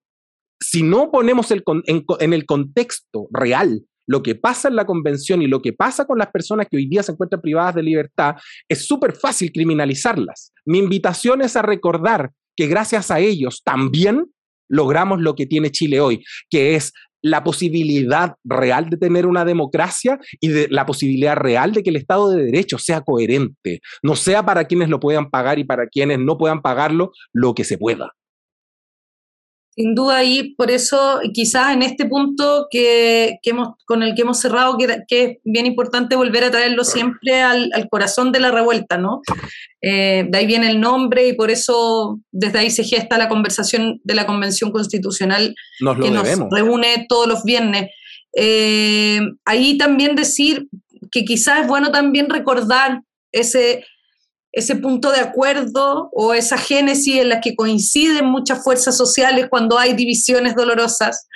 Si 0.61 0.83
no 0.83 1.11
ponemos 1.11 1.51
el, 1.51 1.63
en, 1.87 2.33
el 2.33 2.47
contexto 2.47 3.29
real 3.31 3.85
lo 4.09 4.23
que 4.23 4.35
pasa 4.35 4.69
en 4.69 4.77
la 4.77 4.87
convención 4.87 5.43
y 5.43 5.47
lo 5.47 5.61
que 5.61 5.75
pasa 5.75 6.07
con 6.07 6.17
las 6.17 6.31
personas 6.31 6.67
que 6.71 6.79
hoy 6.79 6.89
día 6.89 7.03
se 7.03 7.13
encuentran 7.13 7.43
privadas 7.43 7.75
de 7.75 7.83
libertad, 7.83 8.37
es 8.67 8.87
súper 8.87 9.15
fácil 9.15 9.53
criminalizarlas. 9.53 10.55
Mi 10.65 10.79
invitación 10.79 11.43
es 11.43 11.57
a 11.57 11.63
recordar 11.63 12.31
que 12.57 12.69
gracias 12.69 13.11
a 13.11 13.21
ellos 13.21 13.63
también 13.63 14.25
logramos 14.69 15.21
lo 15.21 15.35
que 15.35 15.47
tiene 15.47 15.71
Chile 15.71 16.01
hoy, 16.01 16.25
que 16.51 16.75
es 16.75 16.93
la 17.23 17.45
posibilidad 17.45 18.35
real 18.45 18.91
de 18.91 18.97
tener 18.97 19.27
una 19.27 19.45
democracia 19.45 20.19
y 20.41 20.49
de 20.49 20.69
la 20.71 20.87
posibilidad 20.87 21.37
real 21.37 21.73
de 21.73 21.83
que 21.83 21.91
el 21.91 21.97
Estado 21.97 22.31
de 22.31 22.45
Derecho 22.45 22.79
sea 22.79 23.01
coherente, 23.01 23.81
no 24.03 24.17
sea 24.17 24.45
para 24.45 24.65
quienes 24.65 24.89
lo 24.89 25.01
puedan 25.01 25.31
pagar 25.31 25.59
y 25.59 25.65
para 25.65 25.87
quienes 25.87 26.19
no 26.19 26.39
puedan 26.39 26.63
pagarlo 26.63 27.13
lo 27.33 27.55
que 27.55 27.65
se 27.65 27.79
pueda. 27.79 28.13
Sin 29.79 29.95
duda, 29.95 30.25
y 30.25 30.55
por 30.55 30.73
eso 30.73 31.21
quizás 31.33 31.73
en 31.73 31.83
este 31.83 32.05
punto 32.05 32.67
que, 32.69 33.39
hemos, 33.45 33.77
con 33.85 34.03
el 34.03 34.17
que 34.17 34.23
hemos 34.23 34.41
cerrado, 34.41 34.77
que, 34.77 35.07
es 35.09 35.37
bien 35.45 35.67
importante 35.67 36.17
volver 36.17 36.43
a 36.43 36.51
traerlo 36.51 36.83
siempre 36.83 37.43
al, 37.43 37.71
corazón 37.89 38.33
de 38.33 38.41
la 38.41 38.51
revuelta, 38.51 38.99
¿no? 38.99 39.23
Eh, 39.81 40.27
de 40.29 40.37
ahí 40.37 40.47
viene 40.47 40.69
el 40.69 40.81
nombre 40.81 41.29
y 41.29 41.35
por 41.35 41.53
eso 41.53 42.19
desde 42.33 42.59
ahí 42.59 42.71
se 42.73 42.83
gesta 42.83 43.19
la 43.19 43.29
conversación 43.29 44.01
de 44.03 44.17
la 44.17 44.27
Convención 44.27 44.73
Constitucional 44.73 45.55
que 45.79 46.11
nos 46.11 46.27
reúne 46.51 47.07
todos 47.09 47.29
los 47.29 47.45
viernes. 47.45 47.89
Eh, 48.37 49.21
ahí 49.45 49.79
también 49.79 50.17
decir 50.17 50.67
que 51.13 51.25
quizás 51.25 51.61
es 51.61 51.69
bueno 51.69 51.93
también 51.93 52.29
recordar 52.29 53.03
ese 53.31 53.85
ese 54.53 54.77
punto 54.77 55.13
de 55.13 55.21
acuerdo 55.21 56.09
o 56.13 56.33
esa 56.33 56.57
génesis 56.57 57.17
en 57.17 57.29
la 57.29 57.41
que 57.41 57.55
coinciden 57.55 58.27
muchas 58.27 58.63
fuerzas 58.65 58.97
sociales 58.97 59.47
cuando 59.51 59.79
hay 59.79 59.93
divisiones 59.93 60.55
dolorosas. 60.55 61.29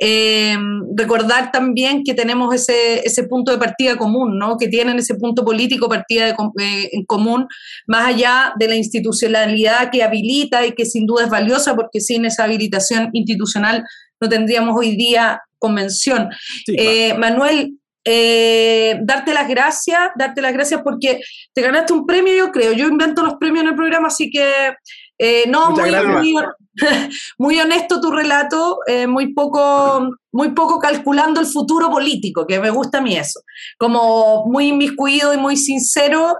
Eh, 0.00 0.56
recordar 0.94 1.52
también 1.52 2.02
que 2.04 2.12
tenemos 2.12 2.54
ese, 2.54 3.06
ese, 3.06 3.24
punto 3.24 3.52
de 3.52 3.58
partida 3.58 3.96
común, 3.96 4.38
¿no? 4.38 4.56
que 4.58 4.68
tienen 4.68 4.98
ese 4.98 5.14
punto 5.14 5.44
político 5.44 5.88
partida 5.88 6.28
eh, 6.28 6.90
en 6.92 7.04
común, 7.04 7.46
más 7.86 8.08
allá 8.08 8.52
de 8.58 8.68
la 8.68 8.76
institucionalidad 8.76 9.90
que 9.90 10.02
habilita 10.02 10.66
y 10.66 10.72
que 10.72 10.84
sin 10.84 11.06
duda 11.06 11.24
es 11.24 11.30
valiosa, 11.30 11.74
porque 11.76 12.00
sin 12.00 12.24
esa 12.24 12.44
habilitación 12.44 13.10
institucional 13.12 13.84
no 14.20 14.28
tendríamos 14.28 14.76
hoy 14.76 14.96
día 14.96 15.40
convención. 15.58 16.28
Eh, 16.68 17.14
Manuel, 17.14 17.78
eh, 18.08 19.00
darte 19.02 19.34
las 19.34 19.48
gracias, 19.48 20.10
darte 20.16 20.40
las 20.40 20.52
gracias 20.52 20.80
porque 20.82 21.20
te 21.52 21.60
ganaste 21.60 21.92
un 21.92 22.06
premio, 22.06 22.32
yo 22.34 22.52
creo. 22.52 22.72
Yo 22.72 22.86
invento 22.86 23.24
los 23.24 23.34
premios 23.34 23.64
en 23.64 23.70
el 23.70 23.74
programa, 23.74 24.06
así 24.06 24.30
que 24.30 24.74
eh, 25.18 25.44
no, 25.48 25.72
muy, 25.72 26.34
muy, 27.38 27.58
honesto 27.58 28.00
tu 28.00 28.12
relato, 28.12 28.78
eh, 28.86 29.08
muy, 29.08 29.34
poco, 29.34 30.08
muy 30.30 30.50
poco 30.50 30.78
calculando 30.78 31.40
el 31.40 31.46
futuro 31.46 31.90
político, 31.90 32.46
que 32.46 32.60
me 32.60 32.70
gusta 32.70 32.98
a 32.98 33.00
mí 33.00 33.16
eso. 33.16 33.40
Como 33.76 34.46
muy 34.46 34.68
inmiscuido 34.68 35.34
y 35.34 35.36
muy 35.36 35.56
sincero. 35.56 36.36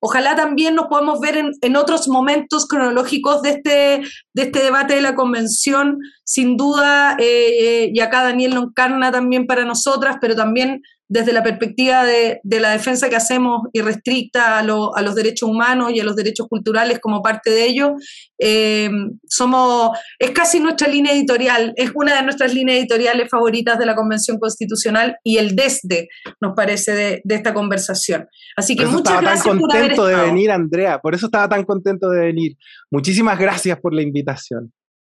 Ojalá 0.00 0.36
también 0.36 0.74
nos 0.74 0.86
podamos 0.86 1.18
ver 1.20 1.42
en, 1.60 1.76
otros 1.76 2.06
momentos 2.08 2.66
cronológicos 2.66 3.42
de 3.42 3.50
este, 3.50 4.02
de 4.32 4.42
este 4.42 4.62
debate 4.62 4.94
de 4.94 5.00
la 5.00 5.14
convención. 5.14 5.98
Sin 6.24 6.56
duda, 6.56 7.16
eh, 7.18 7.90
y 7.92 8.00
acá 8.00 8.22
Daniel 8.22 8.54
lo 8.54 8.62
encarna 8.64 9.10
también 9.10 9.46
para 9.46 9.64
nosotras, 9.64 10.16
pero 10.20 10.36
también 10.36 10.82
desde 11.08 11.32
la 11.32 11.42
perspectiva 11.42 12.04
de, 12.04 12.40
la 12.44 12.70
defensa 12.70 13.08
que 13.08 13.16
hacemos 13.16 13.62
irrestricta 13.72 14.58
a, 14.58 14.60
a, 14.60 15.02
los 15.02 15.14
derechos 15.14 15.48
humanos 15.48 15.92
y 15.92 16.00
a 16.00 16.04
los 16.04 16.16
derechos 16.16 16.46
culturales 16.48 16.98
como 17.00 17.22
parte 17.22 17.50
de 17.50 17.64
ello, 17.64 17.94
eh, 18.38 18.90
somos, 19.26 19.96
es 20.18 20.30
casi 20.32 20.60
nuestra 20.60 20.86
línea 20.86 21.12
editorial, 21.12 21.72
es 21.76 21.90
una 21.94 22.14
de 22.14 22.22
nuestras 22.22 22.52
líneas 22.52 22.78
editoriales 22.78 23.28
favoritas 23.30 23.78
de 23.78 23.86
la 23.86 23.94
Convención 23.94 24.38
Constitucional 24.38 25.16
y 25.24 25.38
el 25.38 25.56
desde, 25.56 26.08
nos 26.40 26.54
parece, 26.54 26.92
de, 26.92 27.22
esta 27.28 27.54
conversación. 27.54 28.26
Así 28.56 28.76
que 28.76 28.84
muchas 28.84 29.20
gracias. 29.20 29.46
Estaba 29.46 29.56
tan 29.56 29.68
contento 29.68 30.06
de 30.06 30.16
venir, 30.16 30.50
Andrea, 30.50 30.98
por 30.98 31.14
eso 31.14 31.26
estaba 31.26 31.48
tan 31.48 31.64
contento 31.64 32.10
de 32.10 32.20
venir. 32.20 32.56
Muchísimas 32.90 33.38
gracias 33.38 33.78
por 33.80 33.94
la 33.94 34.02
invitación. 34.02 34.72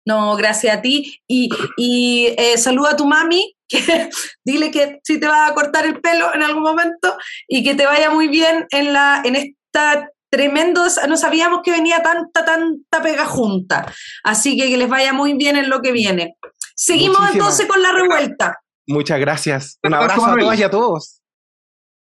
No, 0.06 0.36
gracias 0.36 0.78
a 0.78 0.82
ti. 0.82 1.20
Y, 1.28 1.50
y 1.78 2.34
eh, 2.38 2.58
saluda 2.58 2.92
a 2.92 2.96
tu 2.96 3.06
mami, 3.06 3.56
que, 3.68 4.10
dile 4.44 4.72
que 4.72 5.00
si 5.04 5.20
te 5.20 5.28
va 5.28 5.48
a 5.48 5.54
cortar 5.54 5.86
el 5.86 6.00
pelo 6.02 6.34
en 6.34 6.44
algún 6.44 6.64
momento 6.64 7.18
y 7.48 7.64
que 7.64 7.76
te 7.76 7.86
vaya 7.86 8.10
muy 8.10 8.28
bien 8.28 8.66
en, 8.72 8.94
la, 8.94 9.22
en 9.24 9.36
esta 9.36 10.10
tremendo, 10.32 10.86
no 11.08 11.18
sabíamos 11.18 11.62
que 11.64 11.72
venía 11.72 12.02
tanta, 12.02 12.46
tanta 12.46 13.02
pega 13.02 13.26
junta. 13.26 13.92
Así 14.24 14.58
que 14.58 14.70
que 14.70 14.78
les 14.78 14.90
vaya 14.90 15.12
muy 15.14 15.34
bien 15.34 15.58
en 15.58 15.70
lo 15.70 15.82
que 15.82 15.92
viene. 15.92 16.36
Seguimos 16.76 17.20
entonces 17.34 17.68
con 17.68 17.82
la 17.82 17.92
revuelta. 17.92 18.60
Muchas 18.88 19.20
gracias. 19.20 19.80
Un 19.84 19.94
abrazo 19.94 20.26
a 20.26 20.38
todas 20.38 20.60
y 20.60 20.64
a 20.64 20.70
todos. 20.70 21.22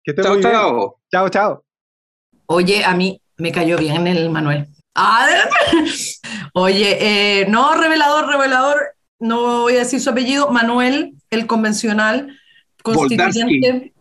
Que 0.05 0.15
chao, 0.15 0.41
chao. 0.41 1.01
Chao, 1.11 1.29
chao. 1.29 1.65
Oye, 2.47 2.85
a 2.85 2.95
mí 2.95 3.21
me 3.39 3.53
cayó 3.53 3.77
bien 3.77 4.07
el 4.07 4.31
Manuel. 4.31 4.69
Ah, 4.97 5.29
Oye, 6.55 6.97
eh, 7.01 7.47
no, 7.49 7.75
revelador, 7.75 8.29
revelador, 8.29 8.95
no 9.19 9.61
voy 9.61 9.75
a 9.77 9.81
decir 9.81 10.01
su 10.01 10.09
apellido, 10.09 10.51
Manuel, 10.51 11.15
el 11.31 11.47
convencional 11.47 12.39
constituyente 12.83 13.93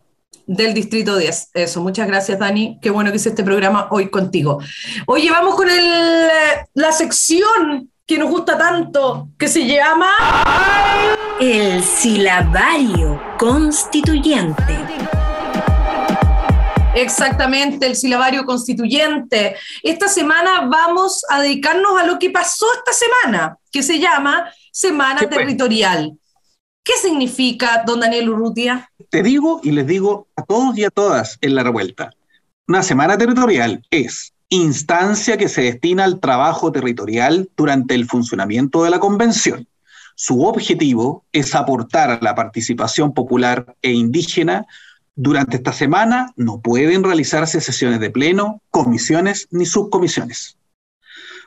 del 0.48 0.74
Distrito 0.74 1.18
10. 1.18 1.50
Eso, 1.54 1.82
muchas 1.82 2.08
gracias, 2.08 2.40
Dani. 2.40 2.80
Qué 2.82 2.92
bueno 2.92 3.12
que 3.12 3.18
hice 3.18 3.30
este 3.30 3.44
programa 3.44 3.88
hoy 3.92 4.10
contigo. 4.10 4.60
Oye, 5.08 5.30
vamos 5.30 5.56
con 5.56 5.70
el, 5.70 6.28
la 6.74 6.92
sección 6.94 7.92
que 8.06 8.18
nos 8.18 8.30
gusta 8.30 8.58
tanto, 8.58 9.30
que 9.38 9.48
se 9.48 9.66
llama... 9.66 10.10
El 11.42 11.84
silabario 11.84 13.22
constituyente. 13.38 14.64
Exactamente, 16.96 17.86
el 17.86 17.96
silabario 17.96 18.46
constituyente. 18.46 19.56
Esta 19.84 20.08
semana 20.08 20.62
vamos 20.62 21.26
a 21.30 21.42
dedicarnos 21.42 22.00
a 22.00 22.06
lo 22.06 22.18
que 22.18 22.30
pasó 22.30 22.66
esta 22.78 22.94
semana, 22.94 23.58
que 23.72 23.84
se 23.84 24.00
llama 24.00 24.50
Semana 24.72 25.20
pues. 25.20 25.30
Territorial. 25.30 26.18
¿Qué 26.84 26.94
significa, 27.02 27.84
don 27.86 28.00
Daniel 28.00 28.30
Urrutia? 28.30 28.90
Te 29.10 29.24
digo 29.24 29.60
y 29.62 29.72
les 29.72 29.86
digo 29.88 30.28
a 30.36 30.44
todos 30.44 30.78
y 30.78 30.86
a 30.86 30.90
todas 30.90 31.38
en 31.42 31.56
la 31.56 31.64
revuelta. 31.64 32.12
Una 32.68 32.82
semana 32.82 33.18
territorial 33.18 33.86
es 33.92 34.34
instancia 34.50 35.36
que 35.38 35.50
se 35.50 35.64
destina 35.64 36.06
al 36.06 36.20
trabajo 36.20 36.72
territorial 36.72 37.50
durante 37.58 37.96
el 37.96 38.06
funcionamiento 38.06 38.84
de 38.84 38.92
la 38.92 39.00
convención. 39.00 39.68
Su 40.16 40.44
objetivo 40.44 41.26
es 41.34 41.56
aportar 41.56 42.10
a 42.10 42.20
la 42.22 42.36
participación 42.36 43.14
popular 43.14 43.76
e 43.82 43.92
indígena 43.92 44.66
durante 45.16 45.58
esta 45.58 45.74
semana 45.74 46.34
no 46.36 46.62
pueden 46.62 47.04
realizarse 47.04 47.62
sesiones 47.62 48.00
de 48.00 48.10
pleno, 48.10 48.62
comisiones 48.70 49.48
ni 49.52 49.66
subcomisiones. 49.66 50.58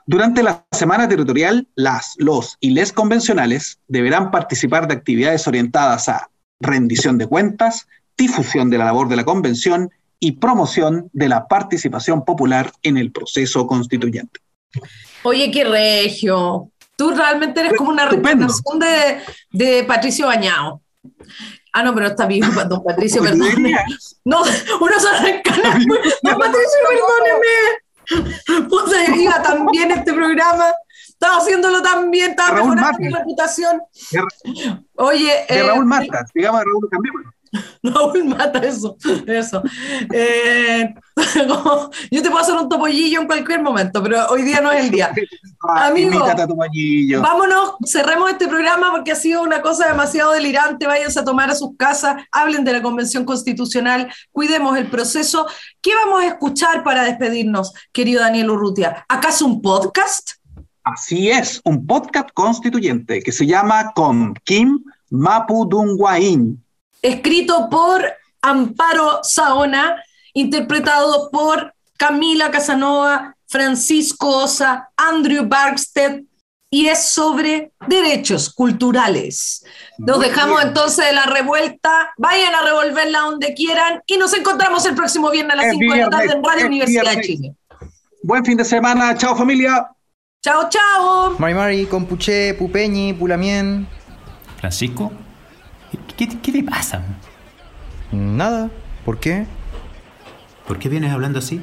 Durante 0.07 0.43
la 0.43 0.64
semana 0.73 1.07
territorial, 1.07 1.69
las, 1.75 2.14
los 2.16 2.57
y 2.61 2.71
les 2.71 2.95
convencionales 2.95 3.79
deberán 3.89 4.31
participar 4.31 4.89
de 4.89 4.95
actividades 4.95 5.47
orientadas 5.47 6.09
a 6.09 6.31
rendición 6.61 7.19
de 7.19 7.27
cuentas, 7.27 7.87
difusión 8.16 8.71
de 8.71 8.79
la 8.79 8.87
labor 8.87 9.09
de 9.09 9.16
la 9.16 9.25
convención 9.25 9.91
y 10.19 10.33
promoción 10.33 11.11
de 11.12 11.29
la 11.29 11.47
participación 11.47 12.25
popular 12.25 12.73
en 12.83 12.97
el 12.97 13.12
proceso 13.12 13.66
constituyente. 13.66 14.41
Oye, 15.23 15.51
qué 15.51 15.64
regio. 15.64 16.71
Tú 16.97 17.11
realmente 17.11 17.61
eres 17.61 17.75
como 17.75 17.91
una 17.91 18.09
representación 18.09 18.79
de, 18.79 19.21
de 19.53 19.85
Patricio 19.85 20.27
Bañado. 20.27 20.81
Ah, 21.79 21.83
no, 21.85 21.95
pero 21.95 22.09
está 22.09 22.26
bien, 22.26 22.43
don 22.68 22.83
Patricio, 22.83 23.22
perdóneme. 23.22 23.72
No, 24.24 24.43
uno 24.81 24.99
se 24.99 25.09
arranca 25.09 25.55
Don 26.22 26.39
Patricio, 26.39 26.79
perdóneme. 26.89 28.68
Puta, 28.68 29.16
iba 29.16 29.41
tan 29.41 29.64
bien 29.66 29.93
este 29.93 30.12
programa. 30.12 30.72
Estaba 31.09 31.37
haciéndolo 31.37 31.81
tan 31.81 32.11
bien, 32.11 32.31
estaba 32.31 32.57
mejorando 32.57 32.99
mi 32.99 33.09
reputación. 33.11 33.81
Oye. 34.97 35.47
De 35.49 35.62
Raúl 35.62 35.85
eh, 35.85 35.87
Marta, 35.87 36.26
digamos 36.35 36.61
de 36.61 36.64
Raúl 36.64 36.89
también. 36.91 37.14
Raúl 37.83 38.25
mata 38.25 38.59
eso, 38.61 38.97
eso. 39.27 39.63
Eh, 40.13 40.95
yo 42.11 42.23
te 42.23 42.31
puedo 42.31 42.39
hacer 42.39 42.55
un 42.55 42.69
topollillo 42.69 43.21
en 43.21 43.27
cualquier 43.27 43.63
momento, 43.63 44.03
pero 44.03 44.27
hoy 44.29 44.43
día 44.43 44.61
no 44.61 44.71
es 44.71 44.85
el 44.85 44.91
día. 44.91 45.13
Amigo, 45.61 46.25
vámonos, 47.21 47.75
cerremos 47.85 48.31
este 48.31 48.47
programa 48.49 48.91
porque 48.93 49.13
ha 49.13 49.17
sido 49.17 49.43
una 49.43 49.61
cosa 49.61 49.89
demasiado 49.89 50.33
delirante. 50.33 50.87
Váyanse 50.87 51.21
a 51.21 51.25
tomar 51.25 51.51
a 51.51 51.55
sus 51.55 51.77
casas, 51.77 52.23
hablen 52.31 52.65
de 52.65 52.73
la 52.73 52.83
Convención 52.83 53.25
Constitucional, 53.25 54.13
cuidemos 54.31 54.77
el 54.79 54.89
proceso. 54.89 55.47
¿Qué 55.81 55.95
vamos 55.95 56.23
a 56.23 56.27
escuchar 56.27 56.85
para 56.85 57.05
despedirnos, 57.05 57.73
querido 57.93 58.21
Daniel 58.21 58.51
Urrutia? 58.51 59.05
¿Acaso 59.09 59.47
un 59.47 59.61
podcast? 59.61 60.33
Así 60.85 61.31
es, 61.31 61.61
un 61.65 61.87
podcast 61.87 62.31
constituyente 62.33 63.21
que 63.21 63.33
se 63.33 63.47
llama 63.47 63.93
Con 63.95 64.35
Kim 64.45 64.83
Mapudunguain 65.11 66.63
escrito 67.03 67.69
por 67.71 68.05
Amparo 68.43 69.21
Saona, 69.23 70.03
interpretado 70.33 71.31
por 71.31 71.75
Camila 71.97 72.51
Casanova, 72.51 73.35
Francisco 73.47 74.45
Osa, 74.45 74.91
Andrew 74.97 75.45
Barksted, 75.47 76.23
y 76.71 76.87
es 76.87 77.05
sobre 77.09 77.73
derechos 77.87 78.53
culturales. 78.53 79.65
Nos 79.97 80.21
dejamos 80.21 80.63
entonces 80.63 81.07
de 81.07 81.13
la 81.13 81.25
revuelta, 81.25 82.13
vayan 82.19 82.55
a 82.55 82.63
revolverla 82.63 83.21
donde 83.21 83.55
quieran 83.55 84.03
y 84.07 84.19
nos 84.19 84.35
encontramos 84.35 84.85
el 84.85 84.95
próximo 84.95 85.31
viernes 85.31 85.55
a 85.55 85.57
las 85.57 85.71
5 85.71 85.95
de 85.95 86.01
la 86.01 86.11
tarde 86.11 86.33
en 86.35 86.45
Radio 86.45 86.67
Universidad 86.67 87.15
de 87.15 87.21
Chile. 87.23 87.55
Buen 88.23 88.45
fin 88.45 88.57
de 88.57 88.65
semana, 88.65 89.17
chao 89.17 89.35
familia. 89.35 89.89
Chao, 90.43 90.69
chao. 90.69 91.37
Mari 91.39 91.55
Mari, 91.55 91.87
Compuche, 91.87 92.55
Pupeñi, 92.55 93.13
Pulamien. 93.15 93.89
Francisco, 94.61 95.13
¿qué, 96.19 96.29
qué 96.29 96.53
te 96.53 96.62
pasa? 96.62 97.03
Nada, 98.12 98.71
¿por 99.05 99.19
qué? 99.19 99.47
¿Por 100.66 100.79
qué 100.79 100.91
vienes 100.91 101.12
hablando 101.12 101.39
así? 101.39 101.62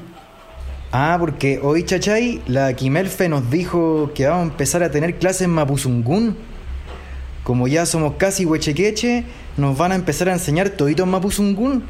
Ah, 0.92 1.18
porque 1.20 1.60
hoy, 1.62 1.84
Chachay, 1.84 2.42
la 2.48 2.74
Quimelfe 2.74 3.28
nos 3.28 3.52
dijo 3.52 4.12
que 4.16 4.26
vamos 4.26 4.48
a 4.48 4.52
empezar 4.52 4.82
a 4.82 4.90
tener 4.90 5.20
clases 5.20 5.44
en 5.44 5.52
Mapuzungún. 5.52 6.38
Como 7.44 7.68
ya 7.68 7.86
somos 7.86 8.14
casi 8.18 8.46
huechequeche, 8.46 9.26
nos 9.58 9.78
van 9.78 9.92
a 9.92 9.96
empezar 9.96 10.30
a 10.30 10.34
enseñar 10.34 10.70
todito 10.70 11.04
en 11.04 11.10
Mapuzungún. 11.10 11.84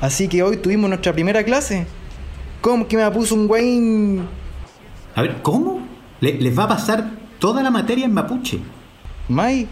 Así 0.00 0.28
que 0.28 0.42
hoy 0.42 0.58
tuvimos 0.58 0.88
nuestra 0.88 1.12
primera 1.12 1.42
clase. 1.42 1.86
¿Cómo 2.60 2.86
que 2.86 2.98
Mapuzungún? 2.98 4.28
A 5.14 5.22
ver, 5.22 5.40
¿cómo? 5.42 5.80
¿Les 6.20 6.56
va 6.56 6.64
a 6.64 6.68
pasar 6.68 7.10
toda 7.38 7.62
la 7.62 7.70
materia 7.70 8.04
en 8.04 8.12
mapuche? 8.12 8.60
May, 9.28 9.66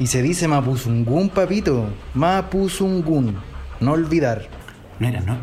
y 0.00 0.06
se 0.06 0.22
dice 0.22 0.48
Mapuzungún, 0.48 1.28
papito. 1.28 1.84
Mapuzungún. 2.14 3.36
No 3.80 3.92
olvidar. 3.92 4.48
No 4.98 5.06
era, 5.06 5.20
no. 5.20 5.36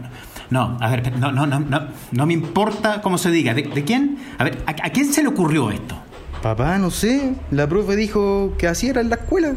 No, 0.49 0.77
a 0.81 0.89
ver, 0.89 1.15
no, 1.17 1.31
no, 1.31 1.45
no, 1.45 1.59
no, 1.59 1.87
no 2.11 2.25
me 2.25 2.33
importa 2.33 3.01
cómo 3.01 3.19
se 3.19 3.29
diga. 3.29 3.53
¿De, 3.53 3.63
quién? 3.85 4.17
A 4.39 4.43
ver, 4.43 4.63
¿a, 4.65 4.73
quién 4.89 5.13
se 5.13 5.21
le 5.21 5.29
ocurrió 5.29 5.69
esto? 5.69 5.95
Papá, 6.41 6.79
no 6.79 6.89
sé. 6.89 7.35
La 7.51 7.69
profe 7.69 7.95
dijo 7.95 8.55
que 8.57 8.67
así 8.67 8.87
era 8.87 8.99
en 9.01 9.09
la 9.09 9.17
escuela. 9.17 9.55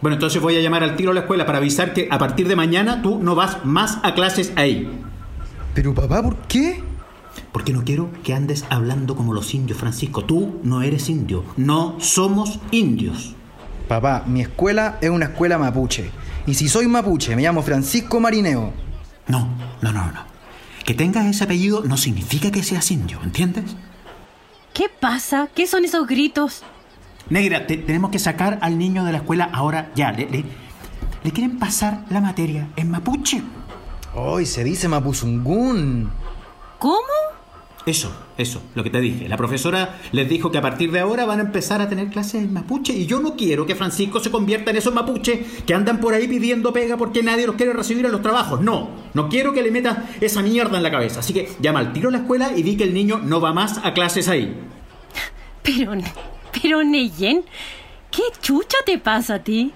Bueno, 0.00 0.14
entonces 0.14 0.40
voy 0.40 0.56
a 0.56 0.60
llamar 0.60 0.84
al 0.84 0.94
tiro 0.94 1.10
a 1.10 1.14
la 1.14 1.20
escuela 1.20 1.44
para 1.44 1.58
avisar 1.58 1.92
que 1.92 2.06
a 2.10 2.18
partir 2.18 2.46
de 2.46 2.54
mañana 2.54 3.02
tú 3.02 3.18
no 3.18 3.34
vas 3.34 3.64
más 3.64 3.98
a 4.04 4.14
clases 4.14 4.52
ahí. 4.54 4.88
Pero 5.74 5.92
papá, 5.92 6.22
¿por 6.22 6.36
qué? 6.42 6.82
Porque 7.50 7.72
no 7.72 7.82
quiero 7.84 8.10
que 8.22 8.32
andes 8.34 8.64
hablando 8.70 9.16
como 9.16 9.34
los 9.34 9.54
indios, 9.54 9.78
Francisco. 9.78 10.24
Tú 10.24 10.60
no 10.62 10.82
eres 10.82 11.08
indio. 11.08 11.44
No 11.56 11.96
somos 11.98 12.60
indios. 12.70 13.34
Papá, 13.90 14.22
mi 14.24 14.40
escuela 14.40 14.98
es 15.00 15.10
una 15.10 15.24
escuela 15.24 15.58
mapuche. 15.58 16.12
Y 16.46 16.54
si 16.54 16.68
soy 16.68 16.86
mapuche, 16.86 17.34
me 17.34 17.42
llamo 17.42 17.60
Francisco 17.60 18.20
Marineo. 18.20 18.72
No, 19.26 19.48
no, 19.82 19.92
no, 19.92 20.12
no. 20.12 20.24
Que 20.84 20.94
tengas 20.94 21.26
ese 21.26 21.42
apellido 21.42 21.82
no 21.82 21.96
significa 21.96 22.52
que 22.52 22.62
seas 22.62 22.88
indio, 22.92 23.18
¿entiendes? 23.24 23.64
¿Qué 24.72 24.88
pasa? 24.88 25.48
¿Qué 25.56 25.66
son 25.66 25.84
esos 25.84 26.06
gritos? 26.06 26.62
Negra, 27.30 27.66
tenemos 27.66 28.12
que 28.12 28.20
sacar 28.20 28.60
al 28.62 28.78
niño 28.78 29.04
de 29.04 29.10
la 29.10 29.18
escuela 29.18 29.50
ahora 29.52 29.90
ya. 29.96 30.12
Le, 30.12 30.44
le, 31.24 31.32
quieren 31.32 31.58
pasar 31.58 32.04
la 32.10 32.20
materia 32.20 32.68
en 32.76 32.92
mapuche. 32.92 33.42
Hoy 34.14 34.46
se 34.46 34.62
dice 34.62 34.86
mapuzungún. 34.86 36.12
¿Cómo? 36.78 37.00
Eso, 37.86 38.12
eso, 38.36 38.60
lo 38.74 38.82
que 38.82 38.90
te 38.90 39.00
dije. 39.00 39.28
La 39.28 39.38
profesora 39.38 39.98
les 40.12 40.28
dijo 40.28 40.50
que 40.50 40.58
a 40.58 40.62
partir 40.62 40.92
de 40.92 41.00
ahora 41.00 41.24
van 41.24 41.38
a 41.38 41.42
empezar 41.42 41.80
a 41.80 41.88
tener 41.88 42.08
clases 42.08 42.42
en 42.42 42.52
mapuche 42.52 42.92
y 42.92 43.06
yo 43.06 43.20
no 43.20 43.36
quiero 43.36 43.64
que 43.64 43.74
Francisco 43.74 44.20
se 44.20 44.30
convierta 44.30 44.70
en 44.70 44.76
esos 44.76 44.92
mapuches 44.92 45.62
que 45.62 45.74
andan 45.74 45.98
por 45.98 46.12
ahí 46.12 46.28
pidiendo 46.28 46.74
pega 46.74 46.98
porque 46.98 47.22
nadie 47.22 47.46
los 47.46 47.56
quiere 47.56 47.72
recibir 47.72 48.04
en 48.04 48.12
los 48.12 48.20
trabajos. 48.20 48.60
No, 48.60 48.90
no 49.14 49.28
quiero 49.30 49.54
que 49.54 49.62
le 49.62 49.70
metas 49.70 49.98
esa 50.20 50.42
mierda 50.42 50.76
en 50.76 50.82
la 50.82 50.90
cabeza. 50.90 51.20
Así 51.20 51.32
que 51.32 51.48
llama 51.60 51.80
al 51.80 51.92
tiro 51.92 52.10
a 52.10 52.12
la 52.12 52.18
escuela 52.18 52.52
y 52.54 52.62
di 52.62 52.76
que 52.76 52.84
el 52.84 52.92
niño 52.92 53.18
no 53.18 53.40
va 53.40 53.54
más 53.54 53.80
a 53.82 53.94
clases 53.94 54.28
ahí. 54.28 54.54
Pero, 55.62 55.92
pero 56.60 56.84
Neyen, 56.84 57.44
¿qué 58.10 58.22
chucha 58.42 58.76
te 58.84 58.98
pasa 58.98 59.36
a 59.36 59.38
ti? 59.38 59.72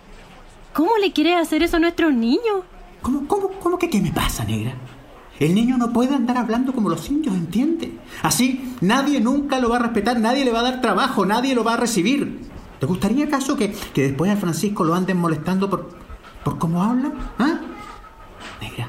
¿Cómo 0.75 0.97
le 0.99 1.13
quieres 1.13 1.37
hacer 1.37 1.63
eso 1.63 1.77
a 1.79 1.81
nuestros 1.81 2.13
niños? 2.13 2.65
¿Cómo, 3.01 3.27
cómo, 3.27 3.49
cómo 3.61 3.79
que 3.79 3.89
qué 3.89 4.01
me 4.01 4.11
pasa, 4.11 4.45
negra? 4.45 4.75
El 5.41 5.55
niño 5.55 5.77
no 5.77 5.93
puede 5.93 6.15
andar 6.15 6.39
hablando 6.39 6.73
como 6.73 6.89
los 6.89 7.09
indios, 7.11 7.35
¿entiende? 7.35 7.99
Así 8.23 8.77
nadie 8.81 9.21
nunca 9.21 9.59
lo 9.59 9.69
va 9.69 9.77
a 9.77 9.81
respetar, 9.81 10.21
nadie 10.21 10.45
le 10.45 10.53
va 10.53 10.61
a 10.61 10.65
dar 10.65 10.81
trabajo, 10.81 11.27
nadie 11.27 11.55
lo 11.55 11.65
va 11.65 11.75
a 11.75 11.77
recibir. 11.77 12.41
¿Te 12.79 12.87
gustaría 12.87 13.25
acaso 13.25 13.57
que, 13.57 13.75
después 13.95 14.31
a 14.31 14.37
Francisco 14.37 14.85
lo 14.85 14.95
anden 14.95 15.17
molestando 15.17 15.69
por, 15.69 15.91
por 16.45 16.59
cómo 16.59 16.83
habla? 16.83 17.13
¿Ah? 17.39 17.61
Negra, 18.61 18.89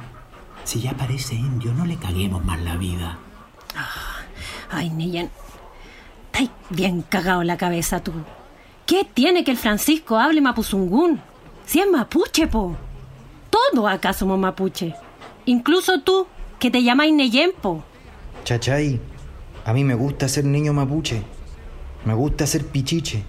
si 0.63 0.81
ya 0.81 0.93
parece 0.93 1.35
indio, 1.35 1.73
no 1.73 1.85
le 1.85 1.95
caguemos 1.97 2.43
más 2.43 2.61
la 2.61 2.75
vida. 2.75 3.17
Ah, 3.75 4.21
ay, 4.69 4.89
Neyen, 4.91 5.31
estás 6.31 6.49
bien 6.69 7.03
cagado 7.07 7.43
la 7.43 7.57
cabeza 7.57 8.03
tú. 8.03 8.11
¿Qué 8.85 9.03
tiene 9.03 9.43
que 9.43 9.51
el 9.51 9.57
Francisco 9.57 10.17
hable 10.17 10.41
mapuzungún? 10.41 11.21
Si 11.65 11.79
es 11.79 11.89
mapuche, 11.89 12.45
po. 12.47 12.75
Todos 13.49 13.89
acá 13.89 14.13
somos 14.13 14.37
mapuche. 14.37 14.93
Incluso 15.45 16.01
tú 16.01 16.27
que 16.59 16.71
te 16.71 16.83
llamáis 16.83 17.13
Neyempo. 17.13 17.83
Chachay, 18.43 18.99
a 19.65 19.73
mí 19.73 19.83
me 19.83 19.95
gusta 19.95 20.27
ser 20.27 20.45
niño 20.45 20.73
mapuche. 20.73 21.23
Me 22.05 22.13
gusta 22.13 22.45
ser 22.45 22.65
pichiche. 22.65 23.23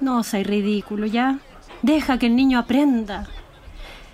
No 0.00 0.22
seas 0.22 0.46
ridículo, 0.46 1.06
ya. 1.06 1.40
Deja 1.82 2.18
que 2.18 2.26
el 2.26 2.36
niño 2.36 2.58
aprenda. 2.58 3.26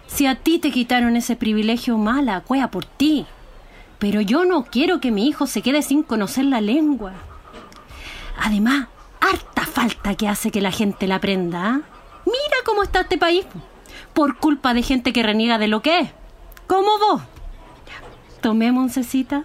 Si 0.07 0.27
a 0.27 0.37
ti 0.37 0.59
te 0.59 0.71
quitaron 0.71 1.17
ese 1.17 1.37
privilegio 1.37 1.99
mala, 1.99 2.41
cuea 2.41 2.71
por 2.71 2.85
ti. 2.85 3.27
Pero 3.99 4.21
yo 4.21 4.45
no 4.45 4.65
quiero 4.65 5.01
que 5.01 5.11
mi 5.11 5.27
hijo 5.27 5.47
se 5.47 5.63
quede 5.63 5.83
sin 5.83 6.03
conocer 6.03 6.45
la 6.45 6.61
lengua. 6.61 7.13
Además, 8.39 8.89
harta 9.21 9.67
falta 9.67 10.15
que 10.15 10.29
hace 10.29 10.51
que 10.51 10.61
la 10.61 10.71
gente 10.71 11.07
la 11.07 11.17
aprenda. 11.17 11.67
¿ah? 11.67 11.81
Mira 12.25 12.57
cómo 12.65 12.83
está 12.83 13.01
este 13.01 13.19
país. 13.19 13.47
Por 14.15 14.39
culpa 14.39 14.75
de 14.75 14.83
gente 14.83 15.13
que 15.13 15.23
reniega 15.23 15.59
de 15.59 15.69
lo 15.69 15.83
que 15.83 16.01
es. 16.01 16.11
Como 16.67 16.99
vos. 16.99 17.23
Tomé 18.41 18.73
moncecita. 18.73 19.45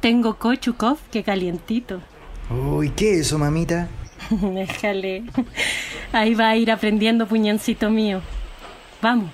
Tengo 0.00 0.38
Kochukov 0.38 0.98
que 1.10 1.22
calientito. 1.22 2.00
Uy, 2.50 2.90
¿qué 2.90 3.14
es 3.14 3.26
eso, 3.26 3.38
mamita? 3.38 3.88
Déjale. 4.30 5.24
Ahí 6.12 6.34
va 6.34 6.48
a 6.48 6.56
ir 6.56 6.70
aprendiendo, 6.70 7.26
puñancito 7.26 7.90
mío. 7.90 8.20
Vamos. 9.02 9.30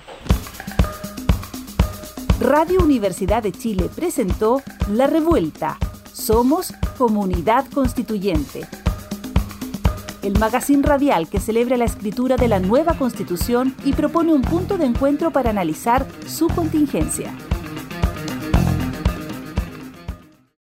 Radio 2.39 2.83
Universidad 2.83 3.41
de 3.41 3.51
Chile 3.51 3.89
presentó 3.95 4.61
La 4.91 5.07
Revuelta. 5.07 5.77
Somos 6.11 6.73
Comunidad 6.97 7.65
Constituyente. 7.73 8.67
El 10.21 10.37
magazine 10.39 10.83
radial 10.83 11.29
que 11.29 11.39
celebra 11.39 11.77
la 11.77 11.85
escritura 11.85 12.35
de 12.35 12.47
la 12.47 12.59
nueva 12.59 12.97
constitución 12.97 13.75
y 13.85 13.93
propone 13.93 14.33
un 14.33 14.41
punto 14.41 14.77
de 14.77 14.85
encuentro 14.85 15.31
para 15.31 15.51
analizar 15.51 16.05
su 16.27 16.47
contingencia. 16.47 17.33